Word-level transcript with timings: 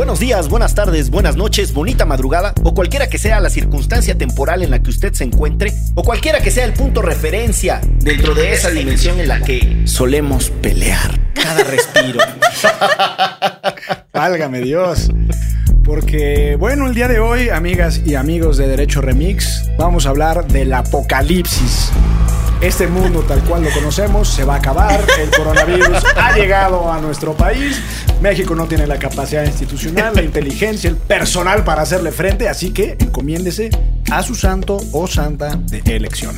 Buenos 0.00 0.18
días, 0.18 0.48
buenas 0.48 0.74
tardes, 0.74 1.10
buenas 1.10 1.36
noches, 1.36 1.74
bonita 1.74 2.06
madrugada 2.06 2.54
o 2.62 2.72
cualquiera 2.72 3.10
que 3.10 3.18
sea 3.18 3.38
la 3.38 3.50
circunstancia 3.50 4.16
temporal 4.16 4.62
en 4.62 4.70
la 4.70 4.82
que 4.82 4.88
usted 4.88 5.12
se 5.12 5.24
encuentre 5.24 5.74
o 5.94 6.02
cualquiera 6.02 6.40
que 6.40 6.50
sea 6.50 6.64
el 6.64 6.72
punto 6.72 7.02
referencia 7.02 7.82
dentro 7.98 8.34
de 8.34 8.54
esa 8.54 8.70
dimensión 8.70 9.20
en 9.20 9.28
la 9.28 9.42
que 9.42 9.82
solemos 9.84 10.48
pelear 10.62 11.20
cada 11.34 11.64
respiro. 11.64 12.18
Válgame 14.14 14.62
Dios. 14.62 15.10
Porque, 15.84 16.56
bueno, 16.58 16.86
el 16.86 16.94
día 16.94 17.06
de 17.06 17.20
hoy, 17.20 17.50
amigas 17.50 18.00
y 18.02 18.14
amigos 18.14 18.56
de 18.56 18.68
Derecho 18.68 19.02
Remix, 19.02 19.66
vamos 19.76 20.06
a 20.06 20.08
hablar 20.08 20.46
del 20.46 20.72
apocalipsis. 20.72 21.92
Este 22.60 22.86
mundo 22.86 23.22
tal 23.22 23.42
cual 23.44 23.62
lo 23.64 23.70
conocemos 23.70 24.28
se 24.28 24.44
va 24.44 24.56
a 24.56 24.58
acabar, 24.58 25.02
el 25.18 25.30
coronavirus 25.30 26.04
ha 26.16 26.36
llegado 26.36 26.92
a 26.92 27.00
nuestro 27.00 27.32
país, 27.34 27.80
México 28.20 28.54
no 28.54 28.66
tiene 28.66 28.86
la 28.86 28.98
capacidad 28.98 29.46
institucional, 29.46 30.14
la 30.14 30.22
inteligencia, 30.22 30.90
el 30.90 30.96
personal 30.96 31.64
para 31.64 31.80
hacerle 31.80 32.12
frente, 32.12 32.50
así 32.50 32.70
que 32.70 32.96
encomiéndese 32.98 33.70
a 34.10 34.22
su 34.22 34.34
santo 34.34 34.76
o 34.92 35.06
santa 35.06 35.56
de 35.56 35.96
elección. 35.96 36.36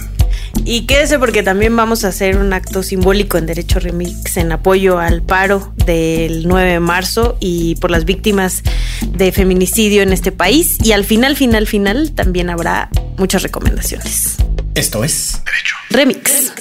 Y 0.64 0.87
quédese 0.87 1.19
porque 1.19 1.42
también 1.42 1.74
vamos 1.74 2.05
a 2.05 2.09
hacer 2.09 2.36
un 2.36 2.52
acto 2.52 2.84
simbólico 2.84 3.36
en 3.36 3.47
Derecho 3.47 3.80
Remix 3.80 4.36
en 4.36 4.52
apoyo 4.52 4.98
al 4.98 5.23
paro 5.23 5.73
del 5.86 6.47
9 6.47 6.73
de 6.73 6.80
marzo 6.80 7.36
y 7.41 7.75
por 7.77 7.91
las 7.91 8.05
víctimas 8.05 8.62
de 9.09 9.33
feminicidio 9.33 10.02
en 10.02 10.12
este 10.12 10.30
país. 10.30 10.78
Y 10.84 10.92
al 10.92 11.05
final, 11.05 11.34
final, 11.34 11.66
final 11.66 12.12
también 12.12 12.48
habrá 12.48 12.91
muchas 13.19 13.42
recomendaciones. 13.42 14.36
Esto 14.75 15.05
es 15.05 15.43
Derecho 15.45 15.75
Remix. 15.91 16.53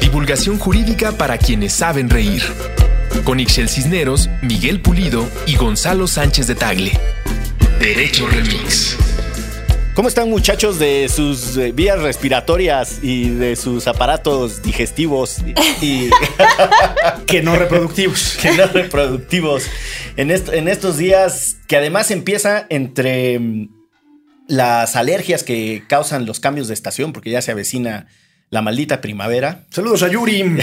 Divulgación 0.00 0.58
jurídica 0.58 1.12
para 1.12 1.36
quienes 1.38 1.72
saben 1.72 2.08
reír. 2.08 2.42
Con 3.24 3.40
Ixel 3.40 3.68
Cisneros, 3.68 4.28
Miguel 4.42 4.80
Pulido 4.80 5.28
y 5.46 5.56
Gonzalo 5.56 6.06
Sánchez 6.06 6.46
de 6.46 6.54
Tagle. 6.54 6.98
Derecho 7.78 8.26
Remix. 8.26 8.96
¿Cómo 9.94 10.08
están 10.08 10.30
muchachos 10.30 10.78
de 10.78 11.10
sus 11.14 11.56
eh, 11.58 11.72
vías 11.72 12.00
respiratorias 12.00 13.00
y 13.02 13.28
de 13.30 13.54
sus 13.56 13.86
aparatos 13.86 14.62
digestivos 14.62 15.38
y, 15.82 16.08
Que 17.26 17.42
no 17.42 17.56
reproductivos. 17.56 18.38
que 18.40 18.52
no 18.52 18.66
reproductivos 18.66 19.64
en, 20.16 20.30
est- 20.30 20.48
en 20.54 20.68
estos 20.68 20.96
días 20.96 21.56
que 21.66 21.76
además 21.76 22.10
empieza 22.12 22.66
entre 22.70 23.38
mm, 23.38 23.68
las 24.50 24.96
alergias 24.96 25.42
que 25.44 25.84
causan 25.88 26.26
los 26.26 26.40
cambios 26.40 26.68
de 26.68 26.74
estación 26.74 27.12
porque 27.12 27.30
ya 27.30 27.40
se 27.40 27.52
avecina 27.52 28.06
la 28.50 28.62
maldita 28.62 29.00
primavera? 29.00 29.64
Saludos 29.70 30.02
a 30.02 30.08
Yuri. 30.08 30.42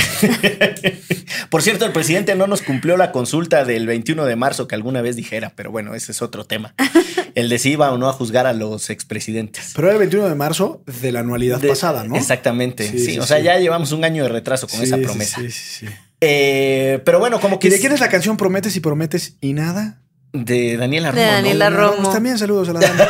Por 1.50 1.62
cierto, 1.62 1.86
el 1.86 1.94
presidente 1.94 2.36
no 2.36 2.46
nos 2.48 2.62
cumplió 2.62 2.98
la 2.98 3.12
consulta 3.14 3.64
del 3.64 3.88
21 3.88 4.26
de 4.26 4.36
marzo 4.36 4.68
que 4.68 4.76
alguna 4.76 5.02
vez 5.02 5.16
dijera, 5.16 5.54
pero 5.56 5.72
bueno, 5.72 5.96
ese 5.96 6.12
es 6.12 6.22
otro 6.22 6.46
tema. 6.46 6.74
El 7.36 7.50
de 7.50 7.60
si 7.60 7.72
iba 7.72 7.92
o 7.92 7.98
no 7.98 8.10
a 8.10 8.14
juzgar 8.14 8.48
a 8.48 8.54
los 8.54 8.90
expresidentes. 8.90 9.72
Pero 9.76 9.88
era 9.90 9.94
el 9.94 10.00
21 10.00 10.28
de 10.28 10.34
marzo 10.36 10.82
de 11.02 11.12
la 11.12 11.20
anualidad 11.20 11.60
De- 11.62 11.68
pasada, 11.68 12.04
¿no? 12.04 12.16
Exactamente. 12.16 12.90
Sí, 12.90 12.98
Sí, 12.98 13.06
sí, 13.14 13.20
o 13.20 13.26
sea, 13.28 13.38
sí. 13.38 13.44
ya 13.44 13.60
llevamos 13.60 13.92
un 13.92 14.04
año 14.04 14.24
de 14.24 14.30
retraso 14.30 14.68
con 14.68 14.82
esa 14.82 14.98
promesa. 14.98 15.40
Sí, 15.40 15.52
sí, 15.52 15.86
sí. 15.86 15.86
Eh, 16.20 17.00
pero 17.06 17.20
bueno, 17.20 17.40
como 17.40 17.60
que 17.60 17.68
¿Y 17.68 17.72
de 17.72 17.80
quién 17.80 17.92
es 17.92 18.00
la 18.00 18.10
canción 18.10 18.38
Prometes 18.38 18.76
y 18.76 18.80
Prometes 18.80 19.36
y 19.40 19.54
nada? 19.54 20.02
De 20.46 20.78
Daniela 20.78 21.12
De 21.12 21.20
Romo. 21.22 21.26
¿no? 21.28 21.34
Daniela 21.36 21.70
No, 21.70 21.78
Romo. 21.78 21.96
pues 22.04 22.14
también 22.14 22.38
saludos 22.38 22.70
a 22.70 22.74
la 22.74 22.80
dama. 22.82 23.08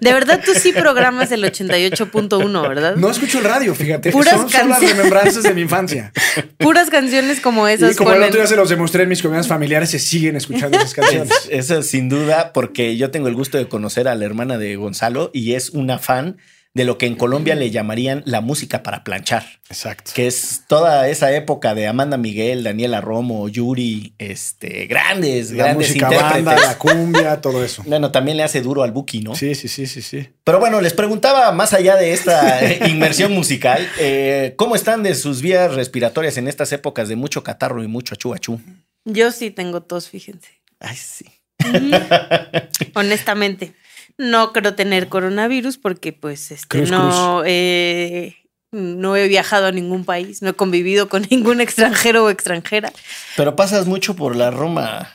De 0.00 0.12
verdad, 0.12 0.40
tú 0.44 0.52
sí 0.54 0.72
programas 0.72 1.30
el 1.32 1.44
88.1, 1.44 2.68
¿verdad? 2.68 2.96
No 2.96 3.10
escucho 3.10 3.38
el 3.38 3.44
radio, 3.44 3.74
fíjate. 3.74 4.10
Puras 4.12 4.34
son, 4.34 4.50
son 4.50 4.68
las 4.68 4.78
canciones. 4.78 4.96
remembranzas 4.96 5.42
de 5.42 5.54
mi 5.54 5.60
infancia. 5.62 6.12
Puras 6.58 6.90
canciones 6.90 7.40
como 7.40 7.68
Y 7.68 7.72
esas. 7.72 7.96
como 7.96 8.10
con 8.10 8.18
el 8.18 8.24
otro 8.28 8.40
día 8.40 8.46
se 8.46 8.56
los 8.56 8.68
demostré 8.68 9.02
en 9.04 9.08
mis 9.08 9.22
comidas 9.22 9.46
familiares, 9.48 9.90
se 9.90 9.98
siguen 9.98 10.36
escuchando 10.36 10.78
esas 10.78 10.94
canciones. 10.94 11.30
Es- 11.48 11.70
Eso 11.70 11.82
sin 11.82 12.08
duda, 12.08 12.52
porque 12.52 12.96
yo 12.96 13.10
tengo 13.10 13.28
el 13.28 13.34
gusto 13.34 13.58
de 13.58 13.68
conocer 13.68 14.08
a 14.08 14.14
la 14.14 14.24
hermana 14.24 14.58
de 14.58 14.76
Gonzalo 14.76 15.30
y 15.32 15.54
es 15.54 15.70
una 15.70 15.98
fan 15.98 16.36
de 16.72 16.84
lo 16.84 16.98
que 16.98 17.06
en 17.06 17.16
Colombia 17.16 17.56
le 17.56 17.70
llamarían 17.70 18.22
la 18.26 18.40
música 18.40 18.82
para 18.84 19.02
planchar. 19.02 19.44
Exacto. 19.68 20.10
que 20.14 20.26
es 20.26 20.62
toda 20.68 21.08
esa 21.08 21.32
época 21.32 21.74
de 21.74 21.86
Amanda 21.86 22.16
Miguel, 22.16 22.64
Daniela 22.64 23.00
Romo, 23.00 23.48
Yuri, 23.48 24.14
este, 24.18 24.86
grandes, 24.86 25.50
La 25.52 25.64
grandes 25.64 25.88
música 25.88 26.06
intérpretes. 26.06 26.44
banda, 26.44 26.66
la 26.66 26.78
cumbia, 26.78 27.40
todo 27.40 27.64
eso. 27.64 27.82
Bueno, 27.86 28.10
también 28.10 28.36
le 28.36 28.42
hace 28.42 28.62
duro 28.62 28.82
al 28.82 28.92
Buki, 28.92 29.20
¿no? 29.20 29.34
Sí, 29.34 29.54
sí, 29.54 29.68
sí, 29.68 29.86
sí, 29.86 30.02
sí. 30.02 30.28
Pero 30.44 30.58
bueno, 30.60 30.80
les 30.80 30.92
preguntaba, 30.92 31.50
más 31.52 31.72
allá 31.72 31.96
de 31.96 32.12
esta 32.12 32.64
eh, 32.64 32.80
inmersión 32.88 33.32
musical, 33.32 33.88
eh, 33.98 34.54
¿cómo 34.56 34.74
están 34.74 35.02
de 35.02 35.14
sus 35.14 35.40
vías 35.42 35.74
respiratorias 35.74 36.36
en 36.36 36.48
estas 36.48 36.72
épocas 36.72 37.08
de 37.08 37.16
mucho 37.16 37.42
catarro 37.42 37.82
y 37.82 37.88
mucho 37.88 38.14
achú 38.14 38.34
achú? 38.34 38.60
Yo 39.04 39.32
sí 39.32 39.50
tengo 39.50 39.82
tos, 39.82 40.08
fíjense. 40.08 40.48
Ay, 40.78 40.96
sí. 40.96 41.26
Honestamente. 42.94 43.74
No 44.20 44.52
creo 44.52 44.74
tener 44.74 45.08
coronavirus 45.08 45.78
porque, 45.78 46.12
pues, 46.12 46.50
este, 46.50 46.68
Cruz, 46.68 46.90
no, 46.90 47.42
eh, 47.46 48.36
no 48.70 49.16
he 49.16 49.26
viajado 49.28 49.66
a 49.66 49.72
ningún 49.72 50.04
país, 50.04 50.42
no 50.42 50.50
he 50.50 50.54
convivido 50.54 51.08
con 51.08 51.22
ningún 51.30 51.60
extranjero 51.62 52.24
o 52.26 52.30
extranjera. 52.30 52.92
Pero 53.36 53.56
pasas 53.56 53.86
mucho 53.86 54.14
por 54.16 54.36
la 54.36 54.50
Roma, 54.50 55.08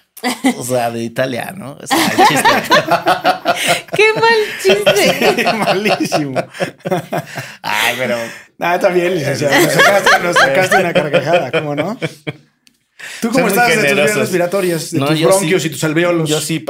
o 0.57 0.63
sea, 0.63 0.89
de 0.89 1.03
Italia, 1.03 1.53
¿no? 1.55 1.77
O 1.79 1.85
sea, 1.87 1.97
el 2.07 2.27
chiste. 2.27 2.49
¡Qué 3.95 4.13
mal 4.19 4.39
chiste! 4.63 5.53
Malísimo. 5.53 6.43
Ay, 7.61 7.95
pero 7.99 8.17
Ah, 8.59 8.75
está 8.75 8.89
bien, 8.89 9.13
licenciado. 9.13 9.53
Nos 9.61 9.73
sacaste, 9.73 10.19
nos 10.23 10.35
sacaste 10.37 10.77
una 10.77 10.93
carcajada, 10.93 11.51
¿cómo 11.51 11.75
no? 11.75 11.97
¿Tú 13.21 13.27
Son 13.27 13.31
cómo 13.33 13.43
muy 13.45 13.49
estás 13.49 13.67
de 13.69 13.89
tus 13.89 14.31
vías 14.31 14.91
de 14.91 14.99
No, 14.99 15.07
tus 15.07 15.21
bronquios 15.21 15.61
sí. 15.61 15.67
y 15.67 15.71
tus 15.71 15.83
alveolos? 15.83 16.27
Yo 16.29 16.41
sí. 16.41 16.65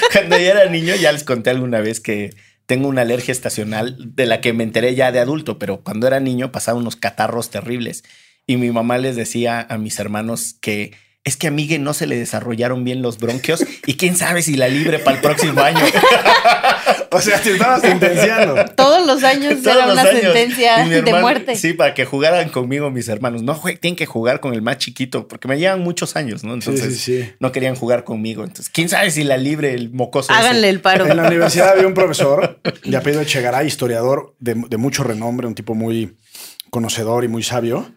Cuando 0.12 0.38
yo 0.38 0.44
era 0.44 0.70
niño 0.70 0.94
ya 0.94 1.12
les 1.12 1.24
conté 1.24 1.50
alguna 1.50 1.80
vez 1.80 2.00
que 2.00 2.34
tengo 2.66 2.88
una 2.88 3.02
alergia 3.02 3.32
estacional 3.32 3.96
de 3.98 4.26
la 4.26 4.40
que 4.40 4.52
me 4.52 4.64
enteré 4.64 4.94
ya 4.94 5.12
de 5.12 5.20
adulto, 5.20 5.58
pero 5.58 5.82
cuando 5.82 6.06
era 6.06 6.20
niño 6.20 6.50
pasaba 6.50 6.78
unos 6.78 6.96
catarros 6.96 7.50
terribles. 7.50 8.02
Y 8.46 8.56
mi 8.56 8.70
mamá 8.70 8.98
les 8.98 9.16
decía 9.16 9.66
a 9.68 9.78
mis 9.78 9.98
hermanos 9.98 10.56
que 10.60 10.92
es 11.26 11.36
que 11.36 11.48
a 11.48 11.50
Migue 11.50 11.78
no 11.78 11.92
se 11.92 12.06
le 12.06 12.16
desarrollaron 12.16 12.84
bien 12.84 13.02
los 13.02 13.18
bronquios 13.18 13.62
y 13.84 13.94
quién 13.98 14.16
sabe 14.16 14.40
si 14.40 14.56
la 14.56 14.68
libre 14.68 14.98
para 15.00 15.16
el 15.16 15.22
próximo 15.22 15.60
año. 15.60 15.80
O 17.12 17.20
sea, 17.20 17.40
te 17.40 17.52
estabas 17.52 17.80
sentenciando. 17.80 18.54
Todos 18.76 19.06
los 19.06 19.24
años 19.24 19.62
Todos 19.62 19.76
era 19.76 19.86
los 19.86 19.94
una 19.94 20.02
años. 20.02 20.20
sentencia 20.22 20.84
de 20.86 21.14
muerte. 21.20 21.56
Sí, 21.56 21.72
para 21.72 21.94
que 21.94 22.04
jugaran 22.04 22.50
conmigo 22.50 22.90
mis 22.90 23.08
hermanos. 23.08 23.42
No, 23.42 23.54
jue- 23.54 23.78
tienen 23.80 23.96
que 23.96 24.04
jugar 24.06 24.40
con 24.40 24.52
el 24.52 24.60
más 24.60 24.78
chiquito 24.78 25.26
porque 25.26 25.48
me 25.48 25.58
llevan 25.58 25.80
muchos 25.80 26.14
años, 26.16 26.44
¿no? 26.44 26.52
Entonces 26.52 26.98
sí, 27.00 27.22
sí. 27.22 27.30
no 27.40 27.52
querían 27.52 27.74
jugar 27.74 28.04
conmigo. 28.04 28.42
Entonces, 28.44 28.68
quién 28.70 28.88
sabe 28.90 29.10
si 29.12 29.24
la 29.24 29.36
libre 29.38 29.72
el 29.72 29.90
mocoso. 29.92 30.30
ese. 30.32 30.40
Háganle 30.40 30.68
el 30.68 30.80
paro. 30.80 31.06
En 31.06 31.16
la 31.16 31.26
universidad 31.26 31.70
había 31.70 31.86
un 31.86 31.94
profesor 31.94 32.60
de 32.84 32.96
apellido 32.96 33.22
Echegaray, 33.22 33.66
historiador 33.66 34.34
de, 34.38 34.54
de 34.68 34.76
mucho 34.76 35.02
renombre, 35.02 35.46
un 35.46 35.54
tipo 35.54 35.74
muy 35.74 36.16
conocedor 36.70 37.24
y 37.24 37.28
muy 37.28 37.42
sabio. 37.44 37.90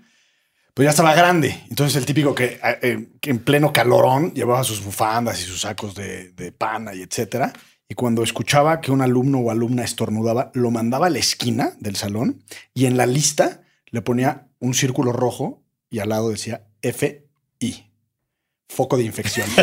Ya 0.84 0.92
estaba 0.92 1.14
grande. 1.14 1.64
Entonces 1.70 1.96
el 1.98 2.06
típico 2.06 2.34
que, 2.34 2.60
eh, 2.82 3.10
que 3.20 3.30
en 3.30 3.40
pleno 3.40 3.74
calorón 3.74 4.34
llevaba 4.34 4.64
sus 4.64 4.84
bufandas 4.84 5.42
y 5.42 5.44
sus 5.44 5.62
sacos 5.62 5.94
de, 5.94 6.32
de 6.32 6.52
pana 6.52 6.94
y 6.94 7.02
etcétera. 7.02 7.52
Y 7.88 7.96
cuando 7.96 8.24
escuchaba 8.24 8.82
que 8.82 8.92
un 8.92 9.02
alumno 9.02 9.40
o 9.40 9.52
alumna 9.52 9.84
estornudaba, 9.84 10.52
lo 10.54 10.72
mandaba 10.72 11.08
a 11.08 11.10
la 11.10 11.20
esquina 11.20 11.74
del 11.80 11.96
salón 11.96 12.44
y 12.74 12.86
en 12.86 12.98
la 12.98 13.06
lista 13.06 13.62
le 13.88 14.02
ponía 14.02 14.48
un 14.60 14.74
círculo 14.74 15.12
rojo 15.12 15.64
y 15.90 16.00
al 16.00 16.10
lado 16.10 16.30
decía 16.30 16.68
FI. 16.82 17.92
Foco 18.70 18.98
de 18.98 19.04
infección. 19.04 19.48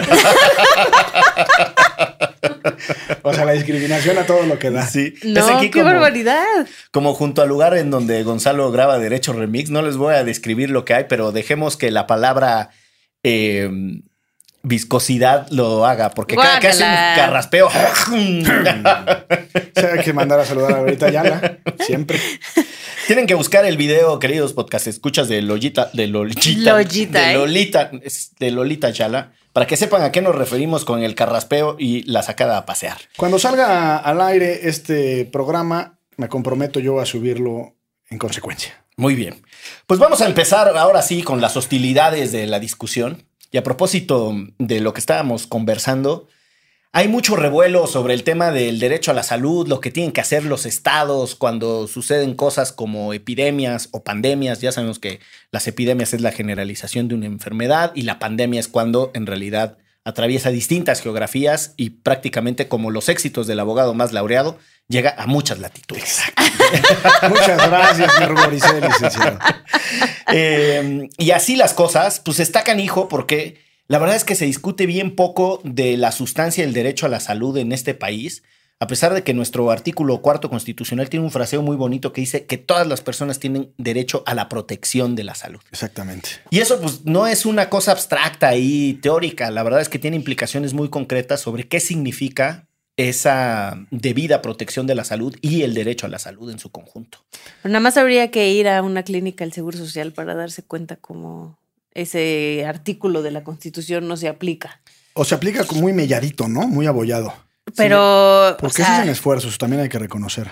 o 3.22 3.32
sea, 3.34 3.44
la 3.44 3.52
discriminación 3.52 4.18
a 4.18 4.26
todo 4.26 4.44
lo 4.44 4.58
que 4.58 4.70
da. 4.70 4.86
Sí. 4.86 5.14
Es 5.22 5.24
No, 5.24 5.46
aquí 5.58 5.70
qué 5.70 5.80
como- 5.80 5.92
barbaridad. 5.92 6.44
Como 6.90 7.14
junto 7.14 7.42
al 7.42 7.48
lugar 7.48 7.76
en 7.76 7.90
donde 7.90 8.22
Gonzalo 8.22 8.70
graba 8.72 8.98
Derecho 8.98 9.32
Remix, 9.32 9.70
no 9.70 9.82
les 9.82 9.96
voy 9.96 10.14
a 10.14 10.24
describir 10.24 10.70
lo 10.70 10.84
que 10.84 10.94
hay, 10.94 11.04
pero 11.08 11.32
dejemos 11.32 11.76
que 11.76 11.90
la 11.90 12.06
palabra 12.06 12.70
eh, 13.22 13.70
viscosidad 14.62 15.48
lo 15.50 15.86
haga, 15.86 16.10
porque 16.10 16.34
cada 16.36 16.58
que 16.60 16.68
hace 16.68 16.82
un 16.84 16.90
carraspeo. 16.90 17.68
O 19.76 19.80
sea, 19.80 19.92
hay 19.92 20.00
que 20.02 20.12
mandar 20.14 20.40
a 20.40 20.44
saludar 20.46 20.72
a 20.72 20.76
Ahorita 20.78 21.10
Yala, 21.10 21.58
siempre. 21.80 22.18
Tienen 23.06 23.26
que 23.26 23.34
buscar 23.34 23.66
el 23.66 23.76
video, 23.76 24.18
queridos 24.18 24.54
podcast 24.54 24.86
escuchas 24.86 25.28
de 25.28 25.42
Lolita, 25.42 25.90
de 25.92 26.06
Lolita, 26.06 26.40
Lollita, 26.72 27.20
de 27.20 27.30
¿eh? 27.30 27.34
Lolita, 27.34 27.90
es 28.02 28.30
de 28.38 28.50
Lolita 28.52 28.88
Yala, 28.90 29.32
para 29.56 29.66
que 29.66 29.78
sepan 29.78 30.02
a 30.02 30.12
qué 30.12 30.20
nos 30.20 30.34
referimos 30.34 30.84
con 30.84 31.02
el 31.02 31.14
carraspeo 31.14 31.76
y 31.78 32.02
la 32.02 32.22
sacada 32.22 32.58
a 32.58 32.66
pasear. 32.66 32.98
Cuando 33.16 33.38
salga 33.38 33.96
al 33.96 34.20
aire 34.20 34.68
este 34.68 35.24
programa, 35.24 35.98
me 36.18 36.28
comprometo 36.28 36.78
yo 36.78 37.00
a 37.00 37.06
subirlo 37.06 37.74
en 38.10 38.18
consecuencia. 38.18 38.84
Muy 38.98 39.14
bien. 39.14 39.42
Pues 39.86 39.98
vamos 39.98 40.20
a 40.20 40.26
empezar 40.26 40.76
ahora 40.76 41.00
sí 41.00 41.22
con 41.22 41.40
las 41.40 41.56
hostilidades 41.56 42.32
de 42.32 42.46
la 42.46 42.60
discusión. 42.60 43.24
Y 43.50 43.56
a 43.56 43.62
propósito 43.62 44.34
de 44.58 44.80
lo 44.80 44.92
que 44.92 45.00
estábamos 45.00 45.46
conversando, 45.46 46.28
hay 46.92 47.08
mucho 47.08 47.36
revuelo 47.36 47.86
sobre 47.86 48.14
el 48.14 48.24
tema 48.24 48.50
del 48.50 48.78
derecho 48.78 49.10
a 49.10 49.14
la 49.14 49.22
salud, 49.22 49.68
lo 49.68 49.80
que 49.80 49.90
tienen 49.90 50.12
que 50.12 50.20
hacer 50.20 50.44
los 50.44 50.64
estados 50.64 51.34
cuando 51.34 51.86
suceden 51.88 52.34
cosas 52.34 52.72
como 52.72 53.12
epidemias 53.12 53.88
o 53.92 54.02
pandemias. 54.02 54.60
Ya 54.60 54.72
sabemos 54.72 54.98
que 54.98 55.20
las 55.50 55.66
epidemias 55.68 56.14
es 56.14 56.22
la 56.22 56.32
generalización 56.32 57.08
de 57.08 57.14
una 57.14 57.26
enfermedad 57.26 57.92
y 57.94 58.02
la 58.02 58.18
pandemia 58.18 58.60
es 58.60 58.68
cuando 58.68 59.10
en 59.14 59.26
realidad 59.26 59.76
atraviesa 60.04 60.50
distintas 60.50 61.02
geografías 61.02 61.74
y 61.76 61.90
prácticamente 61.90 62.68
como 62.68 62.90
los 62.90 63.08
éxitos 63.08 63.48
del 63.48 63.58
abogado 63.58 63.92
más 63.92 64.12
laureado, 64.12 64.56
llega 64.88 65.14
a 65.18 65.26
muchas 65.26 65.58
latitudes. 65.58 66.22
Muchas 67.28 67.68
gracias, 67.68 68.20
me 68.20 68.26
ruboricé, 68.26 68.80
licenciado. 68.80 69.38
Eh, 70.32 71.08
y 71.18 71.30
así 71.32 71.56
las 71.56 71.74
cosas, 71.74 72.20
pues 72.20 72.38
está 72.38 72.62
canijo 72.62 73.08
porque 73.08 73.65
la 73.88 73.98
verdad 73.98 74.16
es 74.16 74.24
que 74.24 74.34
se 74.34 74.46
discute 74.46 74.86
bien 74.86 75.14
poco 75.14 75.60
de 75.64 75.96
la 75.96 76.12
sustancia 76.12 76.64
del 76.64 76.74
derecho 76.74 77.06
a 77.06 77.08
la 77.08 77.20
salud 77.20 77.56
en 77.56 77.72
este 77.72 77.94
país, 77.94 78.42
a 78.78 78.86
pesar 78.86 79.14
de 79.14 79.22
que 79.22 79.32
nuestro 79.32 79.70
artículo 79.70 80.20
cuarto 80.20 80.50
constitucional 80.50 81.08
tiene 81.08 81.24
un 81.24 81.30
fraseo 81.30 81.62
muy 81.62 81.76
bonito 81.76 82.12
que 82.12 82.20
dice 82.20 82.44
que 82.44 82.58
todas 82.58 82.86
las 82.86 83.00
personas 83.00 83.38
tienen 83.38 83.72
derecho 83.78 84.22
a 84.26 84.34
la 84.34 84.48
protección 84.48 85.14
de 85.14 85.24
la 85.24 85.34
salud. 85.34 85.60
Exactamente. 85.70 86.28
Y 86.50 86.58
eso 86.58 86.80
pues 86.80 87.04
no 87.04 87.26
es 87.26 87.46
una 87.46 87.70
cosa 87.70 87.92
abstracta 87.92 88.54
y 88.56 88.94
teórica, 88.94 89.50
la 89.50 89.62
verdad 89.62 89.80
es 89.80 89.88
que 89.88 89.98
tiene 89.98 90.16
implicaciones 90.16 90.74
muy 90.74 90.90
concretas 90.90 91.40
sobre 91.40 91.68
qué 91.68 91.80
significa 91.80 92.68
esa 92.98 93.86
debida 93.90 94.40
protección 94.40 94.86
de 94.86 94.94
la 94.94 95.04
salud 95.04 95.36
y 95.42 95.62
el 95.62 95.74
derecho 95.74 96.06
a 96.06 96.08
la 96.08 96.18
salud 96.18 96.50
en 96.50 96.58
su 96.58 96.70
conjunto. 96.70 97.18
Pero 97.62 97.72
nada 97.72 97.80
más 97.80 97.96
habría 97.96 98.30
que 98.30 98.50
ir 98.50 98.68
a 98.68 98.82
una 98.82 99.02
clínica 99.02 99.44
del 99.44 99.52
Seguro 99.52 99.76
Social 99.76 100.12
para 100.12 100.34
darse 100.34 100.62
cuenta 100.62 100.96
cómo 100.96 101.58
ese 101.96 102.64
artículo 102.66 103.22
de 103.22 103.30
la 103.30 103.42
Constitución 103.44 104.06
no 104.08 104.16
se 104.16 104.28
aplica. 104.28 104.80
O 105.14 105.24
se 105.24 105.34
aplica 105.34 105.64
como 105.64 105.80
muy 105.82 105.92
melladito, 105.92 106.46
¿no? 106.48 106.68
Muy 106.68 106.86
abollado. 106.86 107.32
Pero, 107.76 108.50
o 108.50 108.56
Porque 108.58 108.76
sea, 108.82 108.86
esos 108.86 108.96
son 108.98 109.08
esfuerzos, 109.08 109.58
también 109.58 109.82
hay 109.82 109.88
que 109.88 109.98
reconocer. 109.98 110.48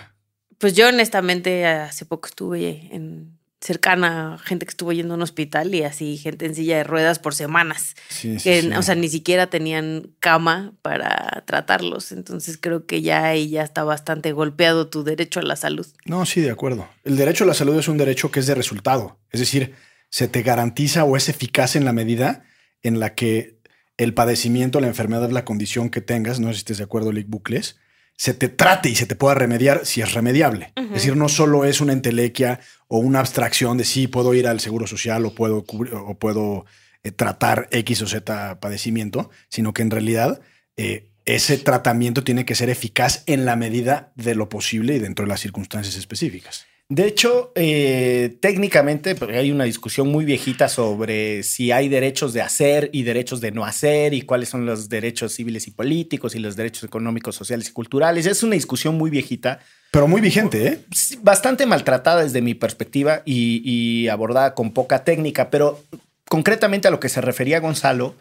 pues 0.59 0.75
yo 0.75 0.89
honestamente 0.89 1.67
hace 1.67 2.07
poco 2.07 2.27
estuve 2.29 2.89
en 2.93 3.39
cercana 3.61 4.35
a 4.35 4.39
gente 4.39 4.67
que 4.67 4.71
estuvo 4.71 4.93
yendo 4.93 5.15
a 5.15 5.17
un 5.17 5.23
hospital 5.23 5.75
y 5.75 5.85
así 5.85 6.19
gente 6.19 6.45
en 6.45 6.55
silla 6.55 6.77
de 6.77 6.85
ruedas 6.85 7.19
por 7.19 7.35
semanas. 7.35 7.95
Sí, 8.09 8.39
sí, 8.39 8.45
que, 8.45 8.61
sí. 8.63 8.73
O 8.77 8.83
sea, 8.83 8.95
ni 8.95 9.09
siquiera 9.09 9.47
tenían 9.49 10.11
cama 10.21 10.75
para 10.83 11.45
tratarlos. 11.47 12.13
Entonces 12.13 12.59
creo 12.61 12.85
que 12.85 13.01
ya 13.01 13.25
ahí 13.25 13.49
ya 13.49 13.63
está 13.63 13.83
bastante 13.85 14.33
golpeado 14.33 14.89
tu 14.89 15.03
derecho 15.03 15.41
a 15.41 15.45
la 15.45 15.57
salud. 15.57 15.87
No, 16.05 16.27
sí, 16.27 16.43
de 16.43 16.51
acuerdo. 16.51 16.87
El 17.05 17.17
derecho 17.17 17.45
a 17.45 17.47
la 17.47 17.55
salud 17.55 17.79
es 17.79 17.89
un 17.89 17.97
derecho 17.97 18.31
que 18.31 18.41
es 18.41 18.47
de 18.47 18.55
resultado. 18.55 19.19
Es 19.31 19.41
decir, 19.41 19.75
se 20.15 20.29
te 20.29 20.43
garantiza 20.43 21.03
o 21.03 21.17
es 21.17 21.29
eficaz 21.29 21.75
en 21.75 21.85
la 21.85 21.93
medida 21.93 22.45
en 22.85 23.01
la 23.01 23.17
que 23.17 23.59
el 23.97 24.15
padecimiento, 24.15 24.79
la 24.79 24.87
enfermedad, 24.87 25.29
la 25.31 25.45
condición 25.45 25.91
que 25.91 26.01
tengas, 26.01 26.39
no 26.39 26.47
sé 26.47 26.55
si 26.55 26.59
estés 26.59 26.79
de 26.79 26.85
acuerdo, 26.85 27.11
Lick 27.11 27.29
Bucles, 27.29 27.79
se 28.17 28.33
te 28.33 28.49
trate 28.49 28.89
y 28.89 28.95
se 28.95 29.07
te 29.07 29.17
pueda 29.17 29.35
remediar 29.35 29.85
si 29.85 30.03
es 30.03 30.15
remediable. 30.15 30.73
Es 30.77 30.91
decir, 30.91 31.17
no 31.17 31.29
solo 31.29 31.65
es 31.65 31.81
una 31.81 31.93
entelequia 31.93 32.61
o 32.87 32.99
una 32.99 33.19
abstracción 33.19 33.77
de 33.77 33.85
sí, 33.85 34.07
puedo 34.07 34.35
ir 34.35 34.47
al 34.47 34.61
seguro 34.61 34.87
social 34.87 35.27
o 35.27 35.35
puedo, 35.35 35.65
cubrir- 35.65 35.93
o 35.93 36.17
puedo 36.17 36.65
eh, 37.03 37.11
tratar 37.11 37.67
X 37.73 38.03
o 38.03 38.07
Z 38.07 38.61
padecimiento, 38.61 39.31
sino 39.49 39.75
que 39.75 39.83
en 39.83 39.91
realidad 39.91 40.41
eh, 40.77 41.11
ese 41.25 41.59
tratamiento 41.59 42.23
tiene 42.23 42.45
que 42.45 42.55
ser 42.55 42.71
eficaz 42.71 43.25
en 43.27 43.45
la 43.47 43.57
medida 43.57 44.13
de 44.15 44.37
lo 44.37 44.49
posible 44.49 44.95
y 44.95 45.01
dentro 45.01 45.25
de 45.25 45.31
las 45.31 45.41
circunstancias 45.41 45.97
específicas. 45.97 46.67
De 46.91 47.07
hecho, 47.07 47.51
eh, 47.55 48.37
técnicamente 48.41 49.15
porque 49.15 49.39
hay 49.39 49.51
una 49.51 49.65
discusión 49.65 50.09
muy 50.09 50.27
viejita 50.27 50.69
sobre 50.69 51.43
si 51.43 51.73
hay 51.73 51.89
derechos 51.89 52.35
de 52.35 52.43
hacer 52.43 52.91
y 52.93 53.05
derechos 53.05 53.41
de 53.41 53.53
no 53.53 53.65
hacer 53.65 54.13
y 54.13 54.23
cuáles 54.23 54.51
son 54.51 54.67
los 54.67 54.91
derechos 54.91 55.33
civiles 55.33 55.67
y 55.67 55.71
políticos 55.71 56.35
y 56.35 56.41
los 56.41 56.57
derechos 56.57 56.85
económicos, 56.85 57.37
sociales 57.37 57.71
y 57.71 57.73
culturales. 57.73 58.27
Es 58.27 58.43
una 58.43 58.55
discusión 58.55 58.99
muy 58.99 59.11
viejita, 59.11 59.61
Pero 59.93 60.07
muy 60.07 60.21
vigente, 60.21 60.67
¿eh? 60.67 60.81
bastante 61.23 61.65
maltratada 61.65 62.23
desde 62.23 62.43
mi 62.43 62.53
perspectiva 62.55 63.23
y, 63.25 63.63
y 63.65 64.09
abordada 64.09 64.55
con 64.55 64.73
poca 64.73 65.05
técnica, 65.05 65.49
pero 65.49 65.83
concretamente 66.29 66.89
a 66.89 66.91
lo 66.91 67.01
que 67.01 67.09
se 67.09 67.23
refería 67.23 67.61
Gonzalo, 67.61 68.15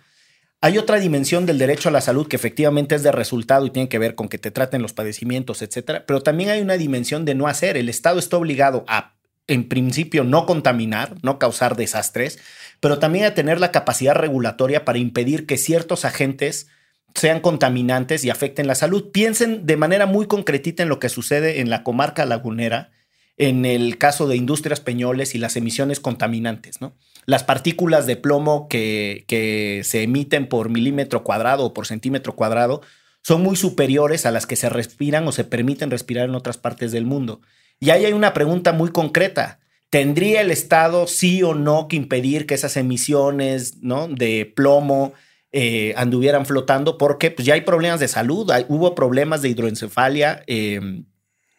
hay 0.64 0.78
otra 0.78 0.98
dimensión 0.98 1.46
del 1.46 1.58
derecho 1.58 1.90
a 1.90 1.92
la 1.92 2.00
salud 2.00 2.26
que 2.26 2.38
efectivamente 2.38 2.96
es 2.96 3.04
de 3.04 3.12
resultado 3.12 3.66
y 3.66 3.70
tiene 3.70 3.90
que 3.90 4.00
ver 4.00 4.16
con 4.16 4.30
que 4.30 4.38
te 4.38 4.50
traten 4.50 4.82
los 4.82 4.94
padecimientos, 4.94 5.62
etcétera. 5.62 6.06
Pero 6.06 6.24
también 6.24 6.52
hay 6.52 6.62
una 6.62 6.78
dimensión 6.78 7.26
de 7.26 7.36
no 7.36 7.48
hacer. 7.48 7.76
El 7.76 7.90
Estado 7.90 8.18
está 8.18 8.38
obligado 8.38 8.86
a, 8.88 9.14
en 9.48 9.68
principio, 9.68 10.24
no 10.24 10.46
contaminar, 10.46 11.16
no 11.22 11.38
causar 11.38 11.76
desastres, 11.76 12.40
pero 12.80 12.98
también 12.98 13.26
a 13.26 13.34
tener 13.34 13.60
la 13.60 13.74
capacidad 13.74 14.16
regulatoria 14.16 14.86
para 14.86 15.00
impedir 15.00 15.48
que 15.48 15.58
ciertos 15.58 16.06
agentes 16.06 16.70
sean 17.14 17.42
contaminantes 17.42 18.24
y 18.24 18.30
afecten 18.30 18.66
la 18.66 18.76
salud. 18.76 19.12
Piensen 19.12 19.66
de 19.66 19.76
manera 19.76 20.06
muy 20.06 20.28
concretita 20.28 20.82
en 20.82 20.88
lo 20.88 20.98
que 20.98 21.10
sucede 21.10 21.60
en 21.60 21.70
la 21.70 21.84
comarca 21.84 22.26
lagunera, 22.26 22.90
en 23.38 23.66
el 23.66 23.98
caso 23.98 24.28
de 24.28 24.36
Industrias 24.36 24.80
Peñoles 24.80 25.36
y 25.36 25.40
las 25.40 25.56
emisiones 25.56 26.00
contaminantes, 26.00 26.82
¿no? 26.82 26.94
Las 27.26 27.44
partículas 27.44 28.06
de 28.06 28.16
plomo 28.18 28.68
que, 28.68 29.82
se 29.84 30.04
emiten 30.04 30.48
por 30.48 30.70
milímetro 30.70 31.24
cuadrado 31.24 31.66
o 31.66 31.74
por 31.74 31.88
centímetro 31.88 32.36
cuadrado 32.36 32.82
son 33.22 33.42
muy 33.42 33.56
superiores 33.56 34.26
a 34.26 34.32
las 34.32 34.46
que 34.46 34.58
se 34.58 34.70
respiran 34.70 35.28
o 35.28 35.32
se 35.32 35.46
permiten 35.46 35.90
respirar 35.90 36.28
en 36.28 36.36
otras 36.36 36.58
partes 36.58 36.92
del 36.92 37.06
mundo. 37.06 37.42
Y 37.80 37.90
ahí 37.90 38.06
hay 38.06 38.14
una 38.14 38.34
pregunta 38.34 38.74
muy 38.74 38.92
concreta. 38.92 39.60
¿Tendría 39.90 40.42
el 40.42 40.52
Estado 40.52 41.08
sí 41.08 41.44
o 41.44 41.54
no 41.54 41.88
que 41.88 41.96
impedir 41.96 42.46
que 42.46 42.56
esas 42.56 42.76
emisiones 42.78 43.78
¿no? 43.82 44.08
de 44.08 44.52
plomo 44.54 45.14
eh, 45.54 45.94
anduvieran 45.96 46.46
flotando? 46.46 46.98
Porque 46.98 47.32
pues, 47.32 47.46
ya 47.46 47.54
hay 47.54 47.62
problemas 47.62 48.02
de 48.02 48.08
salud, 48.10 48.52
hubo 48.68 48.96
problemas 48.96 49.42
de 49.42 49.50
hidroencefalia 49.50 50.44
eh, 50.48 51.04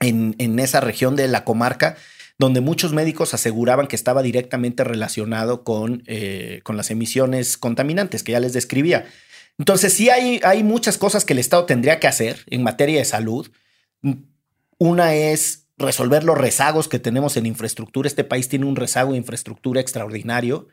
en, 0.08 0.58
esa 0.58 0.80
región 0.80 1.16
de 1.16 1.28
la 1.28 1.44
comarca 1.44 1.96
donde 2.38 2.60
muchos 2.60 2.92
médicos 2.92 3.32
aseguraban 3.32 3.86
que 3.86 3.96
estaba 3.96 4.22
directamente 4.22 4.82
relacionado 4.82 5.62
con, 5.62 6.02
eh, 6.06 6.60
con 6.64 6.76
las 6.76 6.90
emisiones 6.90 7.56
contaminantes 7.56 8.22
que 8.22 8.32
ya 8.32 8.40
les 8.40 8.52
describía. 8.52 9.06
Entonces, 9.58 9.92
sí 9.92 10.10
hay, 10.10 10.40
hay 10.42 10.64
muchas 10.64 10.98
cosas 10.98 11.24
que 11.24 11.32
el 11.32 11.38
Estado 11.38 11.64
tendría 11.64 12.00
que 12.00 12.08
hacer 12.08 12.40
en 12.48 12.64
materia 12.64 12.98
de 12.98 13.04
salud. 13.04 13.50
Una 14.78 15.14
es 15.14 15.66
resolver 15.78 16.24
los 16.24 16.36
rezagos 16.36 16.88
que 16.88 16.98
tenemos 16.98 17.36
en 17.36 17.46
infraestructura. 17.46 18.08
Este 18.08 18.24
país 18.24 18.48
tiene 18.48 18.66
un 18.66 18.76
rezago 18.76 19.12
de 19.12 19.18
infraestructura 19.18 19.80
extraordinario. 19.80 20.68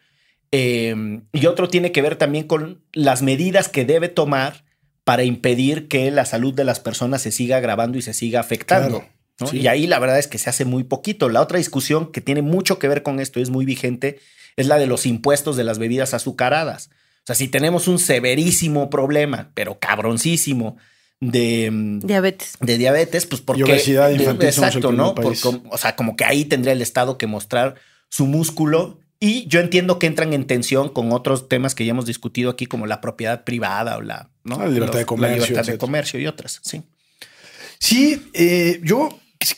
Eh, 0.52 1.22
y 1.32 1.46
otro 1.46 1.70
tiene 1.70 1.92
que 1.92 2.02
ver 2.02 2.16
también 2.16 2.46
con 2.46 2.84
las 2.92 3.22
medidas 3.22 3.70
que 3.70 3.86
debe 3.86 4.10
tomar 4.10 4.66
para 5.04 5.24
impedir 5.24 5.88
que 5.88 6.12
la 6.12 6.26
salud 6.26 6.54
de 6.54 6.64
las 6.64 6.80
personas 6.80 7.22
se 7.22 7.32
siga 7.32 7.58
agravando 7.58 7.98
y 7.98 8.02
se 8.02 8.14
siga 8.14 8.40
afectando. 8.40 9.00
Claro, 9.00 9.14
¿no? 9.40 9.48
sí. 9.48 9.60
Y 9.60 9.68
ahí 9.68 9.88
la 9.88 10.00
verdad 10.00 10.20
es 10.20 10.28
que 10.28 10.38
se 10.38 10.50
hace 10.50 10.66
muy 10.66 10.84
poquito. 10.84 11.30
La 11.30 11.42
otra 11.42 11.58
discusión 11.58 12.12
que 12.12 12.22
tiene 12.22 12.42
mucho 12.42 12.80
que 12.80 12.88
ver 12.88 13.04
con 13.04 13.20
esto 13.20 13.40
y 13.40 13.44
es 13.44 13.50
muy 13.50 13.66
vigente 13.66 14.20
es 14.58 14.68
la 14.68 14.78
de 14.78 14.88
los 14.88 15.06
impuestos 15.06 15.56
de 15.58 15.64
las 15.64 15.80
bebidas 15.80 16.14
azucaradas. 16.14 16.90
O 17.20 17.28
sea, 17.28 17.36
si 17.36 17.48
tenemos 17.48 17.88
un 17.88 18.00
severísimo 18.00 18.90
problema, 18.90 19.52
pero 19.54 19.80
cabroncísimo, 19.80 20.78
de, 21.20 21.70
mm, 21.72 22.00
Diabetes. 22.00 22.54
de 22.60 22.78
diabetes, 22.80 23.26
pues 23.28 23.42
porque... 23.42 23.64
obesidad 23.64 24.10
infantil 24.10 24.52
somos 24.52 24.76
el 24.76 24.78
Exacto, 24.80 24.92
¿no? 24.92 25.14
Por- 25.14 25.36
o 25.70 25.78
sea, 25.78 25.96
como 25.96 26.16
que 26.16 26.26
ahí 26.26 26.46
tendría 26.46 26.74
el 26.74 26.82
Estado 26.82 27.18
que 27.20 27.28
mostrar 27.28 27.76
su 28.10 28.26
músculo 28.26 29.00
y 29.20 29.46
yo 29.48 29.60
entiendo 29.60 30.00
que 30.00 30.08
entran 30.08 30.34
en 30.34 30.46
tensión 30.48 30.90
con 30.90 31.12
otros 31.12 31.48
temas 31.48 31.76
que 31.76 31.86
ya 31.86 31.92
hemos 31.92 32.08
discutido 32.08 32.50
aquí, 32.50 32.66
como 32.66 32.88
la 32.88 33.02
propiedad 33.02 33.44
privada 33.44 33.98
o 33.98 34.02
la, 34.02 34.32
¿no? 34.44 34.58
La 34.58 34.68
libertad 34.68 34.98
de 34.98 35.06
comercio, 35.06 35.38
La 35.42 35.48
libertad 35.48 35.72
de 35.72 35.78
comercio 35.78 36.20
y 36.20 36.26
otras, 36.26 36.60
sí. 36.64 36.82
Sí, 37.82 38.30
eh, 38.34 38.80
yo 38.84 39.10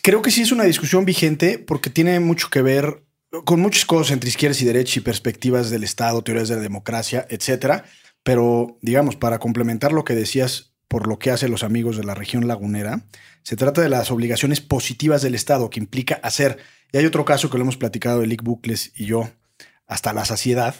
creo 0.01 0.21
que 0.21 0.31
sí 0.31 0.43
es 0.43 0.53
una 0.53 0.63
discusión 0.63 1.03
vigente 1.03 1.59
porque 1.59 1.89
tiene 1.89 2.21
mucho 2.21 2.49
que 2.49 2.61
ver 2.61 3.03
con 3.43 3.59
muchas 3.59 3.83
cosas 3.83 4.13
entre 4.13 4.29
izquierdas 4.29 4.61
y 4.61 4.65
derechas 4.65 4.95
y 4.95 5.01
perspectivas 5.01 5.69
del 5.69 5.83
Estado, 5.83 6.23
teorías 6.23 6.47
de 6.47 6.55
la 6.55 6.61
democracia, 6.61 7.27
etcétera. 7.29 7.83
Pero, 8.23 8.77
digamos, 8.81 9.17
para 9.17 9.39
complementar 9.39 9.91
lo 9.91 10.05
que 10.05 10.15
decías 10.15 10.73
por 10.87 11.05
lo 11.05 11.19
que 11.19 11.31
hacen 11.31 11.51
los 11.51 11.63
amigos 11.63 11.97
de 11.97 12.05
la 12.05 12.15
región 12.15 12.47
lagunera, 12.47 13.03
se 13.41 13.57
trata 13.57 13.81
de 13.81 13.89
las 13.89 14.09
obligaciones 14.09 14.61
positivas 14.61 15.21
del 15.21 15.35
Estado 15.35 15.69
que 15.69 15.81
implica 15.81 16.21
hacer. 16.23 16.59
Y 16.93 16.99
hay 16.99 17.05
otro 17.05 17.25
caso 17.25 17.49
que 17.49 17.57
lo 17.57 17.63
hemos 17.63 17.75
platicado 17.75 18.23
Elic 18.23 18.41
Bucles 18.41 18.93
y 18.95 19.03
yo 19.05 19.29
hasta 19.85 20.13
la 20.13 20.23
saciedad, 20.23 20.75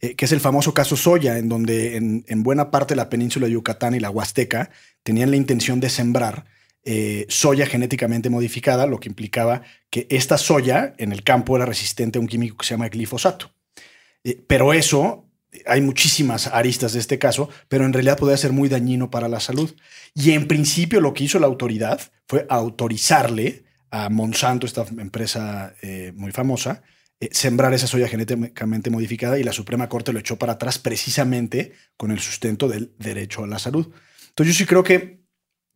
eh, 0.00 0.14
que 0.14 0.24
es 0.24 0.32
el 0.32 0.40
famoso 0.40 0.72
caso 0.72 0.96
Soya, 0.96 1.36
en 1.36 1.50
donde 1.50 1.96
en, 1.98 2.24
en 2.28 2.42
buena 2.42 2.70
parte 2.70 2.94
de 2.94 2.96
la 2.96 3.10
península 3.10 3.46
de 3.46 3.52
Yucatán 3.52 3.94
y 3.94 4.00
la 4.00 4.08
Huasteca 4.08 4.70
tenían 5.02 5.30
la 5.30 5.36
intención 5.36 5.80
de 5.80 5.90
sembrar 5.90 6.46
eh, 6.84 7.26
soya 7.28 7.66
genéticamente 7.66 8.30
modificada, 8.30 8.86
lo 8.86 9.00
que 9.00 9.08
implicaba 9.08 9.62
que 9.90 10.06
esta 10.10 10.38
soya 10.38 10.94
en 10.98 11.12
el 11.12 11.22
campo 11.22 11.56
era 11.56 11.66
resistente 11.66 12.18
a 12.18 12.20
un 12.20 12.26
químico 12.26 12.56
que 12.56 12.66
se 12.66 12.74
llama 12.74 12.88
glifosato. 12.88 13.50
Eh, 14.24 14.42
pero 14.46 14.72
eso, 14.72 15.26
hay 15.66 15.80
muchísimas 15.80 16.46
aristas 16.46 16.92
de 16.92 17.00
este 17.00 17.18
caso, 17.18 17.50
pero 17.68 17.84
en 17.84 17.92
realidad 17.92 18.18
podría 18.18 18.36
ser 18.36 18.52
muy 18.52 18.68
dañino 18.68 19.10
para 19.10 19.28
la 19.28 19.40
salud. 19.40 19.74
Y 20.14 20.32
en 20.32 20.48
principio 20.48 21.00
lo 21.00 21.14
que 21.14 21.24
hizo 21.24 21.38
la 21.38 21.46
autoridad 21.46 22.00
fue 22.26 22.46
autorizarle 22.48 23.64
a 23.90 24.08
Monsanto, 24.08 24.66
esta 24.66 24.86
empresa 24.98 25.74
eh, 25.82 26.12
muy 26.14 26.30
famosa, 26.32 26.82
sembrar 27.32 27.74
esa 27.74 27.86
soya 27.86 28.06
genéticamente 28.06 28.90
modificada 28.90 29.38
y 29.38 29.42
la 29.42 29.52
Suprema 29.52 29.88
Corte 29.88 30.12
lo 30.12 30.20
echó 30.20 30.38
para 30.38 30.52
atrás 30.52 30.78
precisamente 30.78 31.72
con 31.96 32.12
el 32.12 32.20
sustento 32.20 32.68
del 32.68 32.92
derecho 32.98 33.44
a 33.44 33.46
la 33.48 33.58
salud. 33.58 33.92
Entonces 34.28 34.54
yo 34.54 34.58
sí 34.58 34.66
creo 34.66 34.84
que, 34.84 35.18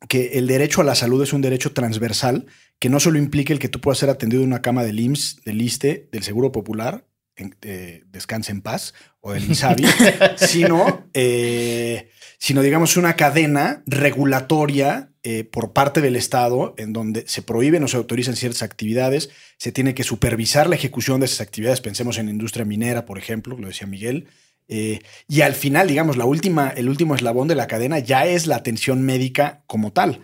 que 0.09 0.32
el 0.38 0.47
derecho 0.47 0.80
a 0.80 0.85
la 0.85 0.94
salud 0.94 1.23
es 1.23 1.32
un 1.32 1.42
derecho 1.42 1.73
transversal 1.73 2.47
que 2.78 2.88
no 2.88 2.99
solo 3.00 3.18
implica 3.18 3.52
el 3.52 3.59
que 3.59 3.68
tú 3.68 3.80
puedas 3.80 3.99
ser 3.99 4.11
atendido 4.11 4.42
en 4.42 4.49
una 4.49 4.62
cama 4.62 4.82
del 4.85 4.99
IMSS, 5.00 5.42
del 5.44 5.62
ISTE, 5.62 6.09
del 6.11 6.23
Seguro 6.25 6.50
Popular 6.52 7.06
en- 7.37 7.56
eh, 7.62 8.02
descanse 8.09 8.50
en 8.52 8.61
paz 8.62 8.92
o 9.21 9.32
del 9.32 9.44
INSABI, 9.44 9.85
sino, 10.37 11.09
eh, 11.14 12.11
sino 12.38 12.62
digamos 12.62 12.97
una 12.97 13.14
cadena 13.16 13.82
regulatoria 13.87 15.11
eh, 15.23 15.44
por 15.44 15.73
parte 15.73 16.00
del 16.00 16.16
Estado 16.16 16.75
en 16.78 16.92
donde 16.92 17.25
se 17.28 17.42
prohíben 17.42 17.85
o 17.85 17.88
se 17.88 17.97
autorizan 17.97 18.35
ciertas 18.35 18.62
actividades, 18.62 19.30
se 19.56 19.71
tiene 19.71 19.94
que 19.94 20.02
supervisar 20.02 20.68
la 20.68 20.75
ejecución 20.75 21.21
de 21.21 21.26
esas 21.26 21.40
actividades, 21.40 21.80
pensemos 21.80 22.18
en 22.18 22.26
la 22.26 22.32
industria 22.32 22.64
minera, 22.64 23.06
por 23.06 23.18
ejemplo, 23.18 23.56
lo 23.56 23.68
decía 23.68 23.87
Miguel, 23.87 24.26
eh, 24.69 25.00
y 25.28 25.42
al 25.42 25.54
final, 25.54 25.88
digamos, 25.88 26.16
la 26.16 26.25
última, 26.25 26.69
el 26.71 26.88
último 26.88 27.14
eslabón 27.14 27.49
de 27.49 27.54
la 27.54 27.66
cadena 27.66 27.99
ya 27.99 28.26
es 28.26 28.47
la 28.47 28.57
atención 28.57 29.02
médica 29.02 29.62
como 29.66 29.92
tal. 29.92 30.21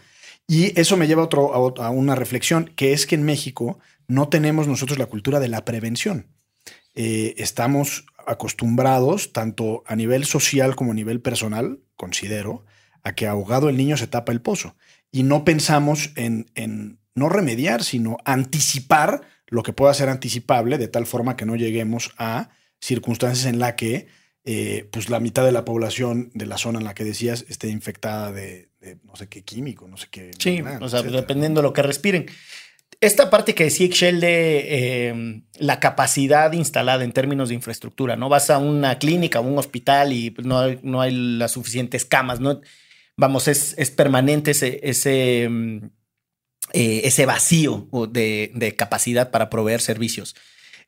Y 0.47 0.79
eso 0.81 0.97
me 0.97 1.07
lleva 1.07 1.23
a, 1.23 1.27
otro, 1.27 1.83
a 1.83 1.91
una 1.91 2.15
reflexión, 2.15 2.73
que 2.75 2.93
es 2.93 3.07
que 3.07 3.15
en 3.15 3.25
México 3.25 3.79
no 4.07 4.29
tenemos 4.29 4.67
nosotros 4.67 4.99
la 4.99 5.07
cultura 5.07 5.41
de 5.41 5.49
la 5.49 5.65
prevención. 5.65 6.29
Eh, 6.95 7.35
estamos 7.37 8.07
acostumbrados, 8.27 9.33
tanto 9.33 9.85
a 9.87 9.95
nivel 9.95 10.25
social 10.25 10.75
como 10.75 10.93
a 10.93 10.95
nivel 10.95 11.21
personal, 11.21 11.81
considero, 11.97 12.65
a 13.03 13.15
que 13.15 13.27
ahogado 13.27 13.69
el 13.69 13.77
niño 13.77 13.97
se 13.97 14.07
tapa 14.07 14.33
el 14.33 14.41
pozo. 14.41 14.75
Y 15.13 15.23
no 15.23 15.45
pensamos 15.45 16.11
en, 16.17 16.51
en 16.55 16.99
no 17.15 17.29
remediar, 17.29 17.85
sino 17.85 18.17
anticipar 18.25 19.23
lo 19.47 19.63
que 19.63 19.73
pueda 19.73 19.95
ser 19.95 20.09
anticipable, 20.09 20.79
de 20.79 20.89
tal 20.89 21.07
forma 21.07 21.37
que 21.37 21.47
no 21.47 21.57
lleguemos 21.57 22.15
a 22.17 22.51
circunstancias 22.81 23.47
en 23.47 23.59
la 23.59 23.77
que 23.77 24.09
eh, 24.51 24.89
pues 24.91 25.11
la 25.11 25.21
mitad 25.21 25.45
de 25.45 25.53
la 25.53 25.67
población 25.67 26.31
de 26.33 26.47
la 26.47 26.57
zona 26.57 26.79
en 26.79 26.87
la 26.87 26.95
que 26.95 27.05
decías 27.05 27.45
esté 27.51 27.69
infectada 27.69 28.33
de, 28.33 28.71
de 28.81 28.97
no 29.05 29.15
sé 29.15 29.29
qué 29.29 29.45
químico, 29.45 29.87
no 29.89 29.99
sé 29.99 30.07
qué. 30.11 30.31
Sí, 30.39 30.63
o 30.63 30.89
sea, 30.89 31.01
etcétera. 31.01 31.21
dependiendo 31.21 31.61
de 31.61 31.69
lo 31.69 31.75
que 31.75 31.83
respiren. 31.83 32.25
Esta 32.99 33.29
parte 33.29 33.55
que 33.55 33.65
decía 33.65 33.85
Excel 33.85 34.21
de 34.21 34.65
eh, 35.11 35.43
la 35.59 35.81
capacidad 35.81 36.51
instalada 36.53 37.05
en 37.05 37.13
términos 37.13 37.51
de 37.51 37.57
infraestructura, 37.57 38.17
¿no? 38.17 38.31
Vas 38.31 38.49
a 38.49 38.57
una 38.57 38.99
clínica 38.99 39.39
o 39.41 39.43
un 39.43 39.59
hospital 39.59 40.15
y 40.15 40.35
no 40.43 40.61
hay, 40.61 40.81
no 40.83 41.03
hay 41.03 41.13
las 41.13 41.53
suficientes 41.53 42.07
camas, 42.07 42.41
¿no? 42.41 42.63
Vamos, 43.19 43.49
es, 43.49 43.75
es 43.77 43.91
permanente 43.91 44.53
ese, 44.53 44.81
ese, 44.83 45.47
mm, 45.51 45.77
eh, 46.73 47.01
ese 47.05 47.27
vacío 47.27 47.87
de, 48.11 48.51
de 48.55 48.75
capacidad 48.77 49.31
para 49.31 49.51
proveer 49.51 49.83
servicios. 49.83 50.35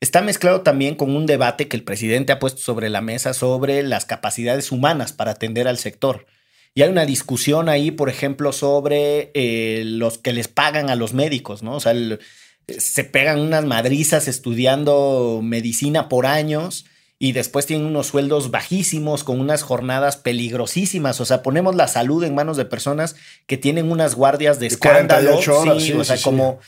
Está 0.01 0.21
mezclado 0.21 0.61
también 0.61 0.95
con 0.95 1.15
un 1.15 1.27
debate 1.27 1.67
que 1.67 1.77
el 1.77 1.83
presidente 1.83 2.33
ha 2.33 2.39
puesto 2.39 2.59
sobre 2.59 2.89
la 2.89 3.01
mesa 3.01 3.33
sobre 3.35 3.83
las 3.83 4.05
capacidades 4.05 4.71
humanas 4.71 5.13
para 5.13 5.31
atender 5.31 5.67
al 5.67 5.77
sector. 5.77 6.25
Y 6.73 6.81
hay 6.81 6.89
una 6.89 7.05
discusión 7.05 7.69
ahí, 7.69 7.91
por 7.91 8.09
ejemplo, 8.09 8.51
sobre 8.51 9.29
eh, 9.35 9.83
los 9.85 10.17
que 10.17 10.33
les 10.33 10.47
pagan 10.47 10.89
a 10.89 10.95
los 10.95 11.13
médicos, 11.13 11.61
¿no? 11.63 11.75
O 11.75 11.79
sea, 11.79 11.91
el- 11.91 12.19
se 12.67 13.03
pegan 13.03 13.39
unas 13.39 13.65
madrizas 13.65 14.27
estudiando 14.27 15.41
medicina 15.43 16.09
por 16.09 16.25
años 16.25 16.85
y 17.19 17.33
después 17.33 17.65
tienen 17.67 17.85
unos 17.85 18.07
sueldos 18.07 18.49
bajísimos 18.49 19.23
con 19.23 19.39
unas 19.39 19.61
jornadas 19.61 20.15
peligrosísimas. 20.17 21.19
O 21.21 21.25
sea, 21.25 21.43
ponemos 21.43 21.75
la 21.75 21.87
salud 21.87 22.23
en 22.23 22.33
manos 22.33 22.57
de 22.57 22.65
personas 22.65 23.15
que 23.45 23.57
tienen 23.57 23.91
unas 23.91 24.15
guardias 24.15 24.59
de 24.59 24.67
escándalo. 24.67 25.29
48 25.31 25.59
horas, 25.59 25.83
sí, 25.83 25.91
sí, 25.91 25.93
o 25.93 26.03
sea, 26.03 26.17
sí. 26.17 26.23
como 26.23 26.59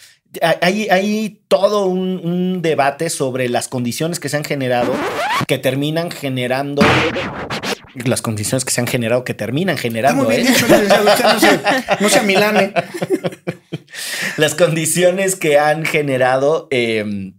hay, 0.41 0.87
hay 0.89 1.41
todo 1.47 1.85
un, 1.85 2.19
un 2.23 2.61
debate 2.61 3.09
sobre 3.09 3.49
las 3.49 3.67
condiciones 3.67 4.19
que 4.19 4.29
se 4.29 4.37
han 4.37 4.43
generado 4.43 4.93
que 5.47 5.57
terminan 5.57 6.11
generando 6.11 6.81
las 8.05 8.21
condiciones 8.21 8.65
que 8.65 8.71
se 8.71 8.81
han 8.81 8.87
generado 8.87 9.23
que 9.23 9.33
terminan 9.33 9.77
generando 9.77 10.31
¿eh? 10.31 10.43
no 10.43 11.39
se, 11.39 11.59
no 11.99 12.09
se 12.09 12.19
amilane. 12.19 12.73
las 14.37 14.55
condiciones 14.55 15.35
que 15.35 15.59
han 15.59 15.85
generado 15.85 16.67
eh, 16.71 17.33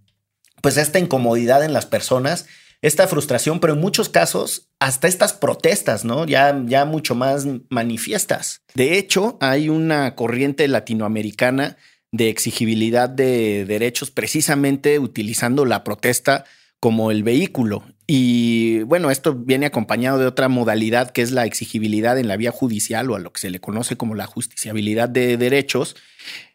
pues 0.64 0.78
esta 0.78 0.98
incomodidad 0.98 1.62
en 1.62 1.74
las 1.74 1.84
personas, 1.84 2.46
esta 2.80 3.06
frustración, 3.06 3.60
pero 3.60 3.74
en 3.74 3.80
muchos 3.80 4.08
casos 4.08 4.70
hasta 4.78 5.08
estas 5.08 5.34
protestas, 5.34 6.06
¿no? 6.06 6.24
Ya, 6.24 6.58
ya 6.64 6.86
mucho 6.86 7.14
más 7.14 7.46
manifiestas. 7.68 8.62
De 8.74 8.96
hecho, 8.96 9.36
hay 9.42 9.68
una 9.68 10.14
corriente 10.14 10.66
latinoamericana 10.66 11.76
de 12.14 12.28
exigibilidad 12.28 13.08
de 13.08 13.64
derechos 13.64 14.12
precisamente 14.12 15.00
utilizando 15.00 15.64
la 15.64 15.82
protesta 15.82 16.44
como 16.78 17.10
el 17.10 17.24
vehículo. 17.24 17.82
Y 18.06 18.82
bueno, 18.82 19.10
esto 19.10 19.34
viene 19.34 19.66
acompañado 19.66 20.18
de 20.18 20.26
otra 20.26 20.48
modalidad 20.48 21.10
que 21.10 21.22
es 21.22 21.32
la 21.32 21.44
exigibilidad 21.44 22.16
en 22.16 22.28
la 22.28 22.36
vía 22.36 22.52
judicial 22.52 23.10
o 23.10 23.16
a 23.16 23.18
lo 23.18 23.32
que 23.32 23.40
se 23.40 23.50
le 23.50 23.58
conoce 23.58 23.96
como 23.96 24.14
la 24.14 24.26
justiciabilidad 24.26 25.08
de 25.08 25.36
derechos, 25.36 25.96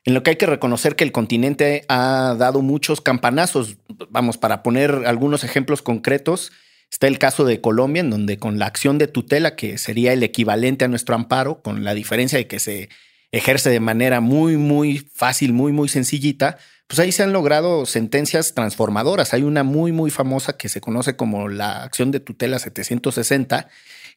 en 0.05 0.13
lo 0.13 0.23
que 0.23 0.29
hay 0.29 0.35
que 0.37 0.45
reconocer 0.45 0.95
que 0.95 1.03
el 1.03 1.11
continente 1.11 1.83
ha 1.89 2.35
dado 2.39 2.61
muchos 2.61 3.01
campanazos. 3.01 3.75
Vamos, 4.09 4.37
para 4.37 4.63
poner 4.63 5.03
algunos 5.07 5.43
ejemplos 5.43 5.81
concretos, 5.81 6.53
está 6.89 7.07
el 7.07 7.19
caso 7.19 7.43
de 7.43 7.59
Colombia, 7.59 7.99
en 7.99 8.11
donde 8.11 8.37
con 8.37 8.59
la 8.59 8.67
acción 8.67 8.97
de 8.97 9.07
tutela, 9.07 9.57
que 9.57 9.77
sería 9.77 10.13
el 10.13 10.23
equivalente 10.23 10.85
a 10.85 10.87
nuestro 10.87 11.15
amparo, 11.15 11.61
con 11.61 11.83
la 11.83 11.93
diferencia 11.93 12.37
de 12.37 12.47
que 12.47 12.59
se 12.59 12.87
ejerce 13.31 13.69
de 13.69 13.79
manera 13.79 14.21
muy, 14.21 14.57
muy 14.57 14.97
fácil, 15.13 15.53
muy, 15.53 15.71
muy 15.71 15.89
sencillita, 15.89 16.57
pues 16.87 16.99
ahí 16.99 17.11
se 17.11 17.21
han 17.21 17.33
logrado 17.33 17.85
sentencias 17.85 18.55
transformadoras. 18.55 19.33
Hay 19.33 19.43
una 19.43 19.63
muy, 19.63 19.91
muy 19.91 20.09
famosa 20.09 20.57
que 20.57 20.69
se 20.69 20.81
conoce 20.81 21.15
como 21.15 21.47
la 21.47 21.83
acción 21.83 22.09
de 22.09 22.19
tutela 22.19 22.57
760, 22.57 23.69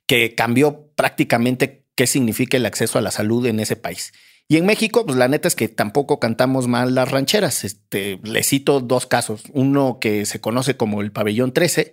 que 0.06 0.34
cambió 0.34 0.88
prácticamente 0.96 1.84
qué 1.94 2.06
significa 2.06 2.56
el 2.56 2.64
acceso 2.64 2.98
a 2.98 3.02
la 3.02 3.10
salud 3.10 3.44
en 3.46 3.60
ese 3.60 3.76
país. 3.76 4.12
Y 4.48 4.56
en 4.56 4.64
México, 4.66 5.04
pues 5.04 5.18
la 5.18 5.28
neta 5.28 5.48
es 5.48 5.54
que 5.54 5.68
tampoco 5.68 6.18
cantamos 6.18 6.66
mal 6.66 6.94
las 6.94 7.10
rancheras. 7.10 7.64
Este, 7.64 8.18
le 8.22 8.42
cito 8.42 8.80
dos 8.80 9.06
casos. 9.06 9.44
Uno 9.52 9.98
que 10.00 10.24
se 10.24 10.40
conoce 10.40 10.76
como 10.76 11.02
el 11.02 11.12
pabellón 11.12 11.52
13, 11.52 11.92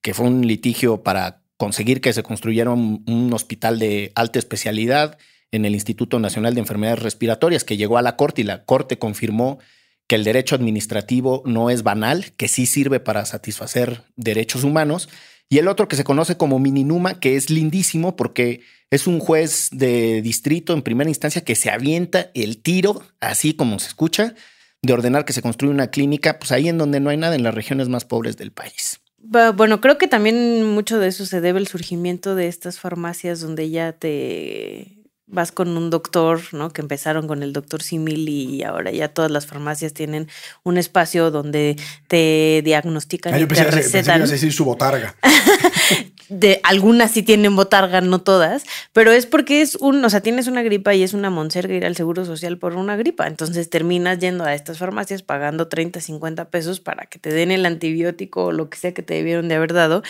que 0.00 0.14
fue 0.14 0.26
un 0.26 0.46
litigio 0.46 1.02
para 1.02 1.42
conseguir 1.56 2.00
que 2.00 2.12
se 2.12 2.22
construyera 2.22 2.70
un, 2.70 3.04
un 3.06 3.32
hospital 3.32 3.80
de 3.80 4.12
alta 4.14 4.38
especialidad 4.38 5.18
en 5.52 5.64
el 5.64 5.74
Instituto 5.74 6.18
Nacional 6.18 6.54
de 6.54 6.60
Enfermedades 6.60 7.02
Respiratorias, 7.02 7.64
que 7.64 7.76
llegó 7.76 7.98
a 7.98 8.02
la 8.02 8.16
Corte 8.16 8.42
y 8.42 8.44
la 8.44 8.64
Corte 8.64 8.98
confirmó 8.98 9.58
que 10.06 10.16
el 10.16 10.24
derecho 10.24 10.54
administrativo 10.56 11.42
no 11.46 11.70
es 11.70 11.82
banal, 11.82 12.32
que 12.36 12.48
sí 12.48 12.66
sirve 12.66 13.00
para 13.00 13.24
satisfacer 13.24 14.02
derechos 14.16 14.64
humanos. 14.64 15.08
Y 15.48 15.58
el 15.58 15.68
otro 15.68 15.88
que 15.88 15.96
se 15.96 16.04
conoce 16.04 16.36
como 16.36 16.58
Mininuma, 16.58 17.18
que 17.20 17.36
es 17.36 17.50
lindísimo 17.50 18.16
porque 18.16 18.60
es 18.90 19.06
un 19.06 19.18
juez 19.20 19.68
de 19.72 20.20
distrito 20.22 20.72
en 20.72 20.82
primera 20.82 21.10
instancia 21.10 21.42
que 21.42 21.54
se 21.56 21.70
avienta 21.70 22.30
el 22.34 22.60
tiro, 22.62 23.02
así 23.20 23.54
como 23.54 23.78
se 23.78 23.88
escucha, 23.88 24.34
de 24.82 24.92
ordenar 24.92 25.24
que 25.24 25.32
se 25.32 25.42
construya 25.42 25.72
una 25.74 25.90
clínica, 25.90 26.38
pues 26.38 26.52
ahí 26.52 26.68
en 26.68 26.78
donde 26.78 27.00
no 27.00 27.10
hay 27.10 27.16
nada, 27.16 27.34
en 27.34 27.42
las 27.42 27.54
regiones 27.54 27.88
más 27.88 28.04
pobres 28.04 28.36
del 28.36 28.50
país. 28.52 29.00
Bu- 29.22 29.54
Bueno, 29.54 29.80
creo 29.80 29.98
que 29.98 30.08
también 30.08 30.64
mucho 30.64 30.98
de 30.98 31.08
eso 31.08 31.26
se 31.26 31.40
debe 31.40 31.58
al 31.58 31.66
surgimiento 31.68 32.34
de 32.34 32.48
estas 32.48 32.78
farmacias 32.80 33.40
donde 33.40 33.70
ya 33.70 33.92
te 33.92 34.99
vas 35.30 35.52
con 35.52 35.76
un 35.76 35.90
doctor, 35.90 36.40
¿no? 36.52 36.72
Que 36.72 36.82
empezaron 36.82 37.26
con 37.26 37.42
el 37.42 37.52
doctor 37.52 37.82
Simil 37.82 38.28
y 38.28 38.62
ahora 38.62 38.90
ya 38.90 39.08
todas 39.08 39.30
las 39.30 39.46
farmacias 39.46 39.92
tienen 39.92 40.28
un 40.62 40.78
espacio 40.78 41.30
donde 41.30 41.76
te 42.08 42.62
diagnostican 42.64 43.34
Ah, 43.34 43.38
y 43.38 43.40
yo 43.42 43.48
te 43.48 43.54
pensé, 43.54 43.64
pensé 43.64 43.76
que 43.76 43.82
recetan. 43.98 44.22
a 44.22 44.26
decir 44.26 44.52
su 44.52 44.64
botarga. 44.64 45.16
de 46.30 46.60
algunas 46.62 47.10
sí 47.10 47.22
tienen 47.22 47.56
botarga, 47.56 48.00
no 48.00 48.20
todas, 48.20 48.62
pero 48.92 49.10
es 49.10 49.26
porque 49.26 49.62
es 49.62 49.74
un, 49.74 50.02
o 50.04 50.08
sea, 50.08 50.20
tienes 50.20 50.46
una 50.46 50.62
gripa 50.62 50.94
y 50.94 51.02
es 51.02 51.12
una 51.12 51.28
monserga 51.28 51.74
ir 51.74 51.84
al 51.84 51.96
seguro 51.96 52.24
social 52.24 52.56
por 52.56 52.76
una 52.76 52.96
gripa. 52.96 53.26
Entonces 53.26 53.68
terminas 53.68 54.20
yendo 54.20 54.44
a 54.44 54.54
estas 54.54 54.78
farmacias 54.78 55.22
pagando 55.22 55.66
30, 55.68 56.00
50 56.00 56.48
pesos 56.48 56.78
para 56.80 57.06
que 57.06 57.18
te 57.18 57.30
den 57.30 57.50
el 57.50 57.66
antibiótico 57.66 58.46
o 58.46 58.52
lo 58.52 58.70
que 58.70 58.78
sea 58.78 58.94
que 58.94 59.02
te 59.02 59.14
debieron 59.14 59.48
de 59.48 59.56
haber 59.56 59.72
dado. 59.72 60.02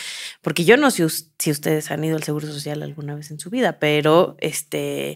Porque 0.42 0.64
yo 0.64 0.76
no 0.76 0.90
sé 0.90 1.06
si 1.38 1.50
ustedes 1.50 1.90
han 1.90 2.04
ido 2.04 2.16
al 2.16 2.22
seguro 2.22 2.46
social 2.46 2.82
alguna 2.82 3.14
vez 3.14 3.30
en 3.30 3.40
su 3.40 3.48
vida, 3.48 3.78
pero 3.78 4.36
este. 4.40 5.09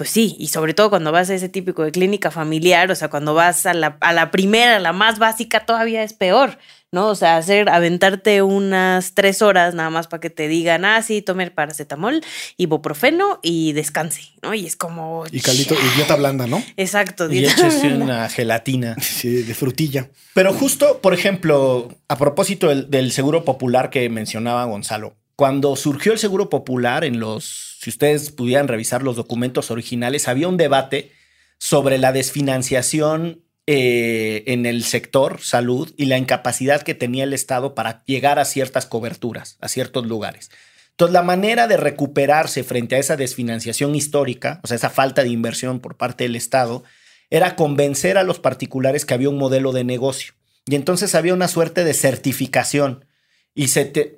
Pues 0.00 0.08
sí, 0.08 0.34
y 0.38 0.48
sobre 0.48 0.72
todo 0.72 0.88
cuando 0.88 1.12
vas 1.12 1.28
a 1.28 1.34
ese 1.34 1.50
típico 1.50 1.84
de 1.84 1.92
clínica 1.92 2.30
familiar, 2.30 2.90
o 2.90 2.94
sea, 2.94 3.10
cuando 3.10 3.34
vas 3.34 3.66
a 3.66 3.74
la, 3.74 3.98
a 4.00 4.14
la 4.14 4.30
primera, 4.30 4.78
la 4.78 4.94
más 4.94 5.18
básica, 5.18 5.66
todavía 5.66 6.02
es 6.02 6.14
peor, 6.14 6.56
¿no? 6.90 7.08
O 7.08 7.14
sea, 7.14 7.36
hacer, 7.36 7.68
aventarte 7.68 8.40
unas 8.40 9.12
tres 9.12 9.42
horas 9.42 9.74
nada 9.74 9.90
más 9.90 10.08
para 10.08 10.22
que 10.22 10.30
te 10.30 10.48
digan, 10.48 10.86
ah, 10.86 11.02
sí, 11.02 11.20
tome 11.20 11.44
el 11.44 11.52
paracetamol, 11.52 12.22
ibuprofeno 12.56 13.40
y 13.42 13.74
descanse, 13.74 14.22
¿no? 14.42 14.54
Y 14.54 14.64
es 14.64 14.74
como... 14.74 15.24
Y 15.30 15.40
caldito, 15.40 15.74
y 15.74 15.96
dieta 15.96 16.16
blanda, 16.16 16.46
¿no? 16.46 16.64
Exacto. 16.78 17.26
Y 17.30 17.40
dieta 17.40 17.52
échese 17.52 17.88
blanda. 17.88 18.04
una 18.04 18.28
gelatina. 18.30 18.96
Sí, 19.20 19.42
de 19.42 19.54
frutilla. 19.54 20.08
Pero 20.32 20.54
justo, 20.54 21.00
por 21.02 21.12
ejemplo, 21.12 21.94
a 22.08 22.16
propósito 22.16 22.68
del, 22.68 22.88
del 22.88 23.12
seguro 23.12 23.44
popular 23.44 23.90
que 23.90 24.08
mencionaba 24.08 24.64
Gonzalo, 24.64 25.14
cuando 25.36 25.76
surgió 25.76 26.12
el 26.12 26.18
seguro 26.18 26.48
popular 26.48 27.04
en 27.04 27.20
los, 27.20 27.69
si 27.80 27.88
ustedes 27.88 28.30
pudieran 28.30 28.68
revisar 28.68 29.02
los 29.02 29.16
documentos 29.16 29.70
originales, 29.70 30.28
había 30.28 30.48
un 30.48 30.58
debate 30.58 31.12
sobre 31.56 31.96
la 31.96 32.12
desfinanciación 32.12 33.42
eh, 33.66 34.44
en 34.48 34.66
el 34.66 34.84
sector 34.84 35.40
salud 35.40 35.90
y 35.96 36.04
la 36.04 36.18
incapacidad 36.18 36.82
que 36.82 36.94
tenía 36.94 37.24
el 37.24 37.32
Estado 37.32 37.74
para 37.74 38.04
llegar 38.04 38.38
a 38.38 38.44
ciertas 38.44 38.84
coberturas, 38.84 39.56
a 39.62 39.68
ciertos 39.68 40.04
lugares. 40.04 40.50
Entonces, 40.90 41.14
la 41.14 41.22
manera 41.22 41.68
de 41.68 41.78
recuperarse 41.78 42.64
frente 42.64 42.96
a 42.96 42.98
esa 42.98 43.16
desfinanciación 43.16 43.94
histórica, 43.94 44.60
o 44.62 44.66
sea, 44.66 44.76
esa 44.76 44.90
falta 44.90 45.22
de 45.22 45.30
inversión 45.30 45.80
por 45.80 45.96
parte 45.96 46.24
del 46.24 46.36
Estado, 46.36 46.84
era 47.30 47.56
convencer 47.56 48.18
a 48.18 48.24
los 48.24 48.40
particulares 48.40 49.06
que 49.06 49.14
había 49.14 49.30
un 49.30 49.38
modelo 49.38 49.72
de 49.72 49.84
negocio. 49.84 50.34
Y 50.66 50.74
entonces 50.74 51.14
había 51.14 51.32
una 51.32 51.48
suerte 51.48 51.84
de 51.84 51.94
certificación 51.94 53.06
Y 53.54 53.68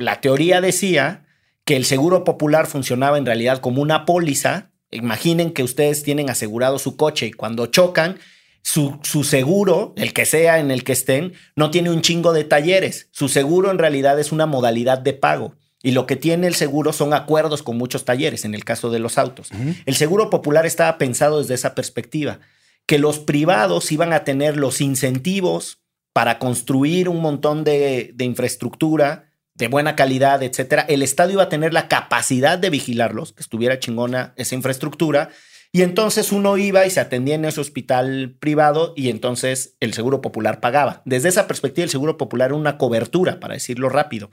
la 0.01 0.21
teoría 0.21 0.61
decía 0.61 1.27
que 1.65 1.77
el 1.77 1.85
seguro 1.85 2.25
popular 2.25 2.67
funcionaba 2.67 3.19
en 3.19 3.27
realidad 3.27 3.59
como 3.59 3.83
una 3.83 4.05
póliza. 4.05 4.71
Imaginen 4.91 5.53
que 5.53 5.63
ustedes 5.63 6.03
tienen 6.03 6.31
asegurado 6.31 6.79
su 6.79 6.97
coche 6.97 7.27
y 7.27 7.33
cuando 7.33 7.67
chocan, 7.67 8.19
su, 8.63 8.99
su, 9.03 9.25
seguro, 9.25 9.93
el 9.97 10.13
que 10.13 10.25
sea 10.25 10.61
en 10.61 10.71
el 10.71 10.85
que 10.85 10.93
estén, 10.93 11.33
no 11.57 11.71
tiene 11.71 11.91
un 11.91 12.03
chingo 12.03 12.33
de 12.33 12.45
talleres. 12.45 13.09
Su 13.11 13.29
seguro 13.29 13.71
en 13.71 13.79
realidad 13.79 14.19
es 14.21 14.33
una 14.33 14.47
modalidad 14.47 14.99
de 14.99 15.15
pago. 15.15 15.57
Y 15.83 15.91
lo 15.93 16.07
que 16.07 16.15
tiene 16.15 16.47
el 16.47 16.55
seguro 16.55 16.93
son 16.93 17.13
acuerdos 17.13 17.65
con 17.65 17.77
muchos 17.77 18.05
talleres, 18.05 18.45
en 18.45 18.55
el 18.55 18.65
caso 18.65 18.91
de 18.91 19.01
los 19.01 19.19
autos. 19.19 19.51
El 19.85 19.97
seguro 19.97 20.31
popular 20.31 20.65
estaba 20.65 20.97
pensado 20.97 21.41
desde 21.41 21.55
esa 21.55 21.75
perspectiva, 21.75 22.39
que 22.87 22.99
los 22.99 23.19
privados 23.19 23.91
iban 23.91 24.13
a 24.13 24.23
tener 24.23 24.57
los 24.57 24.81
incentivos 24.81 25.81
para 26.13 26.39
construir 26.39 27.09
un 27.09 27.21
montón 27.21 27.65
de, 27.65 28.13
de 28.15 28.25
infraestructura 28.25 29.32
de 29.55 29.69
buena 29.69 29.97
calidad, 29.97 30.43
etcétera. 30.43 30.83
El 30.89 31.03
Estado 31.03 31.33
iba 31.33 31.45
a 31.45 31.49
tener 31.49 31.73
la 31.73 31.89
capacidad 31.89 32.59
de 32.59 32.71
vigilarlos, 32.71 33.33
que 33.33 33.43
estuviera 33.43 33.79
chingona 33.79 34.33
esa 34.37 34.55
infraestructura. 34.55 35.31
Y 35.73 35.83
entonces 35.83 36.33
uno 36.33 36.59
iba 36.59 36.85
y 36.85 36.91
se 36.91 37.01
atendía 37.01 37.35
en 37.35 37.45
ese 37.45 37.61
hospital 37.61 38.37
privado 38.39 38.93
y 38.97 39.09
entonces 39.09 39.77
el 39.81 39.95
Seguro 39.95 40.21
Popular 40.21 40.61
pagaba. 40.61 41.03
Desde 41.07 41.31
esa 41.31 41.47
perspectiva, 41.47 41.85
el 41.85 41.91
Seguro 41.91 42.19
Popular 42.19 42.49
era 42.49 42.57
una 42.57 42.77
cobertura, 42.77 43.41
para 43.41 43.55
decirlo 43.55 43.89
rápido 43.89 44.31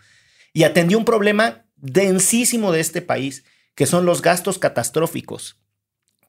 y 0.54 0.64
atendió 0.64 0.98
un 0.98 1.06
problema 1.06 1.66
densísimo 1.78 2.72
de 2.72 2.80
este 2.80 3.02
país, 3.02 3.44
que 3.76 3.86
son 3.86 4.06
los 4.06 4.22
gastos 4.22 4.60
catastróficos, 4.60 5.60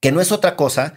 que 0.00 0.12
no 0.12 0.20
es 0.20 0.32
otra 0.32 0.56
cosa 0.56 0.94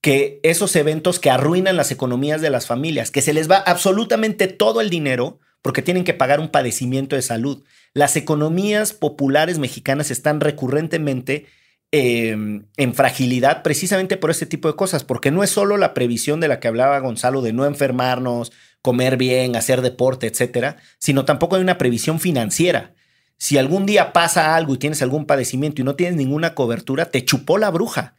que 0.00 0.40
esos 0.42 0.76
eventos 0.76 1.18
que 1.18 1.30
arruinan 1.30 1.76
las 1.76 1.90
economías 1.90 2.40
de 2.40 2.50
las 2.50 2.66
familias, 2.66 3.10
que 3.10 3.22
se 3.22 3.32
les 3.32 3.50
va 3.50 3.56
absolutamente 3.56 4.46
todo 4.46 4.80
el 4.80 4.90
dinero 4.90 5.40
porque 5.66 5.82
tienen 5.82 6.04
que 6.04 6.14
pagar 6.14 6.38
un 6.38 6.46
padecimiento 6.46 7.16
de 7.16 7.22
salud. 7.22 7.64
Las 7.92 8.14
economías 8.14 8.92
populares 8.92 9.58
mexicanas 9.58 10.12
están 10.12 10.38
recurrentemente 10.38 11.46
em, 11.90 12.66
en 12.76 12.94
fragilidad 12.94 13.64
precisamente 13.64 14.16
por 14.16 14.30
este 14.30 14.46
tipo 14.46 14.68
de 14.68 14.76
cosas, 14.76 15.02
porque 15.02 15.32
no 15.32 15.42
es 15.42 15.50
solo 15.50 15.76
la 15.76 15.92
previsión 15.92 16.38
de 16.38 16.46
la 16.46 16.60
que 16.60 16.68
hablaba 16.68 17.00
Gonzalo 17.00 17.42
de 17.42 17.52
no 17.52 17.66
enfermarnos, 17.66 18.52
comer 18.80 19.16
bien, 19.16 19.56
hacer 19.56 19.82
deporte, 19.82 20.28
etcétera, 20.28 20.76
sino 21.00 21.24
tampoco 21.24 21.56
hay 21.56 21.62
una 21.62 21.78
previsión 21.78 22.20
financiera. 22.20 22.94
Si 23.36 23.58
algún 23.58 23.86
día 23.86 24.12
pasa 24.12 24.54
algo 24.54 24.74
y 24.74 24.78
tienes 24.78 25.02
algún 25.02 25.26
padecimiento 25.26 25.82
y 25.82 25.84
no 25.84 25.96
tienes 25.96 26.14
ninguna 26.14 26.54
cobertura, 26.54 27.06
te 27.06 27.24
chupó 27.24 27.58
la 27.58 27.72
bruja. 27.72 28.14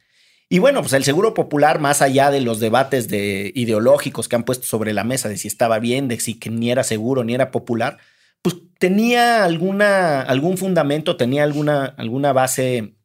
Y 0.49 0.59
bueno, 0.59 0.81
pues 0.81 0.93
el 0.93 1.03
seguro 1.03 1.33
popular, 1.33 1.79
más 1.79 2.01
allá 2.01 2.31
de 2.31 2.39
los 2.39 2.59
debates 2.59 3.09
de 3.09 3.51
ideológicos 3.53 4.29
que 4.29 4.35
han 4.37 4.43
puesto 4.43 4.65
sobre 4.65 4.93
la 4.93 5.03
mesa 5.03 5.27
de 5.27 5.37
si 5.37 5.47
estaba 5.47 5.79
bien, 5.79 6.07
de 6.07 6.19
si 6.19 6.39
ni 6.49 6.71
era 6.71 6.83
seguro 6.83 7.23
ni 7.23 7.33
era 7.33 7.51
popular, 7.51 7.97
pues 8.41 8.55
tenía 8.79 9.43
alguna, 9.43 10.21
algún 10.21 10.57
fundamento, 10.57 11.17
tenía 11.17 11.43
alguna, 11.43 11.85
alguna 11.85 12.31
base 12.31 12.95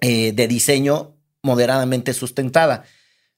eh, 0.00 0.32
de 0.32 0.48
diseño 0.48 1.14
moderadamente 1.42 2.12
sustentada. 2.12 2.84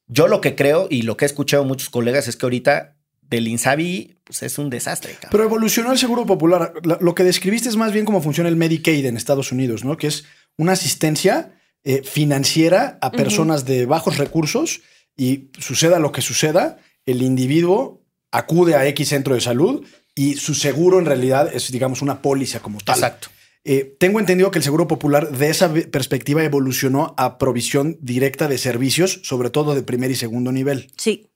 Yo 0.07 0.29
lo 0.29 0.41
que 0.41 0.55
creo 0.55 0.87
y 0.89 1.03
lo 1.03 1.17
que 1.17 1.25
he 1.25 1.27
escuchado 1.27 1.65
muchos 1.65 1.91
colegas 1.91 2.29
es 2.29 2.37
que 2.37 2.47
ahorita 2.47 2.97
del 3.21 3.49
Insabi, 3.49 4.19
pues 4.25 4.43
es 4.43 4.59
un 4.59 4.71
desastre. 4.71 5.17
Pero 5.31 5.45
evolucionó 5.45 5.93
el 5.93 5.99
Seguro 5.99 6.27
Popular. 6.27 6.75
Lo 6.83 7.15
que 7.15 7.25
describiste 7.25 7.69
es 7.69 7.77
más 7.77 7.93
bien 7.93 8.05
cómo 8.05 8.21
funciona 8.21 8.49
el 8.49 8.57
Medicaid 8.57 9.07
en 9.07 9.17
Estados 9.17 9.53
Unidos, 9.53 9.85
¿no? 9.85 9.97
Que 9.97 10.07
es 10.07 10.25
una 10.59 10.73
asistencia 10.73 11.55
eh, 11.85 12.03
financiera 12.05 12.99
a 13.01 13.11
personas 13.11 13.65
de 13.65 13.87
bajos 13.87 14.19
recursos 14.19 14.83
y 15.17 15.51
suceda 15.59 15.99
lo 15.99 16.13
que 16.13 16.23
suceda, 16.23 16.79
el 17.07 17.23
individuo 17.23 18.05
acude 18.31 18.75
a 18.75 18.87
X 18.87 19.09
centro 19.09 19.35
de 19.35 19.41
salud 19.41 19.85
y 20.15 20.35
su 20.35 20.55
seguro 20.55 20.99
en 20.99 21.07
realidad 21.07 21.51
es, 21.53 21.71
digamos, 21.73 22.03
una 22.03 22.23
póliza 22.23 22.61
como 22.61 22.79
tal. 22.81 22.97
Exacto. 22.97 23.29
Eh, 23.65 23.97
tengo 23.99 24.19
entendido 24.19 24.51
que 24.51 24.59
el 24.59 24.65
Seguro 24.65 24.89
Popular 24.89 25.31
de 25.31 25.49
esa 25.49 25.73
perspectiva 25.73 26.43
evolucionó 26.43 27.15
a 27.17 27.39
provisión 27.39 27.97
directa 28.01 28.49
de 28.49 28.59
servicios, 28.59 29.21
sobre 29.23 29.51
todo 29.51 29.75
de 29.75 29.83
primer 29.83 30.11
y 30.11 30.17
segundo 30.17 30.51
nivel. 30.51 30.91
Sí. 30.97 31.31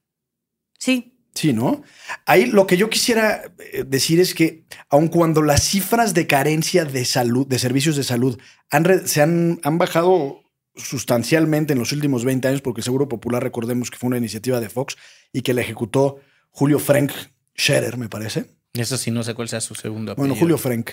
Sí, 0.79 1.16
Sí, 1.37 1.53
¿no? 1.53 1.83
Ahí 2.25 2.47
lo 2.47 2.67
que 2.67 2.79
yo 2.79 2.89
quisiera 2.89 3.53
eh, 3.59 3.85
decir 3.87 4.21
es 4.21 4.35
que, 4.35 4.65
aun 4.89 5.09
cuando 5.09 5.43
las 5.43 5.63
cifras 5.63 6.15
de 6.15 6.27
carencia 6.27 6.87
de 6.87 7.05
salud, 7.05 7.47
de 7.47 7.59
servicios 7.59 7.95
de 7.95 8.05
salud, 8.05 8.39
han 8.71 9.07
se 9.07 9.21
han, 9.21 9.61
han, 9.63 9.77
bajado 9.77 10.41
sustancialmente 10.77 11.75
en 11.75 11.79
los 11.79 11.93
últimos 11.93 12.25
20 12.25 12.49
años, 12.49 12.63
porque 12.63 12.81
Seguro 12.81 13.07
Popular, 13.07 13.43
recordemos 13.43 13.91
que 13.91 13.99
fue 13.99 14.09
una 14.09 14.17
iniciativa 14.17 14.61
de 14.61 14.71
Fox 14.71 14.97
y 15.31 15.43
que 15.43 15.53
la 15.53 15.61
ejecutó 15.61 16.21
Julio 16.51 16.79
Frank 16.79 17.13
Scherer, 17.55 17.99
me 17.99 18.09
parece. 18.09 18.47
Eso 18.73 18.97
sí, 18.97 19.11
no 19.11 19.23
sé 19.23 19.35
cuál 19.35 19.51
sea 19.51 19.61
su 19.61 19.75
segundo 19.75 20.13
apellido. 20.13 20.29
Bueno, 20.29 20.41
Julio 20.41 20.57
Frank. 20.57 20.93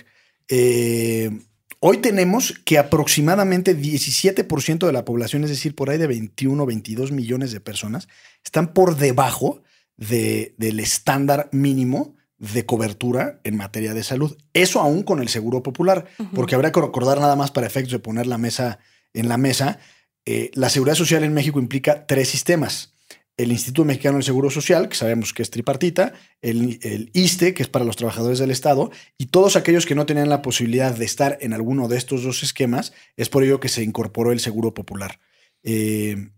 Eh, 0.50 1.32
hoy 1.80 1.98
tenemos 2.00 2.54
que 2.66 2.78
aproximadamente 2.78 3.78
17% 3.78 4.86
de 4.86 4.92
la 4.92 5.06
población, 5.06 5.46
es 5.46 5.50
decir, 5.50 5.74
por 5.74 5.90
ahí 5.90 5.98
de 5.98 6.08
21 6.08 6.66
22 6.66 7.14
millones 7.14 7.54
de 7.54 7.62
personas, 7.62 8.10
están 8.44 8.74
por 8.74 8.98
debajo 8.98 9.64
del 10.10 10.80
estándar 10.80 11.50
mínimo 11.52 12.16
de 12.38 12.66
cobertura 12.66 13.40
en 13.44 13.56
materia 13.56 13.94
de 13.94 14.04
salud. 14.04 14.38
Eso 14.54 14.82
aún 14.82 15.04
con 15.04 15.22
el 15.22 15.30
seguro 15.30 15.64
popular, 15.64 16.06
porque 16.36 16.56
habrá 16.56 16.72
que 16.72 16.82
recordar 16.82 17.20
nada 17.20 17.36
más 17.36 17.52
para 17.52 17.68
efectos 17.68 17.94
de 17.94 18.00
poner 18.00 18.28
la 18.28 18.38
mesa 18.38 18.80
en 19.14 19.30
la 19.30 19.38
mesa. 19.38 19.80
Eh, 20.26 20.52
la 20.54 20.70
seguridad 20.70 20.96
social 20.96 21.24
en 21.24 21.34
México 21.34 21.60
implica 21.60 22.06
tres 22.06 22.30
sistemas. 22.30 22.96
El 23.38 23.52
Instituto 23.52 23.86
Mexicano 23.86 24.18
del 24.18 24.24
Seguro 24.24 24.52
Social, 24.52 24.90
que 24.90 24.96
sabemos 24.96 25.34
que 25.34 25.42
es 25.42 25.50
tripartita, 25.50 26.14
el, 26.42 26.80
el, 26.84 27.10
ISTE, 27.14 27.54
que 27.54 27.64
es 27.64 27.70
para 27.70 27.86
los 27.86 27.96
trabajadores 27.96 28.38
del 28.38 28.52
Estado, 28.52 28.92
y 29.18 29.28
todos 29.28 29.56
aquellos 29.56 29.86
que 29.86 29.96
no 29.96 30.06
tenían 30.06 30.30
la 30.30 30.44
posibilidad 30.44 30.96
de 30.96 31.06
estar 31.06 31.38
en 31.42 31.54
alguno 31.54 31.88
de 31.88 31.98
estos 31.98 32.24
dos 32.24 32.44
esquemas, 32.44 32.94
es 33.18 33.30
por 33.30 33.44
ello 33.44 33.60
que 33.60 33.70
se 33.70 33.84
incorporó 33.84 34.32
el 34.32 34.40
Seguro 34.40 34.74
Popular. 34.74 35.20
Eh, 35.64 36.30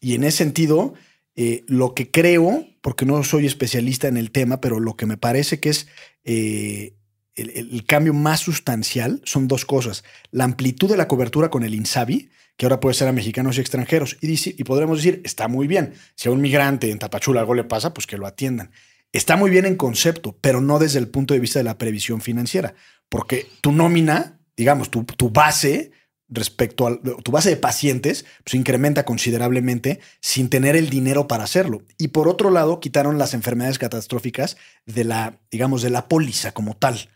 y 0.00 0.14
en 0.14 0.24
ese 0.24 0.38
sentido, 0.38 0.94
eh, 1.40 1.62
lo 1.68 1.94
que 1.94 2.10
creo, 2.10 2.66
porque 2.80 3.06
no 3.06 3.22
soy 3.22 3.46
especialista 3.46 4.08
en 4.08 4.16
el 4.16 4.32
tema, 4.32 4.60
pero 4.60 4.80
lo 4.80 4.96
que 4.96 5.06
me 5.06 5.16
parece 5.16 5.60
que 5.60 5.68
es 5.68 5.86
eh, 6.24 6.96
el, 7.36 7.84
cambio 7.86 8.12
más 8.12 8.40
sustancial 8.40 9.22
son 9.24 9.46
dos 9.46 9.64
cosas. 9.64 10.02
La 10.32 10.42
amplitud 10.42 10.90
de 10.90 10.96
la 10.96 11.06
cobertura 11.06 11.48
con 11.48 11.62
el 11.62 11.76
INSABI, 11.76 12.30
que 12.56 12.66
ahora 12.66 12.80
puede 12.80 12.94
ser 12.94 13.06
a 13.06 13.12
mexicanos 13.12 13.56
y 13.56 13.60
extranjeros. 13.60 14.16
Y, 14.20 14.32
y 14.32 14.64
podremos 14.64 14.98
decir, 14.98 15.22
está 15.24 15.46
muy 15.46 15.68
bien. 15.68 15.94
Si 16.16 16.28
a 16.28 16.32
un 16.32 16.40
migrante 16.40 16.90
en 16.90 16.98
Tapachula 16.98 17.42
algo 17.42 17.54
le 17.54 17.62
pasa, 17.62 17.94
pues 17.94 18.08
que 18.08 18.18
lo 18.18 18.26
atiendan. 18.26 18.72
Está 19.12 19.36
muy 19.36 19.48
bien 19.48 19.64
en 19.64 19.76
concepto, 19.76 20.36
pero 20.40 20.60
no 20.60 20.80
desde 20.80 20.98
el 20.98 21.06
punto 21.06 21.34
de 21.34 21.40
vista 21.40 21.60
de 21.60 21.64
la 21.64 21.78
previsión 21.78 22.20
financiera, 22.20 22.74
porque 23.08 23.46
tu 23.60 23.70
nómina, 23.70 24.40
digamos, 24.56 24.90
tu 24.90 25.30
base 25.30 25.92
respecto 26.28 26.86
a 26.86 27.00
tu 27.00 27.32
base 27.32 27.50
de 27.50 27.56
pacientes, 27.56 28.26
pues 28.44 28.54
incrementa 28.54 29.04
considerablemente 29.04 30.00
sin 30.20 30.48
tener 30.48 30.76
el 30.76 30.90
dinero 30.90 31.26
para 31.26 31.44
hacerlo. 31.44 31.82
Y 31.96 32.08
por 32.08 32.28
otro 32.28 32.50
lado, 32.50 32.80
quitaron 32.80 33.18
las 33.18 33.34
enfermedades 33.34 33.78
catastróficas 33.78 34.56
de 34.86 35.04
la, 35.04 35.40
digamos, 35.50 35.82
de 35.82 35.90
la 35.90 36.08
póliza 36.08 36.52
como 36.52 36.76
tal. 36.76 37.10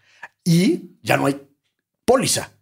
Y 0.44 0.96
ya 1.02 1.16
no 1.16 1.26
hay 1.26 1.40
póliza. 2.04 2.52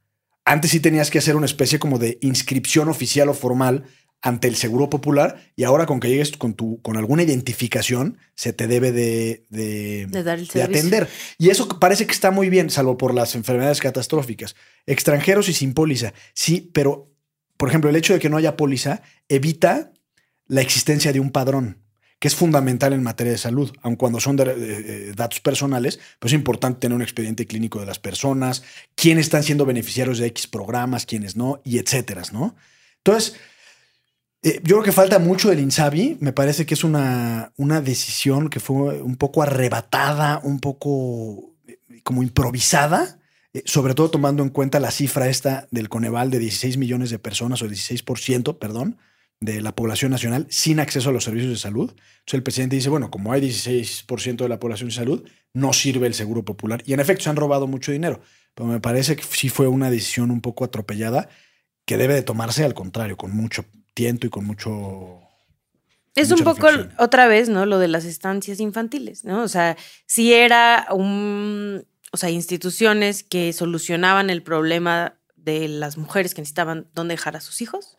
Antes 0.44 0.72
sí 0.72 0.80
tenías 0.80 1.10
que 1.10 1.18
hacer 1.18 1.36
una 1.36 1.46
especie 1.46 1.78
como 1.78 1.98
de 1.98 2.18
inscripción 2.22 2.88
oficial 2.88 3.28
o 3.28 3.34
formal 3.34 3.84
ante 4.22 4.48
el 4.48 4.56
Seguro 4.56 4.90
Popular 4.90 5.40
y 5.56 5.64
ahora 5.64 5.86
con 5.86 6.00
que 6.00 6.08
llegues 6.08 6.32
con, 6.32 6.54
tu, 6.54 6.80
con 6.82 6.96
alguna 6.96 7.22
identificación 7.22 8.18
se 8.34 8.52
te 8.52 8.66
debe 8.66 8.92
de, 8.92 9.46
de, 9.48 10.62
atender. 10.62 11.08
Y 11.38 11.50
eso 11.50 11.68
parece 11.78 12.06
que 12.06 12.12
está 12.12 12.30
muy 12.30 12.50
bien, 12.50 12.70
salvo 12.70 12.98
por 12.98 13.14
las 13.14 13.34
enfermedades 13.34 13.80
catastróficas. 13.80 14.56
Extranjeros 14.86 15.48
y 15.48 15.54
sin 15.54 15.72
póliza, 15.72 16.12
sí, 16.34 16.70
pero 16.72 17.10
por 17.56 17.68
ejemplo 17.68 17.90
el 17.90 17.96
hecho 17.96 18.12
de 18.12 18.18
que 18.18 18.28
no 18.28 18.36
haya 18.36 18.56
póliza 18.56 19.02
evita 19.28 19.92
la 20.46 20.60
existencia 20.60 21.12
de 21.12 21.20
un 21.20 21.30
padrón 21.30 21.78
que 22.18 22.28
es 22.28 22.34
fundamental 22.34 22.92
en 22.92 23.02
materia 23.02 23.32
de 23.32 23.38
salud, 23.38 23.72
aun 23.80 23.96
cuando 23.96 24.20
son 24.20 24.36
datos 24.36 25.40
personales, 25.40 25.98
pues 26.18 26.34
es 26.34 26.38
importante 26.38 26.80
tener 26.80 26.94
un 26.94 27.00
expediente 27.00 27.46
clínico 27.46 27.80
de 27.80 27.86
las 27.86 27.98
personas, 27.98 28.62
quiénes 28.94 29.24
están 29.24 29.42
siendo 29.42 29.64
beneficiarios 29.64 30.18
de 30.18 30.26
X 30.26 30.46
programas, 30.46 31.06
quiénes 31.06 31.34
no, 31.34 31.62
y 31.64 31.78
etcétera, 31.78 32.22
¿no? 32.30 32.56
Entonces, 32.98 33.36
eh, 34.42 34.60
yo 34.64 34.76
creo 34.76 34.82
que 34.82 34.92
falta 34.92 35.18
mucho 35.18 35.50
del 35.50 35.60
Insabi. 35.60 36.16
Me 36.20 36.32
parece 36.32 36.64
que 36.64 36.74
es 36.74 36.84
una, 36.84 37.52
una 37.56 37.80
decisión 37.80 38.48
que 38.48 38.60
fue 38.60 39.02
un 39.02 39.16
poco 39.16 39.42
arrebatada, 39.42 40.40
un 40.42 40.60
poco 40.60 41.52
eh, 41.66 41.78
como 42.02 42.22
improvisada, 42.22 43.18
eh, 43.52 43.62
sobre 43.66 43.94
todo 43.94 44.10
tomando 44.10 44.42
en 44.42 44.48
cuenta 44.48 44.80
la 44.80 44.90
cifra 44.90 45.28
esta 45.28 45.68
del 45.70 45.90
Coneval 45.90 46.30
de 46.30 46.38
16 46.38 46.78
millones 46.78 47.10
de 47.10 47.18
personas 47.18 47.60
o 47.62 47.68
16%, 47.68 48.58
perdón, 48.58 48.96
de 49.40 49.60
la 49.60 49.74
población 49.74 50.10
nacional 50.10 50.46
sin 50.50 50.80
acceso 50.80 51.10
a 51.10 51.12
los 51.12 51.24
servicios 51.24 51.52
de 51.52 51.58
salud. 51.58 51.90
Entonces 51.90 52.34
el 52.34 52.42
presidente 52.42 52.76
dice, 52.76 52.88
bueno, 52.88 53.10
como 53.10 53.32
hay 53.32 53.42
16% 53.42 54.36
de 54.36 54.48
la 54.48 54.60
población 54.60 54.88
de 54.88 54.94
salud, 54.94 55.28
no 55.52 55.72
sirve 55.74 56.06
el 56.06 56.14
seguro 56.14 56.44
popular. 56.44 56.82
Y 56.86 56.94
en 56.94 57.00
efecto 57.00 57.24
se 57.24 57.30
han 57.30 57.36
robado 57.36 57.66
mucho 57.66 57.92
dinero. 57.92 58.20
Pero 58.54 58.68
me 58.68 58.80
parece 58.80 59.16
que 59.16 59.22
sí 59.22 59.50
fue 59.50 59.68
una 59.68 59.90
decisión 59.90 60.30
un 60.30 60.40
poco 60.40 60.64
atropellada 60.64 61.28
que 61.84 61.96
debe 61.96 62.14
de 62.14 62.22
tomarse 62.22 62.64
al 62.64 62.74
contrario, 62.74 63.16
con 63.16 63.34
mucho 63.34 63.64
tiento 63.94 64.26
y 64.26 64.30
con 64.30 64.44
mucho... 64.44 65.20
Es 66.14 66.30
un 66.32 66.40
poco 66.40 66.66
otra 66.98 67.28
vez, 67.28 67.48
¿no? 67.48 67.66
Lo 67.66 67.78
de 67.78 67.88
las 67.88 68.04
estancias 68.04 68.60
infantiles, 68.60 69.24
¿no? 69.24 69.42
O 69.42 69.48
sea, 69.48 69.76
si 70.06 70.34
era 70.34 70.88
un, 70.90 71.86
o 72.12 72.16
sea, 72.16 72.30
instituciones 72.30 73.22
que 73.22 73.52
solucionaban 73.52 74.28
el 74.28 74.42
problema 74.42 75.18
de 75.36 75.68
las 75.68 75.96
mujeres 75.96 76.34
que 76.34 76.42
necesitaban 76.42 76.88
dónde 76.94 77.14
dejar 77.14 77.36
a 77.36 77.40
sus 77.40 77.62
hijos. 77.62 77.96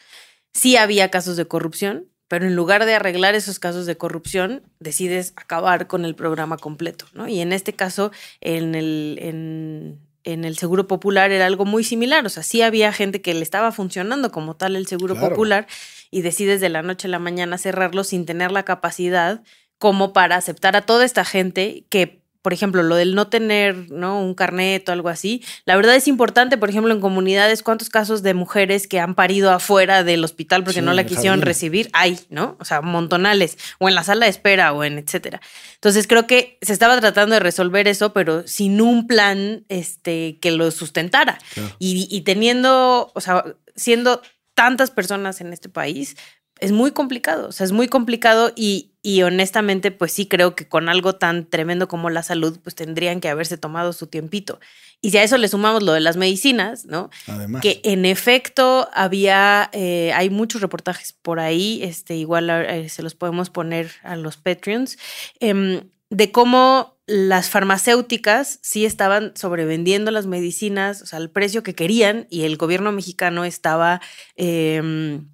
Sí 0.54 0.78
había 0.78 1.10
casos 1.10 1.38
de 1.38 1.48
corrupción, 1.48 2.08
pero 2.28 2.46
en 2.46 2.56
lugar 2.56 2.86
de 2.86 2.94
arreglar 2.94 3.36
esos 3.36 3.60
casos 3.60 3.86
de 3.86 3.98
corrupción, 3.98 4.64
decides 4.80 5.34
acabar 5.36 5.88
con 5.88 6.06
el 6.06 6.16
programa 6.16 6.58
completo, 6.58 7.06
¿no? 7.14 7.28
Y 7.28 7.40
en 7.40 7.54
este 7.54 7.74
caso, 7.74 8.12
en 8.42 8.76
el, 8.76 9.18
en, 9.22 10.00
en 10.24 10.46
el 10.46 10.58
Seguro 10.58 10.88
Popular 10.88 11.32
era 11.32 11.46
algo 11.46 11.66
muy 11.66 11.84
similar, 11.84 12.26
o 12.26 12.30
sea, 12.30 12.44
sí 12.44 12.62
había 12.62 12.94
gente 12.94 13.22
que 13.22 13.34
le 13.34 13.42
estaba 13.42 13.72
funcionando 13.72 14.32
como 14.32 14.56
tal 14.56 14.76
el 14.76 14.88
Seguro 14.88 15.16
Claro. 15.16 15.30
Popular 15.30 15.68
y 16.10 16.22
decides 16.22 16.62
de 16.62 16.70
la 16.70 16.82
noche 16.82 17.08
a 17.08 17.12
la 17.12 17.20
mañana 17.20 17.58
cerrarlo 17.58 18.04
sin 18.04 18.26
tener 18.26 18.52
la 18.52 18.64
capacidad 18.64 19.42
como 19.78 20.14
para 20.14 20.36
aceptar 20.36 20.76
a 20.76 20.82
toda 20.82 21.06
esta 21.06 21.26
gente 21.26 21.86
que 21.90 22.21
por 22.42 22.54
ejemplo, 22.54 22.82
lo 22.84 22.96
del 22.96 23.16
no 23.16 23.28
tener 23.28 23.92
¿no? 23.92 24.20
un 24.20 24.34
carnet 24.34 24.88
o 24.90 24.92
algo 24.92 25.10
así, 25.10 25.44
la 25.66 25.76
verdad 25.76 25.96
es 25.96 26.08
importante, 26.08 26.58
por 26.58 26.70
ejemplo, 26.70 26.94
en 26.94 27.02
comunidades, 27.02 27.64
cuántos 27.64 27.90
casos 27.90 28.24
de 28.24 28.34
mujeres 28.34 28.88
que 28.88 29.00
han 29.00 29.16
parido 29.16 29.52
afuera 29.52 30.04
del 30.04 30.24
hospital 30.24 30.64
porque 30.64 30.80
Sí, 30.80 30.86
no 30.86 30.94
la 30.94 31.06
quisieron 31.06 31.42
recibir, 31.42 31.90
hay, 31.94 32.20
¿no? 32.30 32.58
O 32.60 32.66
sea, 32.66 32.82
montonales, 32.82 33.58
o 33.80 33.90
en 33.90 33.96
la 33.96 34.04
sala 34.04 34.26
de 34.26 34.32
espera, 34.32 34.74
o 34.74 34.84
en 34.84 34.98
etcétera. 34.98 35.42
Entonces 35.76 36.08
creo 36.08 36.28
que 36.28 36.58
se 36.62 36.74
estaba 36.74 37.00
tratando 37.00 37.34
de 37.34 37.40
resolver 37.40 37.88
eso, 37.88 38.14
pero 38.14 38.48
sin 38.48 38.82
un 38.82 39.08
plan 39.08 39.66
este, 39.70 40.40
que 40.42 40.52
lo 40.52 40.72
sustentara. 40.72 41.38
Claro. 41.54 41.76
Y, 41.80 42.08
y 42.10 42.22
teniendo, 42.22 43.12
o 43.14 43.22
sea, 43.22 43.44
siendo 43.76 44.22
tantas 44.56 44.92
personas 44.92 45.42
en 45.42 45.54
este 45.54 45.70
país, 45.70 46.18
es 46.62 46.72
muy 46.72 46.92
complicado, 46.92 47.50
o 47.50 47.52
sea, 47.52 47.66
es 47.66 47.72
muy 47.72 47.88
complicado 47.88 48.54
y, 48.56 48.92
y 49.02 49.24
honestamente, 49.24 49.90
pues 49.90 50.14
sí 50.14 50.28
creo 50.28 50.56
que 50.56 50.68
con 50.68 50.90
algo 50.90 51.16
tan 51.16 51.50
tremendo 51.50 51.88
como 51.88 52.12
la 52.12 52.22
salud, 52.22 52.60
pues 52.64 52.76
tendrían 52.76 53.20
que 53.20 53.30
haberse 53.30 53.58
tomado 53.58 53.94
su 53.94 54.06
tiempito. 54.06 54.60
Y 55.02 55.10
si 55.10 55.18
a 55.18 55.24
eso 55.24 55.40
le 55.40 55.48
sumamos 55.48 55.82
lo 55.82 55.94
de 55.94 56.02
las 56.02 56.18
medicinas, 56.18 56.86
¿no? 56.86 57.10
Además. 57.26 57.64
Que 57.64 57.82
en 57.84 58.06
efecto 58.06 58.88
había, 58.94 59.72
eh, 59.74 60.14
hay 60.14 60.30
muchos 60.30 60.62
reportajes 60.62 61.14
por 61.14 61.40
ahí, 61.40 61.82
este, 61.82 62.16
igual 62.16 62.52
eh, 62.52 62.90
se 62.90 63.02
los 63.02 63.16
podemos 63.16 63.50
poner 63.50 63.92
a 64.04 64.16
los 64.16 64.38
Patreons, 64.38 65.00
em, 65.40 65.82
de 66.12 66.32
cómo 66.32 67.00
las 67.08 67.50
farmacéuticas 67.50 68.60
sí 68.62 68.86
estaban 68.86 69.34
sobrevendiendo 69.36 70.12
las 70.12 70.28
medicinas, 70.28 71.02
o 71.02 71.08
sea, 71.08 71.18
al 71.18 71.32
precio 71.32 71.64
que 71.64 71.74
querían, 71.74 72.28
y 72.30 72.44
el 72.44 72.58
gobierno 72.58 72.92
mexicano 72.92 73.46
estaba 73.46 74.00
em, 74.36 75.31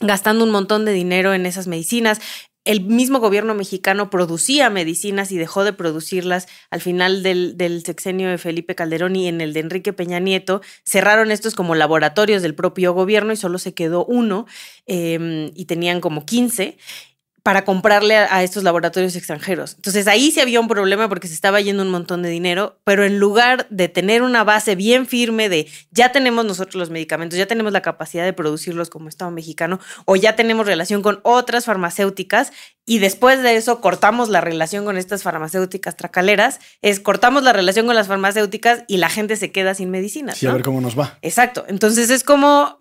gastando 0.00 0.44
un 0.44 0.50
montón 0.50 0.84
de 0.84 0.92
dinero 0.92 1.34
en 1.34 1.46
esas 1.46 1.66
medicinas. 1.66 2.20
El 2.64 2.80
mismo 2.80 3.20
gobierno 3.20 3.54
mexicano 3.54 4.10
producía 4.10 4.70
medicinas 4.70 5.30
y 5.30 5.38
dejó 5.38 5.62
de 5.62 5.72
producirlas 5.72 6.48
al 6.70 6.80
final 6.80 7.22
del, 7.22 7.56
del 7.56 7.84
sexenio 7.84 8.28
de 8.28 8.38
Felipe 8.38 8.74
Calderón 8.74 9.14
y 9.14 9.28
en 9.28 9.40
el 9.40 9.52
de 9.52 9.60
Enrique 9.60 9.92
Peña 9.92 10.18
Nieto. 10.18 10.62
Cerraron 10.84 11.30
estos 11.30 11.54
como 11.54 11.76
laboratorios 11.76 12.42
del 12.42 12.56
propio 12.56 12.92
gobierno 12.92 13.32
y 13.32 13.36
solo 13.36 13.58
se 13.58 13.72
quedó 13.72 14.04
uno 14.04 14.46
eh, 14.86 15.52
y 15.54 15.66
tenían 15.66 16.00
como 16.00 16.26
15 16.26 16.76
para 17.46 17.64
comprarle 17.64 18.16
a, 18.16 18.34
a, 18.34 18.42
estos 18.42 18.64
laboratorios 18.64 19.14
extranjeros. 19.14 19.74
Entonces 19.76 20.08
ahí 20.08 20.32
sí 20.32 20.40
había 20.40 20.58
un 20.58 20.66
problema 20.66 21.08
porque 21.08 21.28
se 21.28 21.34
estaba 21.34 21.60
yendo 21.60 21.84
un 21.84 21.90
montón 21.90 22.20
de 22.22 22.28
dinero, 22.28 22.80
pero 22.82 23.04
en 23.04 23.20
lugar 23.20 23.68
de 23.70 23.88
tener 23.88 24.22
una 24.22 24.42
base 24.42 24.74
bien 24.74 25.06
firme 25.06 25.48
de 25.48 25.68
ya 25.92 26.10
tenemos 26.10 26.44
nosotros 26.44 26.74
los 26.74 26.90
medicamentos, 26.90 27.38
ya 27.38 27.46
tenemos 27.46 27.72
la 27.72 27.82
capacidad 27.82 28.24
de 28.24 28.32
producirlos 28.32 28.90
como 28.90 29.08
Estado 29.08 29.30
mexicano, 29.30 29.78
o 30.06 30.16
ya 30.16 30.34
tenemos 30.34 30.66
relación 30.66 31.02
con 31.02 31.20
otras 31.22 31.66
farmacéuticas, 31.66 32.50
y 32.84 32.98
después 32.98 33.40
de 33.44 33.54
eso 33.54 33.80
cortamos 33.80 34.28
la 34.28 34.40
relación 34.40 34.84
con 34.84 34.96
estas 34.96 35.22
farmacéuticas 35.22 35.96
tracaleras, 35.96 36.58
es 36.82 36.98
cortamos 36.98 37.44
la 37.44 37.52
relación 37.52 37.86
con 37.86 37.94
las 37.94 38.08
farmacéuticas 38.08 38.82
y 38.88 38.96
la 38.96 39.08
gente 39.08 39.36
se 39.36 39.52
queda 39.52 39.74
sin 39.74 39.92
medicinas. 39.92 40.38
Sí, 40.38 40.46
¿no? 40.46 40.50
a 40.50 40.54
ver 40.54 40.64
cómo 40.64 40.80
nos 40.80 40.98
va. 40.98 41.16
Exacto. 41.22 41.64
Entonces 41.68 42.10
es 42.10 42.24
como, 42.24 42.78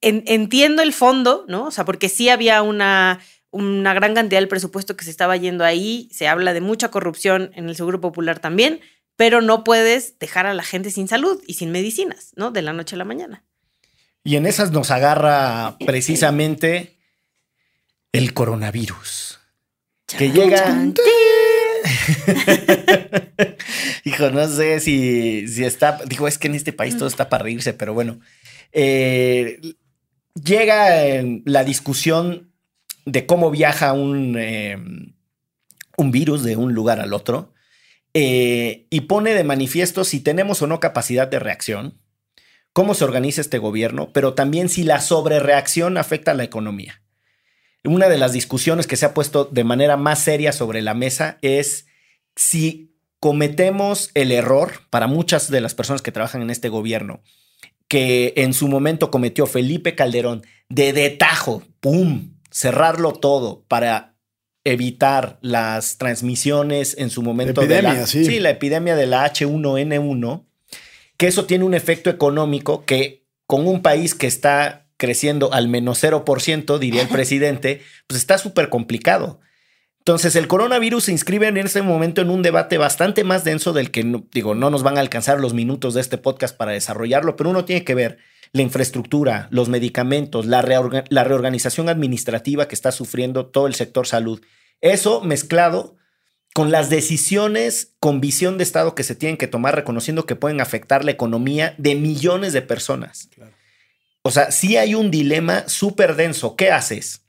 en, 0.00 0.22
entiendo 0.26 0.82
el 0.82 0.92
fondo, 0.92 1.44
¿no? 1.48 1.64
O 1.64 1.70
sea, 1.70 1.84
porque 1.84 2.08
sí 2.08 2.28
había 2.28 2.62
una 2.62 3.20
una 3.56 3.94
gran 3.94 4.14
cantidad 4.14 4.40
del 4.40 4.48
presupuesto 4.48 4.96
que 4.96 5.04
se 5.04 5.10
estaba 5.10 5.36
yendo 5.36 5.64
ahí, 5.64 6.08
se 6.12 6.28
habla 6.28 6.52
de 6.52 6.60
mucha 6.60 6.90
corrupción 6.90 7.50
en 7.54 7.68
el 7.68 7.76
Seguro 7.76 8.00
Popular 8.00 8.38
también, 8.38 8.80
pero 9.16 9.40
no 9.40 9.64
puedes 9.64 10.18
dejar 10.18 10.46
a 10.46 10.54
la 10.54 10.62
gente 10.62 10.90
sin 10.90 11.08
salud 11.08 11.42
y 11.46 11.54
sin 11.54 11.72
medicinas, 11.72 12.32
¿no? 12.36 12.50
De 12.50 12.62
la 12.62 12.72
noche 12.72 12.94
a 12.96 12.98
la 12.98 13.04
mañana. 13.04 13.44
Y 14.22 14.36
en 14.36 14.46
esas 14.46 14.72
nos 14.72 14.90
agarra 14.90 15.76
precisamente 15.86 16.98
el 18.12 18.34
coronavirus. 18.34 19.40
Que 20.06 20.30
llega... 20.30 20.64
Hijo, 24.04 24.30
no 24.30 24.48
sé 24.48 24.80
si, 24.80 25.48
si 25.48 25.64
está... 25.64 26.00
Digo, 26.06 26.28
es 26.28 26.38
que 26.38 26.48
en 26.48 26.54
este 26.54 26.72
país 26.72 26.96
todo 26.96 27.08
está 27.08 27.28
para 27.28 27.44
reírse, 27.44 27.72
pero 27.72 27.94
bueno. 27.94 28.20
Eh, 28.72 29.60
llega 30.34 31.22
la 31.44 31.64
discusión 31.64 32.52
de 33.06 33.24
cómo 33.24 33.50
viaja 33.50 33.94
un, 33.94 34.36
eh, 34.38 34.76
un 35.96 36.10
virus 36.10 36.42
de 36.42 36.56
un 36.56 36.74
lugar 36.74 37.00
al 37.00 37.14
otro 37.14 37.54
eh, 38.12 38.86
y 38.90 39.02
pone 39.02 39.32
de 39.34 39.44
manifiesto 39.44 40.04
si 40.04 40.20
tenemos 40.20 40.60
o 40.60 40.66
no 40.66 40.80
capacidad 40.80 41.28
de 41.28 41.38
reacción, 41.38 42.00
cómo 42.72 42.94
se 42.94 43.04
organiza 43.04 43.40
este 43.40 43.58
gobierno, 43.58 44.10
pero 44.12 44.34
también 44.34 44.68
si 44.68 44.82
la 44.82 45.00
sobrereacción 45.00 45.96
afecta 45.96 46.32
a 46.32 46.34
la 46.34 46.44
economía. 46.44 47.02
Una 47.84 48.08
de 48.08 48.18
las 48.18 48.32
discusiones 48.32 48.86
que 48.86 48.96
se 48.96 49.06
ha 49.06 49.14
puesto 49.14 49.44
de 49.44 49.64
manera 49.64 49.96
más 49.96 50.22
seria 50.22 50.52
sobre 50.52 50.82
la 50.82 50.94
mesa 50.94 51.38
es 51.40 51.86
si 52.34 52.96
cometemos 53.20 54.10
el 54.14 54.32
error 54.32 54.72
para 54.90 55.06
muchas 55.06 55.50
de 55.50 55.60
las 55.60 55.74
personas 55.74 56.02
que 56.02 56.12
trabajan 56.12 56.42
en 56.42 56.50
este 56.50 56.68
gobierno 56.68 57.22
que 57.88 58.34
en 58.36 58.52
su 58.52 58.68
momento 58.68 59.10
cometió 59.10 59.46
Felipe 59.46 59.94
Calderón 59.94 60.44
de 60.68 60.92
detajo, 60.92 61.62
¡pum!, 61.80 62.35
cerrarlo 62.56 63.12
todo 63.12 63.66
para 63.68 64.14
evitar 64.64 65.38
las 65.42 65.98
transmisiones 65.98 66.96
en 66.96 67.10
su 67.10 67.20
momento 67.20 67.60
epidemia, 67.60 67.92
de 67.92 68.00
la, 68.00 68.06
sí. 68.06 68.24
sí, 68.24 68.40
la 68.40 68.48
epidemia 68.48 68.96
de 68.96 69.06
la 69.06 69.30
H1N1, 69.30 70.46
que 71.18 71.26
eso 71.26 71.44
tiene 71.44 71.64
un 71.64 71.74
efecto 71.74 72.08
económico 72.08 72.86
que 72.86 73.26
con 73.46 73.68
un 73.68 73.82
país 73.82 74.14
que 74.14 74.26
está 74.26 74.86
creciendo 74.96 75.52
al 75.52 75.68
menos 75.68 76.02
0%, 76.02 76.78
diría 76.78 77.02
el 77.02 77.08
presidente, 77.08 77.82
pues 78.06 78.20
está 78.20 78.38
súper 78.38 78.70
complicado. 78.70 79.38
Entonces, 80.06 80.36
el 80.36 80.46
coronavirus 80.46 81.02
se 81.02 81.10
inscribe 81.10 81.48
en 81.48 81.56
este 81.56 81.82
momento 81.82 82.20
en 82.20 82.30
un 82.30 82.40
debate 82.40 82.78
bastante 82.78 83.24
más 83.24 83.42
denso 83.42 83.72
del 83.72 83.90
que, 83.90 84.04
no, 84.04 84.24
digo, 84.30 84.54
no 84.54 84.70
nos 84.70 84.84
van 84.84 84.98
a 84.98 85.00
alcanzar 85.00 85.40
los 85.40 85.52
minutos 85.52 85.94
de 85.94 86.00
este 86.00 86.16
podcast 86.16 86.56
para 86.56 86.70
desarrollarlo, 86.70 87.34
pero 87.34 87.50
uno 87.50 87.64
tiene 87.64 87.82
que 87.82 87.96
ver 87.96 88.18
la 88.52 88.62
infraestructura, 88.62 89.48
los 89.50 89.68
medicamentos, 89.68 90.46
la, 90.46 90.62
reorga 90.62 91.02
la 91.08 91.24
reorganización 91.24 91.88
administrativa 91.88 92.68
que 92.68 92.76
está 92.76 92.92
sufriendo 92.92 93.46
todo 93.46 93.66
el 93.66 93.74
sector 93.74 94.06
salud. 94.06 94.40
Eso 94.80 95.22
mezclado 95.22 95.96
con 96.54 96.70
las 96.70 96.88
decisiones 96.88 97.96
con 97.98 98.20
visión 98.20 98.58
de 98.58 98.62
Estado 98.62 98.94
que 98.94 99.02
se 99.02 99.16
tienen 99.16 99.36
que 99.36 99.48
tomar, 99.48 99.74
reconociendo 99.74 100.24
que 100.24 100.36
pueden 100.36 100.60
afectar 100.60 101.04
la 101.04 101.10
economía 101.10 101.74
de 101.78 101.96
millones 101.96 102.52
de 102.52 102.62
personas. 102.62 103.28
Claro. 103.34 103.50
O 104.22 104.30
sea, 104.30 104.52
sí 104.52 104.76
hay 104.76 104.94
un 104.94 105.10
dilema 105.10 105.68
súper 105.68 106.14
denso. 106.14 106.54
¿Qué 106.54 106.70
haces? 106.70 107.25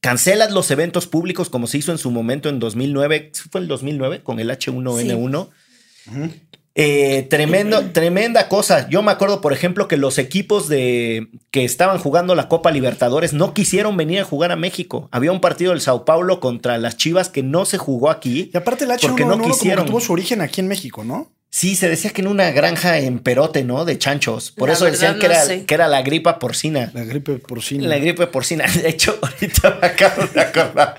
Cancelas 0.00 0.52
los 0.52 0.70
eventos 0.70 1.06
públicos 1.06 1.50
como 1.50 1.66
se 1.66 1.78
hizo 1.78 1.92
en 1.92 1.98
su 1.98 2.10
momento 2.10 2.48
en 2.48 2.58
2009, 2.58 3.32
fue 3.50 3.60
el 3.60 3.68
2009 3.68 4.22
con 4.22 4.40
el 4.40 4.50
H1N1. 4.50 5.48
Sí. 5.48 6.10
Uh 6.10 6.12
-huh. 6.12 6.30
eh, 6.74 7.26
tremendo, 7.28 7.90
tremenda 7.90 8.48
cosa. 8.48 8.88
Yo 8.88 9.02
me 9.02 9.10
acuerdo, 9.10 9.40
por 9.40 9.52
ejemplo, 9.52 9.88
que 9.88 9.96
los 9.96 10.18
equipos 10.18 10.68
de 10.68 11.28
que 11.50 11.64
estaban 11.64 11.98
jugando 11.98 12.34
la 12.34 12.48
Copa 12.48 12.70
Libertadores 12.70 13.32
no 13.32 13.54
quisieron 13.54 13.96
venir 13.96 14.20
a 14.20 14.24
jugar 14.24 14.52
a 14.52 14.56
México. 14.56 15.08
Había 15.10 15.32
un 15.32 15.40
partido 15.40 15.72
del 15.72 15.80
Sao 15.80 16.04
Paulo 16.04 16.38
contra 16.38 16.78
las 16.78 16.96
Chivas 16.96 17.28
que 17.28 17.42
no 17.42 17.64
se 17.64 17.78
jugó 17.78 18.10
aquí. 18.10 18.50
Y 18.52 18.56
aparte 18.56 18.84
el 18.84 18.90
H1N1 18.90 19.08
porque 19.08 19.24
no 19.24 19.42
quisieron. 19.42 19.86
Como 19.86 19.98
tuvo 19.98 20.06
su 20.06 20.12
origen 20.12 20.40
aquí 20.40 20.60
en 20.60 20.68
México, 20.68 21.02
¿no? 21.02 21.32
Sí, 21.50 21.74
se 21.74 21.88
decía 21.88 22.10
que 22.10 22.20
en 22.20 22.28
una 22.28 22.50
granja 22.50 22.98
en 22.98 23.18
Perote, 23.18 23.64
¿no? 23.64 23.84
De 23.84 23.98
chanchos. 23.98 24.50
Por 24.50 24.68
la 24.68 24.74
eso 24.74 24.84
decían 24.84 25.14
no 25.14 25.20
que, 25.20 25.26
era, 25.26 25.40
sé. 25.42 25.64
que 25.64 25.74
era 25.74 25.88
la 25.88 26.02
gripa 26.02 26.38
porcina. 26.38 26.90
La 26.92 27.04
gripe 27.04 27.38
porcina. 27.38 27.88
La 27.88 27.98
gripe 27.98 28.26
porcina. 28.26 28.66
De 28.74 28.88
hecho, 28.88 29.18
ahorita 29.22 29.78
me 29.80 29.86
acabo 29.86 30.26
de 30.26 30.40
acordar. 30.40 30.96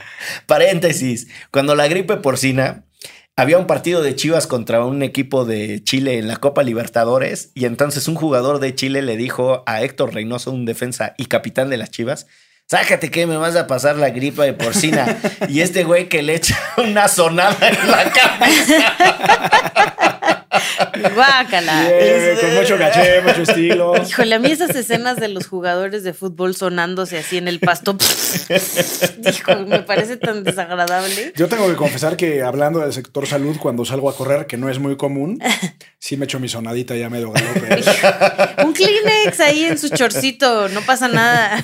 Paréntesis. 0.48 1.28
Cuando 1.52 1.76
la 1.76 1.88
gripe 1.88 2.18
porcina, 2.18 2.86
había 3.36 3.60
un 3.60 3.68
partido 3.68 4.02
de 4.02 4.16
Chivas 4.16 4.48
contra 4.48 4.84
un 4.84 5.04
equipo 5.04 5.46
de 5.46 5.84
Chile 5.84 6.18
en 6.18 6.28
la 6.28 6.38
Copa 6.38 6.64
Libertadores. 6.64 7.52
Y 7.54 7.66
entonces 7.66 8.08
un 8.08 8.16
jugador 8.16 8.60
de 8.60 8.74
Chile 8.74 9.04
le 9.04 9.16
dijo 9.16 9.64
a 9.68 9.84
Héctor 9.84 10.16
Reynoso, 10.16 10.52
un 10.52 10.66
defensa 10.66 11.14
y 11.20 11.26
capitán 11.26 11.70
de 11.70 11.78
las 11.78 11.92
Chivas, 11.92 12.26
sácate 12.66 13.12
que 13.12 13.28
me 13.28 13.38
vas 13.38 13.56
a 13.56 13.68
pasar 13.68 13.98
la 13.98 14.10
gripa 14.10 14.44
de 14.44 14.54
porcina. 14.54 15.20
y 15.50 15.62
este 15.62 15.84
güey 15.84 16.10
que 16.10 16.24
le 16.24 16.34
echa 16.34 16.58
una 16.78 17.08
sonada 17.08 17.58
en 17.68 17.92
la 17.92 18.12
cabeza. 18.12 18.96
Guácala. 21.14 21.90
Bien, 21.90 22.38
con 22.40 22.56
mucho 22.56 22.78
caché, 22.78 23.22
mucho 23.22 23.42
estilo. 23.44 23.94
Híjole, 24.02 24.36
a 24.36 24.40
mí 24.40 24.52
esas 24.52 24.76
escenas 24.76 25.18
de 25.18 25.28
los 25.28 25.48
jugadores 25.48 26.04
de 26.04 26.14
fútbol 26.14 26.56
sonándose 26.56 27.18
así 27.18 27.38
en 27.38 27.48
el 27.48 27.60
pasto, 27.60 27.98
híjole, 29.30 29.66
me 29.66 29.80
parece 29.80 30.18
tan 30.18 30.44
desagradable. 30.44 31.34
Yo 31.36 31.48
tengo 31.48 31.68
que 31.68 31.76
confesar 31.76 32.18
que 32.18 32.44
hablando 32.44 32.80
del 32.80 32.94
sector 32.94 33.28
salud, 33.28 33.58
cuando 33.60 33.86
salgo 33.86 34.10
a 34.10 34.16
correr, 34.16 34.48
que 34.48 34.58
no 34.58 34.70
es 34.70 34.80
muy 34.80 34.98
común, 34.98 35.40
sí 36.00 36.18
me 36.18 36.26
echo 36.26 36.40
mi 36.40 36.50
sonadita 36.50 36.96
ya 36.96 37.10
medio 37.10 37.32
galope. 37.32 37.84
Un 38.66 38.74
Kleenex 38.74 39.40
ahí 39.40 39.64
en 39.64 39.78
su 39.78 39.90
chorcito, 39.90 40.70
no 40.70 40.82
pasa 40.82 41.08
nada. 41.08 41.64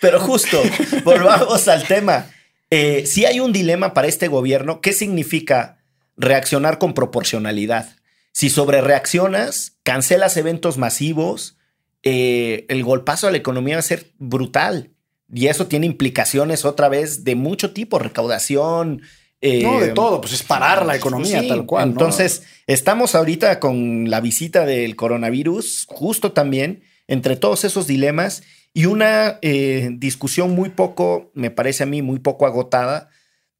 Pero 0.00 0.20
justo, 0.20 0.62
volvamos 1.04 1.66
al 1.68 1.84
tema. 1.86 2.26
Eh, 2.70 3.06
si 3.06 3.24
hay 3.24 3.40
un 3.40 3.52
dilema 3.52 3.94
para 3.94 4.08
este 4.08 4.28
gobierno, 4.28 4.80
¿qué 4.80 4.92
significa 4.92 5.78
reaccionar 6.16 6.78
con 6.78 6.94
proporcionalidad? 6.94 7.88
Si 8.34 8.50
sobre 8.50 8.80
reaccionas, 8.80 9.78
cancelas 9.84 10.36
eventos 10.36 10.76
masivos, 10.76 11.56
eh, 12.02 12.66
el 12.68 12.82
golpazo 12.82 13.28
a 13.28 13.30
la 13.30 13.36
economía 13.36 13.76
va 13.76 13.78
a 13.78 13.82
ser 13.82 14.10
brutal. 14.18 14.90
Y 15.32 15.46
eso 15.46 15.68
tiene 15.68 15.86
implicaciones 15.86 16.64
otra 16.64 16.88
vez 16.88 17.22
de 17.22 17.36
mucho 17.36 17.72
tipo, 17.72 18.00
recaudación. 18.00 19.02
eh, 19.40 19.62
No, 19.62 19.78
de 19.78 19.92
todo, 19.92 20.20
pues 20.20 20.32
es 20.32 20.42
parar 20.42 20.84
la 20.84 20.96
economía 20.96 21.42
sí, 21.42 21.48
tal 21.48 21.64
cual. 21.64 21.86
¿no? 21.86 21.92
Entonces, 21.92 22.42
estamos 22.66 23.14
ahorita 23.14 23.60
con 23.60 24.10
la 24.10 24.20
visita 24.20 24.66
del 24.66 24.96
coronavirus, 24.96 25.86
justo 25.88 26.32
también, 26.32 26.82
entre 27.06 27.36
todos 27.36 27.64
esos 27.64 27.86
dilemas 27.86 28.42
y 28.72 28.86
una 28.86 29.38
eh, 29.42 29.90
discusión 29.92 30.50
muy 30.56 30.70
poco, 30.70 31.30
me 31.34 31.52
parece 31.52 31.84
a 31.84 31.86
mí, 31.86 32.02
muy 32.02 32.18
poco 32.18 32.46
agotada 32.46 33.10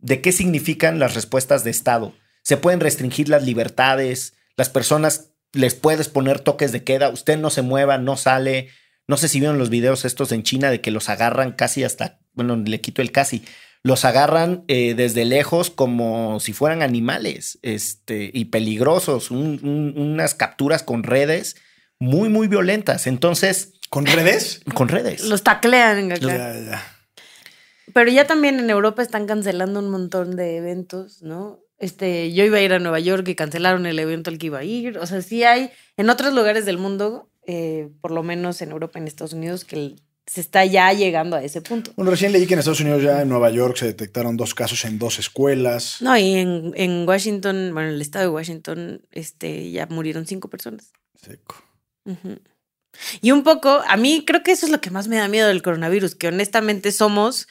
de 0.00 0.20
qué 0.20 0.32
significan 0.32 0.98
las 0.98 1.14
respuestas 1.14 1.62
de 1.62 1.70
Estado. 1.70 2.12
Se 2.42 2.56
pueden 2.56 2.80
restringir 2.80 3.28
las 3.28 3.44
libertades, 3.44 4.34
las 4.56 4.68
personas 4.70 5.30
les 5.52 5.74
puedes 5.74 6.08
poner 6.08 6.40
toques 6.40 6.72
de 6.72 6.82
queda, 6.84 7.08
usted 7.10 7.38
no 7.38 7.50
se 7.50 7.62
mueva, 7.62 7.98
no 7.98 8.16
sale. 8.16 8.68
No 9.06 9.16
sé 9.16 9.28
si 9.28 9.38
vieron 9.38 9.58
los 9.58 9.70
videos 9.70 10.04
estos 10.04 10.32
en 10.32 10.42
China 10.42 10.70
de 10.70 10.80
que 10.80 10.90
los 10.90 11.08
agarran 11.08 11.52
casi 11.52 11.84
hasta, 11.84 12.18
bueno, 12.32 12.56
le 12.56 12.80
quito 12.80 13.02
el 13.02 13.12
casi, 13.12 13.44
los 13.82 14.04
agarran 14.06 14.64
eh, 14.66 14.94
desde 14.94 15.24
lejos 15.26 15.70
como 15.70 16.40
si 16.40 16.52
fueran 16.54 16.82
animales 16.82 17.58
este, 17.62 18.30
y 18.32 18.46
peligrosos, 18.46 19.30
un- 19.30 19.60
un- 19.62 19.94
unas 19.96 20.34
capturas 20.34 20.82
con 20.82 21.02
redes 21.02 21.56
muy, 21.98 22.28
muy 22.30 22.48
violentas. 22.48 23.06
Entonces, 23.06 23.72
¿Con 23.90 24.06
redes? 24.06 24.60
con 24.74 24.88
redes. 24.88 25.22
Los 25.24 25.42
taclean 25.44 26.10
acá. 26.10 26.20
Ya, 26.26 26.60
ya. 26.60 26.82
Pero 27.92 28.10
ya 28.10 28.26
también 28.26 28.58
en 28.58 28.70
Europa 28.70 29.02
están 29.02 29.26
cancelando 29.26 29.78
un 29.80 29.90
montón 29.90 30.34
de 30.34 30.56
eventos, 30.56 31.22
¿no? 31.22 31.60
Este, 31.84 32.32
yo 32.32 32.44
iba 32.44 32.56
a 32.56 32.62
ir 32.62 32.72
a 32.72 32.78
Nueva 32.78 32.98
York 32.98 33.28
y 33.28 33.34
cancelaron 33.34 33.84
el 33.84 33.98
evento 33.98 34.30
al 34.30 34.38
que 34.38 34.46
iba 34.46 34.60
a 34.60 34.64
ir. 34.64 34.96
O 34.96 35.06
sea, 35.06 35.20
sí 35.20 35.44
hay 35.44 35.70
en 35.98 36.08
otros 36.08 36.32
lugares 36.32 36.64
del 36.64 36.78
mundo, 36.78 37.28
eh, 37.46 37.90
por 38.00 38.10
lo 38.10 38.22
menos 38.22 38.62
en 38.62 38.70
Europa, 38.70 38.98
en 38.98 39.06
Estados 39.06 39.34
Unidos, 39.34 39.66
que 39.66 39.96
se 40.26 40.40
está 40.40 40.64
ya 40.64 40.90
llegando 40.94 41.36
a 41.36 41.44
ese 41.44 41.60
punto. 41.60 41.92
Bueno, 41.94 42.10
recién 42.10 42.32
leí 42.32 42.46
que 42.46 42.54
en 42.54 42.60
Estados 42.60 42.80
Unidos 42.80 43.02
ya 43.02 43.20
en 43.20 43.28
Nueva 43.28 43.50
York 43.50 43.76
se 43.76 43.84
detectaron 43.84 44.38
dos 44.38 44.54
casos 44.54 44.82
en 44.86 44.98
dos 44.98 45.18
escuelas. 45.18 45.98
No, 46.00 46.16
y 46.16 46.36
en, 46.36 46.72
en 46.74 47.06
Washington, 47.06 47.72
bueno, 47.74 47.90
en 47.90 47.96
el 47.96 48.00
estado 48.00 48.24
de 48.24 48.30
Washington, 48.30 49.02
este, 49.12 49.70
ya 49.70 49.86
murieron 49.86 50.26
cinco 50.26 50.48
personas. 50.48 50.90
Seco. 51.20 51.62
Y 53.20 53.30
un 53.30 53.42
poco, 53.42 53.82
a 53.86 53.98
mí 53.98 54.24
creo 54.26 54.42
que 54.42 54.52
eso 54.52 54.64
es 54.64 54.72
lo 54.72 54.80
que 54.80 54.90
más 54.90 55.06
me 55.06 55.16
da 55.16 55.28
miedo 55.28 55.48
del 55.48 55.60
coronavirus, 55.60 56.14
que 56.14 56.28
honestamente 56.28 56.92
somos, 56.92 57.46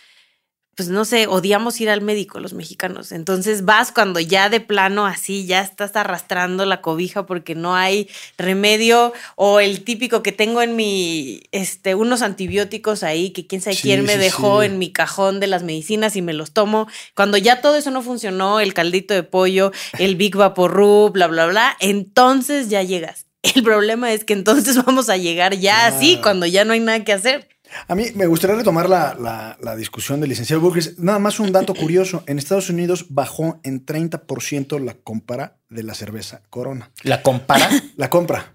pues 0.76 0.90
no 0.90 1.06
sé, 1.06 1.28
odiamos 1.28 1.80
ir 1.82 1.90
al 1.90 2.02
médico 2.02 2.40
los 2.40 2.54
mexicanos. 2.54 3.12
Entonces 3.12 3.64
vas 3.64 3.92
cuando 3.92 4.20
ya 4.20 4.50
de 4.50 4.60
plano 4.60 5.06
así, 5.06 5.46
ya 5.46 5.62
estás 5.62 5.96
arrastrando 5.96 6.66
la 6.66 6.82
cobija 6.82 7.26
porque 7.26 7.54
no 7.56 7.76
hay 7.76 8.10
remedio 8.38 9.14
o 9.36 9.60
el 9.60 9.84
típico 9.84 10.24
que 10.24 10.32
tengo 10.32 10.62
en 10.62 10.76
mi, 10.76 11.42
este, 11.52 11.96
unos 11.96 12.22
antibióticos 12.22 13.04
ahí 13.04 13.30
que 13.32 13.46
quién 13.48 13.62
sabe 13.62 13.76
Sí, 13.76 13.84
quién 13.84 14.04
me 14.04 14.14
sí, 14.14 14.20
dejó 14.20 14.62
sí. 14.62 14.66
en 14.68 14.80
mi 14.80 14.92
cajón 14.92 15.40
de 15.40 15.48
las 15.48 15.64
medicinas 15.64 16.16
y 16.16 16.22
me 16.22 16.34
los 16.34 16.52
tomo. 16.52 16.88
Cuando 17.16 17.38
ya 17.38 17.62
todo 17.62 17.76
eso 17.76 17.92
no 17.92 18.02
funcionó, 18.02 18.60
el 18.60 18.74
caldito 18.74 19.14
de 19.14 19.24
pollo, 19.24 19.72
el 20.00 20.16
Big 20.16 20.36
Vaporub, 20.36 21.12
bla, 21.14 21.28
bla, 21.28 21.46
bla, 21.46 21.78
entonces 21.80 22.70
ya 22.70 22.84
llegas. 22.84 23.26
El 23.44 23.62
problema 23.64 24.12
es 24.14 24.24
que 24.24 24.34
entonces 24.34 24.78
vamos 24.86 25.10
a 25.10 25.18
llegar 25.18 25.56
ya 25.56 25.86
así, 25.86 26.12
Claro. 26.14 26.22
cuando 26.24 26.46
ya 26.46 26.66
no 26.66 26.74
hay 26.74 26.80
nada 26.80 27.04
que 27.04 27.14
hacer. 27.14 27.48
A 27.88 27.96
mí 27.96 28.06
me 28.16 28.26
gustaría 28.28 28.56
retomar 28.56 28.90
la, 28.90 29.16
la- 29.20 29.58
la 29.62 29.76
discusión 29.76 30.20
del 30.20 30.30
licenciado 30.30 30.62
Burgess. 30.62 31.00
Nada 31.00 31.20
más 31.20 31.40
un 31.40 31.52
dato 31.52 31.74
curioso. 31.74 32.24
En 32.28 32.38
Estados 32.38 32.70
Unidos 32.70 33.08
bajó 33.10 33.60
en 33.64 33.86
30% 33.86 34.80
la 34.80 34.94
compra 34.96 35.58
de 35.70 35.84
la 35.84 35.94
cerveza 35.94 36.42
Corona. 36.50 36.92
La 37.04 37.22
compara. 37.22 37.70
La 37.98 38.10
compra. 38.10 38.54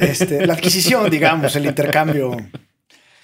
Este, 0.00 0.46
la 0.46 0.54
adquisición, 0.54 1.10
digamos, 1.10 1.54
el 1.56 1.66
intercambio. 1.66 2.36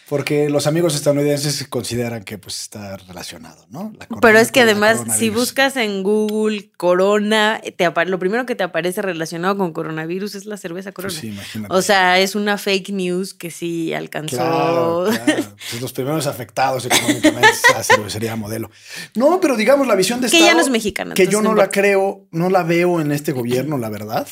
Porque 0.08 0.50
los 0.50 0.66
amigos 0.66 0.94
estadounidenses 0.94 1.66
consideran 1.66 2.24
que 2.24 2.36
pues 2.36 2.60
está 2.60 2.98
relacionado, 2.98 3.66
¿no? 3.70 3.90
La 3.98 4.06
corona 4.06 4.20
Pero 4.20 4.38
es 4.38 4.52
que 4.52 4.60
además, 4.60 5.02
si 5.18 5.30
buscas 5.30 5.78
en 5.78 6.02
Google 6.02 6.70
corona, 6.76 7.60
te 7.76 7.90
lo 8.06 8.18
primero 8.18 8.44
que 8.44 8.54
te 8.54 8.64
aparece 8.64 9.00
relacionado 9.00 9.56
con 9.56 9.72
coronavirus 9.72 10.34
es 10.34 10.44
la 10.44 10.58
cerveza 10.58 10.92
corona. 10.92 11.12
Pues 11.12 11.20
sí, 11.20 11.28
imagínate. 11.28 11.74
O 11.74 11.80
sea, 11.80 12.18
es 12.18 12.34
una 12.34 12.58
fake 12.58 12.90
news 12.90 13.32
que 13.32 13.50
sí 13.50 13.94
alcanzó. 13.94 14.36
Claro, 14.36 15.06
claro. 15.08 15.42
Pues 15.70 15.80
los 15.80 15.92
primeros 15.92 16.26
afectados 16.26 16.84
económicamente 16.84 17.48
es 17.48 17.62
la 17.74 17.82
cervecería 17.82 18.36
modelo. 18.36 18.70
No, 19.14 19.40
pero 19.40 19.56
digamos 19.56 19.86
la 19.86 19.94
visión 19.94 20.20
de 20.20 20.28
Que 20.28 20.36
Estado. 20.36 20.50
ya 20.50 20.54
no 20.54 20.60
es 20.60 20.70
mexicana, 20.70 21.14
Que 21.14 21.28
yo 21.28 21.40
no 21.40 21.50
no 21.50 21.54
la 21.54 21.70
creo, 21.70 22.26
no 22.30 22.50
la 22.50 22.62
veo 22.62 23.00
en 23.00 23.10
este 23.10 23.32
gobierno, 23.32 23.78
la 23.78 23.88
verdad. 23.88 24.28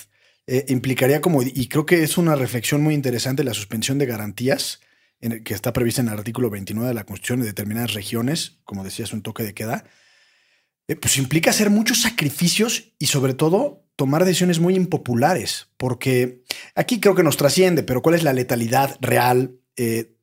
Eh, 0.46 0.66
implicaría 0.68 1.20
como, 1.20 1.42
y 1.42 1.68
creo 1.68 1.86
que 1.86 2.02
es 2.02 2.18
una 2.18 2.34
reflexión 2.34 2.82
muy 2.82 2.94
interesante 2.94 3.42
la 3.42 3.54
suspensión 3.54 3.98
de 3.98 4.06
garantías 4.06 4.80
que 5.44 5.54
está 5.54 5.72
prevista 5.72 6.00
en 6.02 6.08
el 6.08 6.14
artículo 6.14 6.50
29 6.50 6.88
de 6.88 6.94
la 6.94 7.04
Constitución 7.04 7.40
de 7.40 7.46
determinadas 7.46 7.94
regiones, 7.94 8.58
como 8.64 8.84
decías, 8.84 9.12
un 9.12 9.22
toque 9.22 9.42
de 9.42 9.54
queda. 9.54 9.84
Eh, 10.88 10.96
pues 10.96 11.16
implica 11.16 11.50
hacer 11.50 11.70
muchos 11.70 12.02
sacrificios 12.02 12.94
y 12.98 13.06
sobre 13.06 13.34
todo 13.34 13.86
tomar 13.96 14.24
decisiones 14.24 14.58
muy 14.58 14.74
impopulares, 14.74 15.68
porque 15.76 16.42
aquí 16.74 16.98
creo 16.98 17.14
que 17.14 17.22
nos 17.22 17.36
trasciende, 17.36 17.82
pero 17.82 18.02
¿cuál 18.02 18.16
es 18.16 18.22
la 18.22 18.32
letalidad 18.32 18.98
real? 19.00 19.58
eh, 19.76 20.16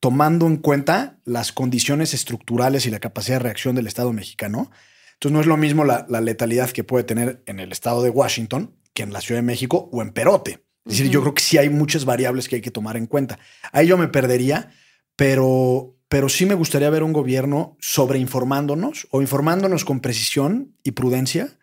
tomando 0.00 0.46
en 0.46 0.58
cuenta 0.58 1.18
las 1.24 1.52
condiciones 1.52 2.14
estructurales 2.14 2.86
y 2.86 2.90
la 2.90 3.00
capacidad 3.00 3.36
de 3.36 3.44
reacción 3.44 3.74
del 3.74 3.86
Estado 3.86 4.12
mexicano. 4.12 4.70
Entonces 5.14 5.32
no 5.32 5.40
es 5.40 5.46
lo 5.46 5.56
mismo 5.56 5.84
la, 5.84 6.06
la 6.08 6.20
letalidad 6.20 6.70
que 6.70 6.84
puede 6.84 7.04
tener 7.04 7.42
en 7.46 7.60
el 7.60 7.72
Estado 7.72 8.02
de 8.02 8.10
Washington 8.10 8.76
que 8.92 9.02
en 9.02 9.12
la 9.12 9.20
Ciudad 9.20 9.38
de 9.40 9.46
México 9.46 9.88
o 9.92 10.02
en 10.02 10.12
Perote. 10.12 10.63
Es 10.86 10.98
decir, 10.98 11.10
yo 11.10 11.20
creo 11.22 11.34
que 11.34 11.42
sí 11.42 11.56
hay 11.58 11.70
muchas 11.70 12.04
variables 12.04 12.48
que 12.48 12.56
hay 12.56 12.62
que 12.62 12.70
tomar 12.70 12.96
en 12.96 13.06
cuenta. 13.06 13.38
Ahí 13.72 13.86
yo 13.86 13.96
me 13.96 14.08
perdería, 14.08 14.70
pero, 15.16 15.96
pero 16.08 16.28
sí 16.28 16.44
me 16.44 16.54
gustaría 16.54 16.90
ver 16.90 17.02
un 17.02 17.12
gobierno 17.12 17.76
sobreinformándonos 17.80 19.08
o 19.10 19.22
informándonos 19.22 19.84
con 19.84 20.00
precisión 20.00 20.76
y 20.82 20.92
prudencia 20.92 21.58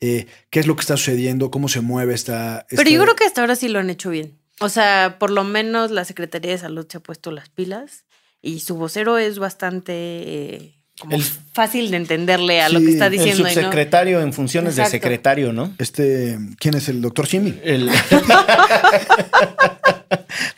eh, 0.00 0.26
qué 0.50 0.60
es 0.60 0.66
lo 0.66 0.76
que 0.76 0.82
está 0.82 0.96
sucediendo, 0.96 1.50
cómo 1.50 1.68
se 1.68 1.80
mueve 1.80 2.14
esta... 2.14 2.66
Pero 2.68 2.90
yo 2.90 3.02
creo 3.02 3.16
que 3.16 3.24
hasta 3.24 3.40
ahora 3.40 3.56
sí 3.56 3.68
lo 3.68 3.78
han 3.78 3.90
hecho 3.90 4.10
bien. 4.10 4.38
O 4.60 4.68
sea, 4.68 5.16
por 5.18 5.30
lo 5.30 5.44
menos 5.44 5.90
la 5.90 6.04
Secretaría 6.04 6.52
de 6.52 6.58
Salud 6.58 6.86
se 6.88 6.98
ha 6.98 7.00
puesto 7.00 7.30
las 7.30 7.48
pilas 7.48 8.04
y 8.42 8.60
su 8.60 8.76
vocero 8.76 9.18
es 9.18 9.38
bastante 9.38 9.92
eh, 9.94 10.75
como 11.00 11.16
El- 11.16 11.22
fácil 11.52 11.90
de 11.90 11.96
entenderle 11.98 12.60
a 12.62 12.68
lo 12.68 12.80
que 12.80 12.90
está 12.90 13.06
el 13.06 13.14
El 13.14 13.18
diciendo. 13.18 13.42
y 13.42 13.44
no- 13.44 13.50
subsecretario 13.54 14.20
en 14.20 14.32
funciones 14.32 14.76
de 14.76 14.86
secretario, 14.86 15.52
¿no? 15.52 15.74
Este, 15.78 16.38
¿Quién 16.58 16.74
es 16.74 16.88
el 16.88 17.00
doctor 17.02 17.26
Simi? 17.26 17.58
El- 17.64 17.90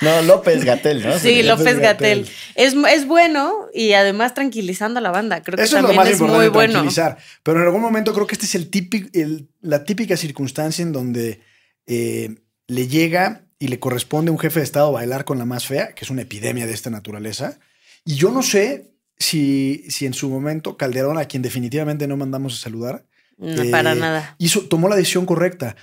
no, 0.00 0.22
López 0.22 0.64
Gatel, 0.64 1.02
¿no? 1.06 1.18
Sí, 1.18 1.42
López. 1.42 1.78
Gatel. 1.78 2.26
Es, 2.54 2.74
es 2.74 3.06
bueno 3.06 3.52
y 3.74 3.92
además 3.92 4.34
tranquilizando 4.34 4.98
a 4.98 5.02
la 5.02 5.10
banda. 5.10 5.42
Creo 5.42 5.56
que 5.56 5.64
Eso 5.64 5.76
es 5.78 5.82
lo 5.82 5.92
más 5.92 6.06
es, 6.08 6.14
importante, 6.14 6.38
muy 6.44 6.48
bueno. 6.48 6.72
tranquilizar. 6.74 7.18
Pero 7.42 7.60
en 7.60 7.66
algún 7.66 7.82
momento 7.82 8.12
creo 8.14 8.26
que 8.26 8.34
este 8.34 8.46
es 8.46 8.54
el 8.54 8.70
típico, 8.70 9.08
el- 9.12 9.48
la 9.60 9.84
típica 9.84 10.16
circunstancia 10.16 10.82
en 10.82 10.92
donde 10.92 11.40
eh, 11.86 12.36
le 12.66 12.88
llega 12.88 13.42
y 13.58 13.68
le 13.68 13.78
corresponde 13.80 14.28
a 14.28 14.32
un 14.32 14.38
jefe 14.38 14.60
de 14.60 14.64
Estado 14.64 14.92
bailar 14.92 15.24
con 15.24 15.38
la 15.38 15.44
más 15.44 15.66
fea, 15.66 15.94
que 15.94 16.04
es 16.04 16.10
una 16.10 16.22
epidemia 16.22 16.66
de 16.66 16.74
esta 16.74 16.90
naturaleza. 16.90 17.58
Y 18.04 18.14
yo 18.14 18.30
no 18.30 18.42
sé 18.42 18.92
si, 19.18 19.84
si 19.88 20.06
en 20.06 20.14
su 20.14 20.28
momento 20.28 20.76
Calderón, 20.76 21.18
a 21.18 21.24
quien 21.26 21.42
definitivamente 21.42 22.06
no 22.06 22.16
mandamos 22.16 22.54
a 22.54 22.58
saludar, 22.58 23.04
No, 23.36 23.62
eh, 23.62 23.70
para 23.70 23.94
nada. 23.94 24.36
hizo, 24.38 24.62
tomó 24.62 24.88
la 24.88 24.96
decisión 24.96 25.26
correcta. 25.26 25.76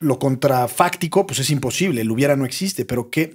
Lo 0.00 0.18
contrafáctico, 0.18 1.26
pues 1.26 1.40
es 1.40 1.50
imposible, 1.50 2.00
el 2.02 2.10
hubiera 2.10 2.36
no 2.36 2.44
existe, 2.44 2.84
pero 2.84 3.10
qué, 3.10 3.34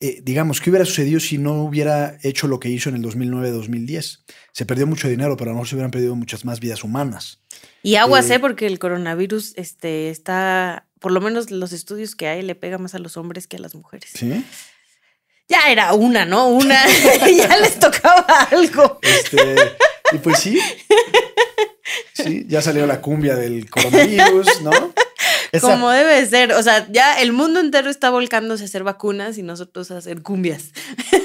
eh, 0.00 0.20
digamos, 0.22 0.60
¿qué 0.60 0.70
hubiera 0.70 0.84
sucedido 0.84 1.20
si 1.20 1.38
no 1.38 1.62
hubiera 1.62 2.18
hecho 2.22 2.48
lo 2.48 2.58
que 2.58 2.68
hizo 2.68 2.88
en 2.90 2.96
el 2.96 3.02
2009-2010? 3.02 4.24
Se 4.52 4.66
perdió 4.66 4.86
mucho 4.86 5.08
dinero, 5.08 5.36
pero 5.36 5.50
a 5.50 5.52
lo 5.52 5.56
mejor 5.56 5.68
se 5.68 5.76
hubieran 5.76 5.92
perdido 5.92 6.16
muchas 6.16 6.44
más 6.44 6.60
vidas 6.60 6.84
humanas. 6.84 7.40
Y 7.82 7.94
aguas, 7.94 8.28
eh, 8.28 8.34
¿eh? 8.34 8.40
Porque 8.40 8.66
el 8.66 8.78
coronavirus 8.78 9.54
este, 9.56 10.10
está, 10.10 10.88
por 11.00 11.12
lo 11.12 11.20
menos 11.20 11.50
los 11.50 11.72
estudios 11.72 12.16
que 12.16 12.26
hay, 12.26 12.42
le 12.42 12.54
pega 12.54 12.76
más 12.78 12.94
a 12.94 12.98
los 12.98 13.16
hombres 13.16 13.46
que 13.46 13.56
a 13.56 13.60
las 13.60 13.74
mujeres. 13.74 14.10
¿Sí? 14.14 14.44
Ya 15.48 15.70
era 15.70 15.92
una, 15.92 16.24
¿no? 16.24 16.48
Una. 16.48 16.82
ya 17.36 17.56
les 17.58 17.78
tocaba 17.78 18.24
algo. 18.50 18.98
Este, 19.02 19.56
y 20.12 20.18
pues 20.18 20.38
sí. 20.38 20.58
Sí, 22.14 22.46
ya 22.48 22.62
salió 22.62 22.86
la 22.86 23.00
cumbia 23.00 23.34
del 23.34 23.68
coronavirus, 23.68 24.62
¿no? 24.62 24.70
Esa- 25.52 25.68
Como 25.68 25.90
debe 25.90 26.24
ser. 26.26 26.52
O 26.52 26.62
sea, 26.62 26.86
ya 26.90 27.20
el 27.20 27.32
mundo 27.32 27.60
entero 27.60 27.90
está 27.90 28.10
volcándose 28.10 28.64
a 28.64 28.66
hacer 28.66 28.82
vacunas 28.84 29.36
y 29.38 29.42
nosotros 29.42 29.90
a 29.90 29.98
hacer 29.98 30.22
cumbias. 30.22 30.70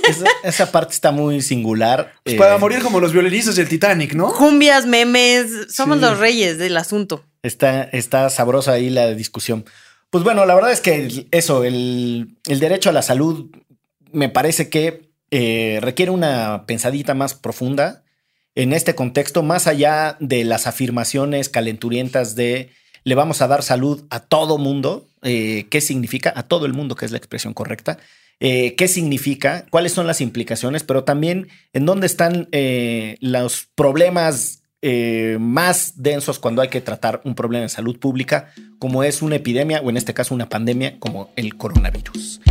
esa, 0.08 0.26
esa 0.44 0.72
parte 0.72 0.94
está 0.94 1.12
muy 1.12 1.42
singular. 1.42 2.14
Pues 2.24 2.36
Eh, 2.36 2.38
para 2.38 2.58
morir 2.58 2.82
como 2.82 3.00
los 3.00 3.14
violinistas 3.14 3.56
del 3.56 3.70
Titanic, 3.70 4.14
¿no? 4.14 4.34
Cumbias, 4.34 4.86
memes, 4.86 5.74
somos 5.74 5.98
Sí. 5.98 6.02
los 6.04 6.18
reyes 6.20 6.58
del 6.58 6.76
asunto. 6.78 7.24
Está, 7.42 7.84
está 7.84 8.30
sabrosa 8.30 8.74
ahí 8.74 8.90
la 8.90 9.08
discusión. 9.14 9.66
Pues 10.10 10.24
bueno, 10.24 10.46
la 10.46 10.56
verdad 10.56 10.72
es 10.72 10.82
que 10.82 10.96
el- 11.06 11.28
eso, 11.32 11.64
el, 11.64 12.36
el 12.48 12.60
derecho 12.60 12.90
a 12.90 12.94
la 12.94 13.02
salud, 13.02 13.50
me 14.12 14.30
parece 14.30 14.70
que 14.70 15.10
eh, 15.32 15.80
requiere 15.82 16.12
una 16.12 16.66
pensadita 16.66 17.14
más 17.14 17.34
profunda 17.34 18.04
en 18.56 18.74
este 18.74 18.96
contexto, 18.96 19.44
más 19.44 19.68
allá 19.68 20.18
de 20.20 20.44
las 20.44 20.68
afirmaciones 20.68 21.50
calenturientas 21.50 22.36
de 22.36 22.72
le 23.04 23.16
vamos 23.16 23.42
a 23.42 23.48
dar 23.48 23.64
salud 23.64 24.06
a 24.10 24.20
todo 24.20 24.58
mundo. 24.58 25.08
eh, 25.22 25.68
¿Qué 25.70 25.82
significa? 25.82 26.34
A 26.36 26.44
todo 26.44 26.66
el 26.66 26.74
mundo, 26.74 26.96
que 26.96 27.06
es 27.06 27.12
la 27.12 27.18
expresión 27.18 27.54
correcta. 27.54 27.98
Eh, 28.40 28.76
¿Qué 28.76 28.88
significa? 28.88 29.66
¿Cuáles 29.70 29.94
son 29.94 30.08
las 30.08 30.22
implicaciones? 30.22 30.84
Pero 30.84 31.04
también 31.04 31.48
en 31.74 31.86
dónde 31.86 32.08
están 32.08 32.50
los 33.22 33.68
problemas 33.76 34.64
más 35.40 36.02
densos 36.02 36.40
cuando 36.40 36.62
hay 36.62 36.70
que 36.70 36.82
tratar 36.82 37.22
un 37.24 37.36
problema 37.36 37.64
de 37.64 37.70
salud 37.70 38.00
pública, 38.00 38.54
como 38.80 39.04
es 39.04 39.22
una 39.22 39.36
epidemia 39.36 39.82
o 39.82 39.90
en 39.90 39.98
este 39.98 40.14
caso 40.14 40.34
una 40.34 40.50
pandemia 40.50 41.00
como 41.00 41.32
el 41.36 41.56
coronavirus. 41.56 42.42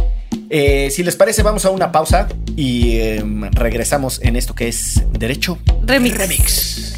Eh, 0.50 0.90
si 0.90 1.02
les 1.02 1.16
parece, 1.16 1.42
vamos 1.42 1.64
a 1.64 1.70
una 1.70 1.92
pausa 1.92 2.28
y 2.56 2.96
eh, 2.96 3.24
regresamos 3.52 4.20
en 4.22 4.36
esto 4.36 4.54
que 4.54 4.68
es 4.68 5.02
Derecho 5.12 5.58
Remix. 5.84 6.94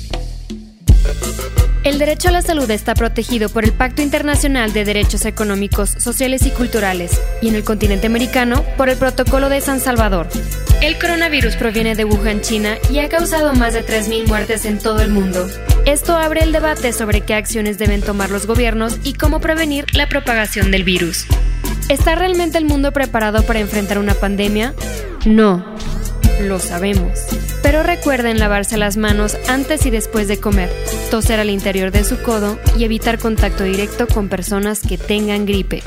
El 1.82 1.98
derecho 1.98 2.28
a 2.28 2.32
la 2.32 2.42
salud 2.42 2.70
está 2.70 2.94
protegido 2.94 3.48
por 3.48 3.64
el 3.64 3.72
Pacto 3.72 4.02
Internacional 4.02 4.74
de 4.74 4.84
Derechos 4.84 5.24
Económicos, 5.24 5.88
Sociales 5.88 6.44
y 6.44 6.50
Culturales 6.50 7.20
y 7.40 7.48
en 7.48 7.54
el 7.54 7.64
continente 7.64 8.06
americano 8.06 8.62
por 8.76 8.90
el 8.90 8.98
Protocolo 8.98 9.48
de 9.48 9.62
San 9.62 9.80
Salvador. 9.80 10.28
El 10.82 10.98
coronavirus 10.98 11.56
proviene 11.56 11.94
de 11.94 12.04
Wuhan, 12.04 12.42
China 12.42 12.76
y 12.90 12.98
ha 12.98 13.08
causado 13.08 13.54
más 13.54 13.72
de 13.72 13.84
3.000 13.84 14.28
muertes 14.28 14.66
en 14.66 14.78
todo 14.78 15.00
el 15.00 15.10
mundo. 15.10 15.48
Esto 15.86 16.14
abre 16.14 16.42
el 16.42 16.52
debate 16.52 16.92
sobre 16.92 17.22
qué 17.22 17.32
acciones 17.32 17.78
deben 17.78 18.02
tomar 18.02 18.30
los 18.30 18.46
gobiernos 18.46 18.98
y 19.02 19.14
cómo 19.14 19.40
prevenir 19.40 19.86
la 19.94 20.06
propagación 20.06 20.70
del 20.70 20.84
virus. 20.84 21.26
¿Está 21.90 22.14
realmente 22.14 22.56
el 22.56 22.66
mundo 22.66 22.92
preparado 22.92 23.42
para 23.42 23.58
enfrentar 23.58 23.98
una 23.98 24.14
pandemia? 24.14 24.74
No, 25.26 25.74
lo 26.40 26.60
sabemos. 26.60 27.18
Pero 27.64 27.82
recuerden 27.82 28.38
lavarse 28.38 28.76
las 28.76 28.96
manos 28.96 29.36
antes 29.48 29.84
y 29.86 29.90
después 29.90 30.28
de 30.28 30.38
comer, 30.38 30.70
toser 31.10 31.40
al 31.40 31.50
interior 31.50 31.90
de 31.90 32.04
su 32.04 32.22
codo 32.22 32.60
y 32.78 32.84
evitar 32.84 33.18
contacto 33.18 33.64
directo 33.64 34.06
con 34.06 34.28
personas 34.28 34.82
que 34.82 34.98
tengan 34.98 35.46
gripe. 35.46 35.82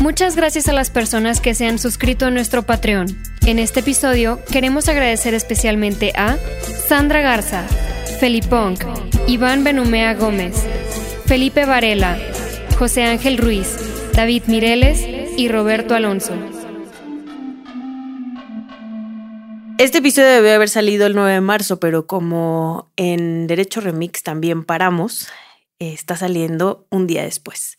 Muchas 0.00 0.34
gracias 0.34 0.66
a 0.66 0.72
las 0.72 0.88
personas 0.88 1.42
que 1.42 1.54
se 1.54 1.66
han 1.66 1.78
suscrito 1.78 2.24
a 2.24 2.30
nuestro 2.30 2.62
Patreon. 2.62 3.06
En 3.44 3.58
este 3.58 3.80
episodio 3.80 4.40
queremos 4.50 4.88
agradecer 4.88 5.34
especialmente 5.34 6.14
a 6.16 6.38
Sandra 6.88 7.20
Garza, 7.20 7.64
Felipong, 8.18 8.78
Iván 9.26 9.62
Benumea 9.62 10.14
Gómez, 10.14 10.54
Felipe 11.26 11.66
Varela, 11.66 12.16
José 12.78 13.04
Ángel 13.04 13.36
Ruiz, 13.36 13.76
David 14.16 14.44
Mireles 14.46 15.06
y 15.36 15.48
Roberto 15.48 15.94
Alonso. 15.94 16.32
Este 19.76 19.98
episodio 19.98 20.28
debió 20.28 20.54
haber 20.54 20.70
salido 20.70 21.06
el 21.06 21.14
9 21.14 21.34
de 21.34 21.40
marzo, 21.42 21.78
pero 21.78 22.06
como 22.06 22.90
en 22.96 23.46
Derecho 23.46 23.82
Remix 23.82 24.22
también 24.22 24.64
paramos, 24.64 25.28
eh, 25.80 25.92
está 25.92 26.16
saliendo 26.16 26.86
un 26.90 27.06
día 27.06 27.24
después. 27.24 27.76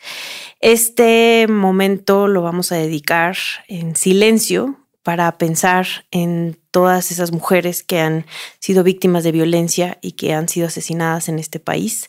Este 0.59 1.47
momento 1.49 2.27
lo 2.27 2.43
vamos 2.43 2.71
a 2.71 2.75
dedicar 2.75 3.35
en 3.67 3.95
silencio 3.95 4.77
para 5.01 5.39
pensar 5.39 5.87
en 6.11 6.59
todas 6.69 7.11
esas 7.11 7.31
mujeres 7.31 7.81
que 7.81 7.99
han 7.99 8.27
sido 8.59 8.83
víctimas 8.83 9.23
de 9.23 9.31
violencia 9.31 9.97
y 10.03 10.11
que 10.11 10.35
han 10.35 10.47
sido 10.49 10.67
asesinadas 10.67 11.29
en 11.29 11.39
este 11.39 11.59
país. 11.59 12.07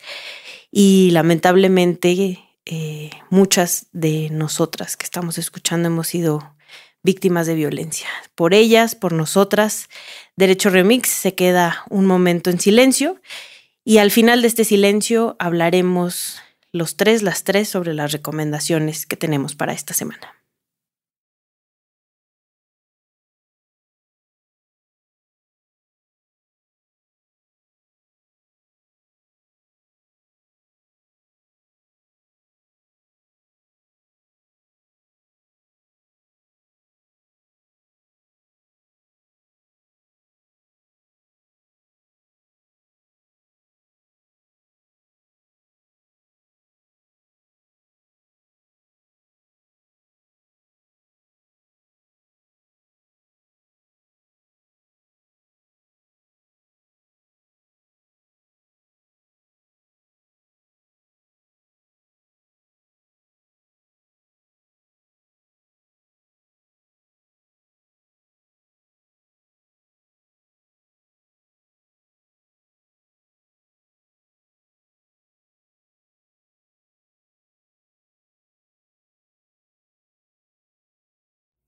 Y 0.71 1.13
lamentablemente 1.13 2.45
eh, 2.71 3.11
muchas 3.31 3.87
de 3.93 4.29
nosotras 4.31 4.97
que 4.97 5.05
estamos 5.05 5.39
escuchando 5.39 5.89
hemos 5.89 6.09
sido 6.09 6.55
víctimas 7.03 7.47
de 7.47 7.55
violencia. 7.55 8.09
Por 8.35 8.53
ellas, 8.53 8.95
por 8.95 9.13
nosotras, 9.13 9.89
Derecho 10.37 10.69
Remix 10.69 11.09
se 11.09 11.35
queda 11.35 11.85
un 11.89 12.05
momento 12.05 12.51
en 12.51 12.61
silencio 12.61 13.21
y 13.85 13.99
al 13.99 14.11
final 14.11 14.43
de 14.43 14.49
este 14.49 14.65
silencio 14.65 15.35
hablaremos 15.39 16.43
los 16.71 16.97
tres, 16.97 17.23
las 17.23 17.43
tres, 17.45 17.71
sobre 17.71 17.95
las 17.95 18.13
recomendaciones 18.13 19.07
que 19.07 19.17
tenemos 19.17 19.55
para 19.55 19.73
esta 19.73 19.95
semana. 19.95 20.38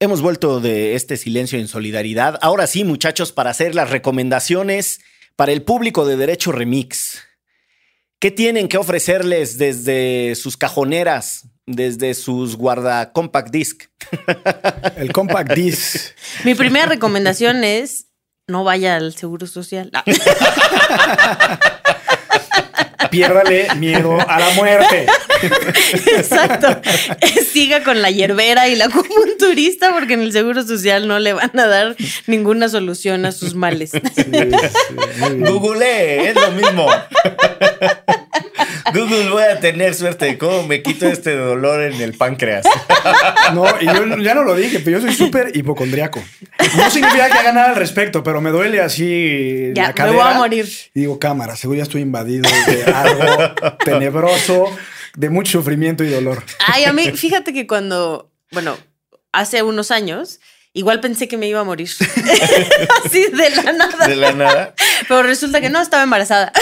Hemos 0.02 0.22
vuelto 0.22 0.60
de 0.60 0.94
este 0.94 1.18
silencio 1.18 1.58
en 1.58 1.68
solidaridad. 1.68 2.38
Ahora 2.40 2.66
sí, 2.66 2.84
muchachos, 2.84 3.32
para 3.32 3.50
hacer 3.50 3.74
las 3.74 3.90
recomendaciones 3.90 5.02
para 5.36 5.52
el 5.52 5.60
público 5.60 6.06
de 6.06 6.16
Derecho 6.16 6.52
Remix. 6.52 7.22
¿Qué 8.18 8.30
tienen 8.30 8.66
que 8.66 8.78
ofrecerles 8.78 9.58
desde 9.58 10.36
sus 10.36 10.56
cajoneras, 10.56 11.48
desde 11.66 12.14
sus 12.14 12.56
guarda 12.56 13.12
compact 13.12 13.50
disc? 13.50 13.82
El 14.96 15.12
compact 15.12 15.52
disc. 15.52 16.14
Mi 16.44 16.54
primera 16.54 16.86
recomendación 16.86 17.62
es 17.62 18.06
no 18.48 18.64
vaya 18.64 18.96
al 18.96 19.14
Seguro 19.14 19.46
Social. 19.46 19.90
Piérdale 23.10 23.68
miedo 23.76 24.18
a 24.20 24.38
la 24.38 24.50
muerte. 24.50 25.06
Exacto. 26.16 26.80
Siga 27.52 27.82
con 27.82 28.02
la 28.02 28.10
hierbera 28.10 28.68
y 28.68 28.76
la 28.76 28.86
acupunturista 28.86 29.92
porque 29.92 30.14
en 30.14 30.20
el 30.20 30.32
Seguro 30.32 30.62
Social 30.64 31.08
no 31.08 31.18
le 31.18 31.32
van 31.32 31.58
a 31.58 31.66
dar 31.66 31.96
ninguna 32.26 32.68
solución 32.68 33.24
a 33.26 33.32
sus 33.32 33.54
males. 33.54 33.90
Sí. 33.92 34.24
Google, 35.38 36.28
es 36.28 36.34
lo 36.34 36.50
mismo. 36.52 36.86
Google, 38.92 39.30
voy 39.30 39.42
a 39.44 39.60
tener 39.60 39.94
suerte. 39.94 40.36
¿Cómo 40.36 40.64
me 40.66 40.82
quito 40.82 41.06
este 41.06 41.36
dolor 41.36 41.80
en 41.82 42.00
el 42.00 42.14
páncreas? 42.14 42.66
No, 43.54 43.64
y 43.80 43.86
yo 43.86 44.16
ya 44.18 44.34
no 44.34 44.42
lo 44.42 44.54
dije, 44.56 44.80
pero 44.80 44.98
yo 44.98 45.06
soy 45.06 45.14
súper 45.14 45.56
hipocondriaco. 45.56 46.20
No 46.76 46.90
significa 46.90 47.26
que 47.28 47.38
haga 47.38 47.52
nada 47.52 47.70
al 47.70 47.76
respecto, 47.76 48.22
pero 48.24 48.40
me 48.40 48.50
duele 48.50 48.80
así 48.80 49.70
Ya, 49.74 49.82
la 49.82 49.88
me 49.88 49.94
cadera. 49.94 50.16
voy 50.24 50.32
a 50.32 50.34
morir. 50.38 50.68
Y 50.94 51.00
digo, 51.00 51.18
cámara, 51.18 51.56
seguro 51.56 51.76
ya 51.78 51.84
estoy 51.84 52.02
invadido 52.02 52.48
de 52.66 52.89
algo 52.94 53.54
tenebroso, 53.84 54.66
de 55.16 55.30
mucho 55.30 55.58
sufrimiento 55.58 56.04
y 56.04 56.10
dolor. 56.10 56.42
Ay, 56.66 56.84
a 56.84 56.92
mí, 56.92 57.10
fíjate 57.12 57.52
que 57.52 57.66
cuando, 57.66 58.30
bueno, 58.52 58.76
hace 59.32 59.62
unos 59.62 59.90
años, 59.90 60.40
igual 60.72 61.00
pensé 61.00 61.28
que 61.28 61.36
me 61.36 61.48
iba 61.48 61.60
a 61.60 61.64
morir. 61.64 61.90
Así 63.04 63.26
de 63.26 63.50
la 63.50 63.72
nada. 63.72 64.06
De 64.06 64.16
la 64.16 64.32
nada. 64.32 64.74
Pero 65.08 65.22
resulta 65.22 65.60
que 65.60 65.70
no, 65.70 65.80
estaba 65.80 66.02
embarazada. 66.02 66.52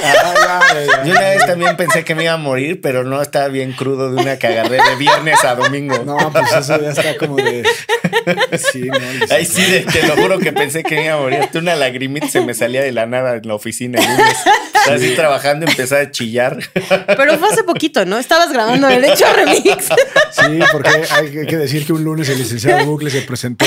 Yo 1.05 1.13
una 1.13 1.21
vez 1.21 1.47
también 1.47 1.77
pensé 1.77 2.05
que 2.05 2.15
me 2.15 2.25
iba 2.25 2.33
a 2.33 2.39
morir, 2.39 2.81
pero 2.81 3.05
no 3.05 3.21
estaba 3.21 3.49
bien 3.49 3.73
crudo 3.73 4.11
de 4.13 4.21
una 4.21 4.39
que 4.39 4.47
agarré 4.47 4.79
de 4.83 4.97
viernes 4.97 5.45
a 5.45 5.55
domingo. 5.55 5.99
No, 6.05 6.17
pues 6.33 6.53
eso 6.53 6.81
ya 6.81 6.91
está 6.91 7.17
como 7.17 7.37
de. 7.37 7.65
Sí, 8.73 8.81
no. 8.83 8.99
Ay, 9.31 9.45
sí, 9.45 9.63
de- 9.63 9.81
te 9.81 10.07
lo 10.07 10.17
juro 10.17 10.39
que 10.39 10.53
pensé 10.53 10.83
que 10.83 10.95
me 10.97 11.05
iba 11.07 11.15
a 11.15 11.19
morir. 11.19 11.41
Hasta 11.41 11.59
una 11.59 11.75
lagrimita 11.77 12.29
se 12.29 12.41
me 12.41 12.55
salía 12.55 12.83
de 12.83 12.93
la 12.93 13.07
nada 13.07 13.37
en 13.37 13.47
la 13.47 13.55
oficina 13.55 14.01
el 14.01 14.07
lunes. 14.09 14.37
Estaba 14.75 14.97
Así 14.97 15.15
trabajando, 15.15 15.67
empecé 15.67 15.97
a 15.97 16.11
chillar. 16.11 16.59
Pero 17.07 17.39
fue 17.39 17.49
hace 17.49 17.63
poquito, 17.65 18.05
¿no? 18.07 18.19
Estabas 18.19 18.53
grabando 18.53 18.87
Derecho 18.89 19.25
Remix. 19.37 19.87
Sí, 20.31 20.59
porque 20.73 20.91
hay 21.11 21.47
que- 21.47 21.57
decir 21.59 21.85
que 21.87 21.93
un 21.93 22.05
lunes 22.05 22.29
el 22.29 22.39
licenciado 22.39 22.85
Bucle 22.87 23.11
se 23.11 23.23
presentó 23.23 23.67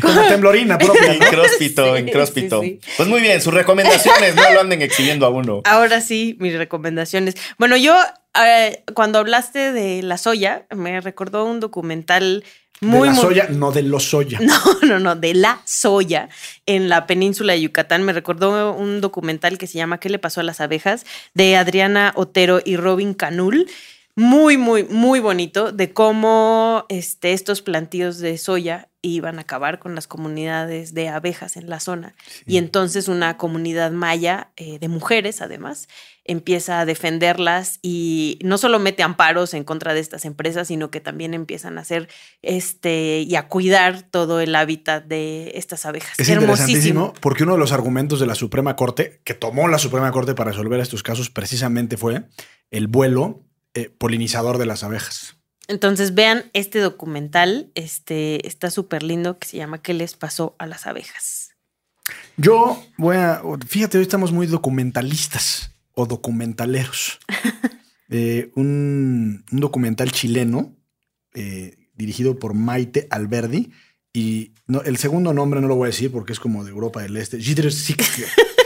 con 0.00 0.16
la 0.16 0.28
temblorina 0.28 0.78
propia. 0.78 1.12
En 1.12 1.18
¿no? 1.18 1.26
Cróspito, 1.26 1.94
Sí, 1.94 1.98
en 2.00 2.08
Cróspito. 2.08 2.62
sí, 2.62 2.78
sí. 2.82 2.90
Pues 2.96 3.08
muy 3.08 3.20
bien, 3.20 3.40
sus 3.40 3.52
recomendaciones 3.54 4.34
no 4.34 4.50
lo 4.52 4.60
anden 4.60 4.82
exhibiendo 4.82 5.26
a 5.26 5.30
uno. 5.30 5.60
Ahora 5.64 6.00
sí, 6.00 6.36
mis 6.40 6.56
recomendaciones. 6.56 7.34
Bueno, 7.58 7.76
yo 7.76 7.96
eh, 8.44 8.82
cuando 8.94 9.18
hablaste 9.18 9.72
de 9.72 10.02
la 10.02 10.16
soya, 10.18 10.64
me 10.74 11.00
recordó 11.00 11.44
un 11.44 11.60
documental 11.60 12.44
muy, 12.80 13.00
de 13.00 13.06
la 13.06 13.12
muy- 13.12 13.22
soya, 13.22 13.48
no 13.50 13.72
de 13.72 13.82
los 13.82 14.04
soya. 14.04 14.38
No, 14.42 14.56
no, 14.86 14.98
no, 14.98 15.16
de 15.16 15.34
la 15.34 15.60
soya 15.64 16.28
en 16.66 16.88
la 16.88 17.06
península 17.06 17.52
de 17.52 17.62
Yucatán. 17.62 18.02
Me 18.02 18.12
recordó 18.12 18.74
un 18.74 19.00
documental 19.00 19.58
que 19.58 19.66
se 19.66 19.78
llama 19.78 19.98
¿Qué 20.00 20.08
le 20.08 20.18
pasó 20.18 20.40
a 20.40 20.44
las 20.44 20.60
abejas? 20.60 21.04
de 21.34 21.56
Adriana 21.56 22.12
Otero 22.16 22.60
y 22.64 22.76
Robin 22.76 23.14
Canul. 23.14 23.68
Muy, 24.16 24.56
muy, 24.58 24.84
muy 24.84 25.20
bonito 25.20 25.72
de 25.72 25.92
cómo 25.92 26.84
este, 26.88 27.32
estos 27.32 27.62
plantíos 27.62 28.18
de 28.18 28.36
soya 28.38 28.88
iban 29.02 29.38
a 29.38 29.42
acabar 29.42 29.78
con 29.78 29.94
las 29.94 30.06
comunidades 30.06 30.92
de 30.92 31.08
abejas 31.08 31.56
en 31.56 31.70
la 31.70 31.80
zona. 31.80 32.14
Y 32.44 32.58
entonces 32.58 33.08
una 33.08 33.38
comunidad 33.38 33.92
maya 33.92 34.50
eh, 34.56 34.78
de 34.78 34.88
mujeres, 34.88 35.40
además, 35.40 35.88
empieza 36.30 36.78
a 36.78 36.86
defenderlas 36.86 37.80
y 37.82 38.38
no 38.44 38.56
solo 38.56 38.78
mete 38.78 39.02
amparos 39.02 39.52
en 39.52 39.64
contra 39.64 39.94
de 39.94 40.00
estas 40.00 40.24
empresas, 40.24 40.68
sino 40.68 40.90
que 40.90 41.00
también 41.00 41.34
empiezan 41.34 41.76
a 41.76 41.80
hacer 41.80 42.08
este 42.40 43.22
y 43.22 43.34
a 43.34 43.48
cuidar 43.48 44.02
todo 44.02 44.40
el 44.40 44.54
hábitat 44.54 45.04
de 45.04 45.50
estas 45.56 45.86
abejas. 45.86 46.18
Es 46.18 46.28
interesantísimo 46.28 47.12
porque 47.20 47.42
uno 47.42 47.54
de 47.54 47.58
los 47.58 47.72
argumentos 47.72 48.20
de 48.20 48.26
la 48.26 48.36
Suprema 48.36 48.76
Corte, 48.76 49.20
que 49.24 49.34
tomó 49.34 49.66
la 49.66 49.78
Suprema 49.78 50.12
Corte 50.12 50.34
para 50.34 50.52
resolver 50.52 50.78
estos 50.78 51.02
casos, 51.02 51.30
precisamente 51.30 51.96
fue 51.96 52.22
el 52.70 52.86
vuelo 52.86 53.44
eh, 53.74 53.90
polinizador 53.90 54.58
de 54.58 54.66
las 54.66 54.84
abejas. 54.84 55.36
Entonces 55.66 56.14
vean 56.14 56.44
este 56.52 56.78
documental, 56.78 57.72
este 57.74 58.46
está 58.46 58.70
súper 58.70 59.02
lindo 59.02 59.38
que 59.38 59.48
se 59.48 59.56
llama 59.56 59.82
¿Qué 59.82 59.94
les 59.94 60.14
pasó 60.14 60.54
a 60.60 60.66
las 60.66 60.86
abejas? 60.86 61.56
Yo 62.36 62.80
voy 62.96 63.16
a. 63.16 63.42
Fíjate, 63.66 63.98
hoy 63.98 64.02
estamos 64.02 64.32
muy 64.32 64.46
documentalistas 64.46 65.70
o 66.00 66.06
documentaleros. 66.06 67.18
Eh, 68.12 68.50
un, 68.56 69.44
un 69.52 69.60
documental 69.60 70.10
chileno 70.10 70.74
eh, 71.32 71.76
dirigido 71.94 72.40
por 72.40 72.54
Maite 72.54 73.06
Alberdi. 73.08 73.70
Y 74.12 74.52
no, 74.66 74.82
el 74.82 74.96
segundo 74.96 75.32
nombre 75.32 75.60
no 75.60 75.68
lo 75.68 75.76
voy 75.76 75.86
a 75.86 75.94
decir 75.94 76.10
porque 76.10 76.32
es 76.32 76.40
como 76.40 76.64
de 76.64 76.72
Europa 76.72 77.02
del 77.02 77.16
Este. 77.16 77.38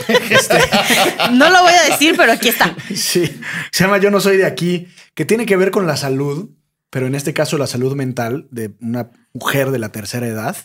Este, 0.07 0.57
No 1.31 1.49
lo 1.49 1.61
voy 1.61 1.73
a 1.73 1.91
decir, 1.91 2.15
pero 2.17 2.31
aquí 2.31 2.49
está. 2.49 2.75
sí, 2.87 3.39
se 3.71 3.83
llama 3.83 3.99
Yo 3.99 4.09
no 4.09 4.19
soy 4.19 4.37
de 4.37 4.45
aquí, 4.45 4.87
que 5.13 5.25
tiene 5.25 5.45
que 5.45 5.57
ver 5.57 5.71
con 5.71 5.85
la 5.87 5.97
salud, 5.97 6.49
pero 6.89 7.07
en 7.07 7.15
este 7.15 7.33
caso 7.33 7.57
la 7.57 7.67
salud 7.67 7.95
mental 7.95 8.47
de 8.51 8.71
una 8.79 9.11
mujer 9.33 9.71
de 9.71 9.79
la 9.79 9.91
tercera 9.91 10.27
edad 10.27 10.55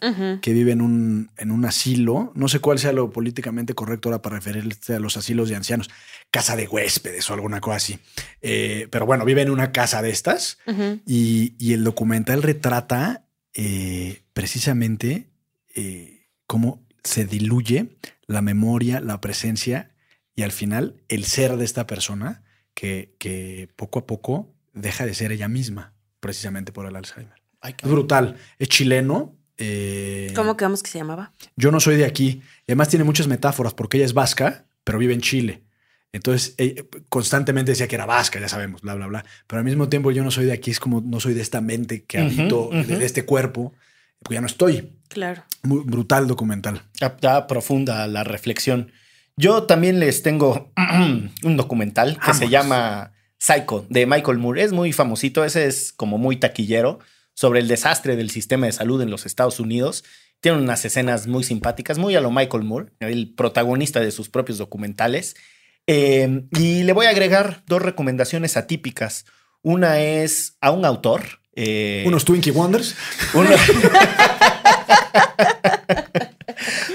que 0.41 0.53
vive 0.53 0.71
en 0.71 0.81
un, 0.81 1.31
en 1.37 1.51
un 1.51 1.65
asilo. 1.65 2.31
No 2.37 2.47
sé 2.47 2.61
cuál 2.61 2.79
sea 2.79 2.93
lo 2.93 3.11
políticamente 3.11 3.75
correcto 3.75 4.09
ahora 4.09 4.23
para 4.23 4.37
referirse 4.37 4.95
a 4.95 5.01
los 5.01 5.17
asilos 5.17 5.49
de 5.49 5.57
ancianos. 5.57 5.91
Casa 6.31 6.55
de 6.55 6.69
huéspedes 6.69 7.29
o 7.29 7.35
alguna 7.35 7.61
cosa 7.61 7.77
así. 7.79 7.99
Eh, 8.43 8.87
pero 8.93 9.07
bueno, 9.07 9.25
vive 9.25 9.43
en 9.43 9.51
una 9.51 9.73
casa 9.73 10.03
de 10.03 10.11
estas 10.11 10.59
y, 11.05 11.55
y 11.59 11.73
el 11.73 11.83
documental 11.83 12.43
retrata 12.43 13.25
eh, 13.55 14.23
precisamente 14.33 15.31
eh, 15.75 16.29
cómo 16.47 16.87
se 17.03 17.25
diluye 17.25 17.97
la 18.27 18.43
memoria, 18.43 19.01
la 19.01 19.21
presencia 19.21 19.91
y 20.37 20.43
al 20.43 20.53
final 20.53 21.03
el 21.09 21.25
ser 21.25 21.57
de 21.57 21.65
esta 21.65 21.87
persona 21.87 22.45
que, 22.75 23.17
que 23.19 23.69
poco 23.75 23.99
a 23.99 24.07
poco 24.07 24.55
deja 24.73 25.05
de 25.07 25.15
ser 25.15 25.33
ella 25.33 25.49
misma, 25.49 25.95
precisamente 26.21 26.73
por 26.73 26.87
el 26.87 26.95
Alzheimer. 26.97 27.35
Ay, 27.61 27.75
Es 27.83 27.89
brutal. 27.91 28.37
Es 28.59 28.69
chileno. 28.69 29.37
eh, 29.59 30.33
¿Cómo 30.35 30.57
quedamos 30.57 30.83
que 30.83 30.91
se 30.91 30.99
llamaba? 30.99 31.33
Yo 31.57 31.71
no 31.71 31.81
soy 31.81 31.97
de 31.97 32.05
aquí. 32.07 32.43
Y 32.67 32.73
además 32.73 32.89
tiene 32.89 33.05
muchas 33.05 33.27
metáforas 33.27 33.75
porque 33.75 33.97
ella 33.99 34.07
es 34.07 34.15
vasca, 34.15 34.65
pero 34.85 34.99
vive 34.99 35.15
en 35.15 35.21
Chile. 35.21 35.63
Entonces, 36.13 36.55
ella 36.59 36.83
constantemente 37.09 37.71
decía 37.73 37.87
que 37.87 37.95
era 37.95 38.05
vasca, 38.07 38.41
ya 38.41 38.49
sabemos, 38.49 38.81
bla, 38.81 38.95
bla, 38.95 39.07
bla. 39.07 39.25
Pero 39.47 39.59
al 39.61 39.65
mismo 39.65 39.89
tiempo 39.89 40.11
yo 40.11 40.25
no 40.25 40.31
soy 40.31 40.47
de 40.47 40.53
aquí, 40.53 40.71
es 40.73 40.81
como 40.81 41.01
no 41.01 41.21
soy 41.21 41.35
de 41.35 41.41
esta 41.43 41.61
mente 41.61 42.05
que 42.05 42.19
habito, 42.19 42.71
de- 42.73 43.05
este 43.05 43.25
cuerpo, 43.25 43.75
porque 44.19 44.35
ya 44.35 44.41
no 44.41 44.47
estoy. 44.49 44.93
Claro. 45.09 45.43
Muy 45.63 45.85
brutal 45.85 46.27
documental. 46.27 46.83
Está 47.01 47.47
profunda 47.47 48.07
la 48.09 48.25
reflexión. 48.25 48.91
Yo 49.37 49.65
también 49.65 50.01
les 50.01 50.23
tengo 50.23 50.73
un 51.45 51.57
documental 51.57 52.19
que 52.25 52.35
se 52.35 52.49
llama 52.49 53.13
Psycho 53.45 53.87
de 53.89 54.07
Michael 54.07 54.39
Moore. 54.39 54.63
Es 54.63 54.73
muy 54.73 54.93
famosito, 54.93 55.45
ese 55.45 55.67
es 55.67 55.93
como 55.93 56.19
muy 56.19 56.37
taquillero 56.37 56.99
sobre 57.35 57.61
el 57.61 57.69
desastre 57.69 58.15
del 58.17 58.31
sistema 58.31 58.67
de 58.67 58.73
salud 58.73 59.01
en 59.03 59.11
los 59.11 59.25
Estados 59.27 59.59
Unidos. 59.61 60.05
Tiene 60.41 60.59
unas 60.59 60.85
escenas 60.85 61.27
muy 61.27 61.43
simpáticas, 61.43 61.99
muy 61.99 62.15
a 62.17 62.21
lo 62.21 62.31
Michael 62.31 62.65
Moore, 62.65 62.93
el 63.01 63.33
protagonista 63.35 64.01
de 64.01 64.11
sus 64.11 64.29
propios 64.29 64.59
documentales. 64.59 65.37
Eh, 65.87 66.45
y 66.59 66.83
le 66.83 66.93
voy 66.93 67.07
a 67.07 67.11
agregar 67.11 67.63
dos 67.67 67.81
recomendaciones 67.83 68.57
atípicas. 68.57 69.25
Una 69.63 70.01
es 70.01 70.57
a 70.61 70.71
un 70.71 70.85
autor. 70.85 71.23
eh, 71.57 72.05
Unos 72.07 72.25
Twinkie 72.25 72.51
Wonders. 72.53 72.95
uno- 73.35 73.51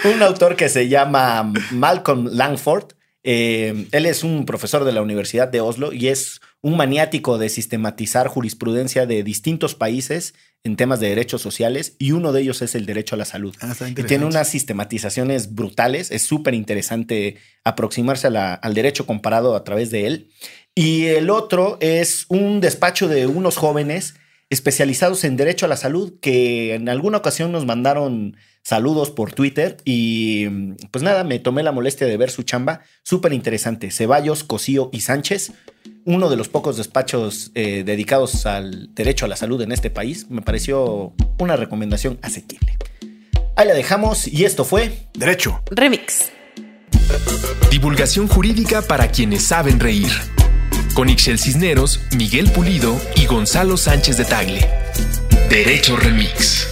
un 0.15 0.21
autor 0.23 0.55
que 0.55 0.69
se 0.69 0.87
llama 0.89 1.51
Malcolm 1.71 2.27
Langford. 2.31 2.93
Eh, 3.27 3.87
él 3.91 4.05
es 4.05 4.23
un 4.23 4.45
profesor 4.45 4.83
de 4.85 4.91
la 4.93 5.01
Universidad 5.01 5.47
de 5.47 5.59
Oslo 5.59 5.91
y 5.91 6.09
es 6.09 6.41
un 6.61 6.77
maniático 6.77 7.37
de 7.39 7.49
sistematizar 7.49 8.27
jurisprudencia 8.27 9.07
de 9.07 9.23
distintos 9.23 9.73
países 9.73 10.35
en 10.63 10.75
temas 10.75 10.99
de 10.99 11.09
derechos 11.09 11.41
sociales 11.41 11.95
y 11.97 12.11
uno 12.11 12.31
de 12.31 12.41
ellos 12.41 12.61
es 12.61 12.75
el 12.75 12.85
derecho 12.85 13.15
a 13.15 13.17
la 13.17 13.25
salud. 13.25 13.55
Ah, 13.61 13.75
Y 13.89 14.03
tiene 14.03 14.25
unas 14.25 14.47
sistematizaciones 14.49 15.55
brutales. 15.55 16.11
Es 16.11 16.21
súper 16.23 16.53
interesante 16.53 17.37
aproximarse 17.63 18.27
a 18.27 18.29
la- 18.29 18.53
al 18.53 18.73
derecho 18.75 19.05
comparado 19.07 19.55
a 19.55 19.63
través 19.63 19.89
de 19.91 20.05
él. 20.07 20.29
Y 20.75 21.05
el 21.05 21.29
otro 21.31 21.77
es 21.81 22.25
un 22.29 22.61
despacho 22.61 23.07
de 23.07 23.25
unos 23.27 23.57
jóvenes 23.57 24.15
especializados 24.51 25.23
en 25.23 25.37
derecho 25.37 25.65
a 25.65 25.69
la 25.69 25.77
salud 25.77 26.13
que 26.21 26.75
en 26.75 26.89
alguna 26.89 27.17
ocasión 27.17 27.51
nos 27.51 27.65
mandaron 27.65 28.37
saludos 28.65 29.11
por 29.11 29.31
Twitter 29.31 29.77
y 29.85 30.47
pues 30.91 31.03
nada, 31.03 31.23
me 31.23 31.39
tomé 31.39 31.61
la 31.61 31.71
molestia 31.71 32.07
de 32.07 32.17
ver 32.17 32.31
su 32.31 32.43
chamba. 32.43 32.81
Súper 33.03 33.31
interesante. 33.31 33.91
Ceballos, 33.91 34.43
Cosío 34.43 34.89
y 34.91 35.01
Sánchez, 35.01 35.53
uno 36.03 36.29
de 36.29 36.35
los 36.35 36.49
pocos 36.49 36.75
despachos 36.75 37.51
eh, 37.53 37.83
dedicados 37.85 38.45
al 38.45 38.93
derecho 38.95 39.25
a 39.25 39.27
la 39.27 39.35
salud 39.35 39.61
en 39.61 39.71
este 39.71 39.91
país. 39.91 40.29
Me 40.29 40.41
pareció 40.41 41.13
una 41.39 41.55
recomendación 41.55 42.17
asequible. 42.23 42.77
Ahí 43.55 43.67
la 43.67 43.73
dejamos 43.75 44.27
y 44.27 44.43
esto 44.43 44.65
fue 44.65 45.07
Derecho. 45.13 45.61
Remix. 45.71 46.31
Divulgación 47.69 48.27
jurídica 48.27 48.81
para 48.81 49.09
quienes 49.09 49.43
saben 49.43 49.79
reír. 49.79 50.11
Con 50.95 51.09
Ixel 51.09 51.37
Cisneros, 51.37 52.01
Miguel 52.17 52.49
Pulido 52.51 52.99
y 53.15 53.25
Gonzalo 53.27 53.77
Sánchez 53.77 54.17
de 54.17 54.25
Tagle. 54.25 54.67
Derecho 55.49 55.95
Remix. 55.95 56.67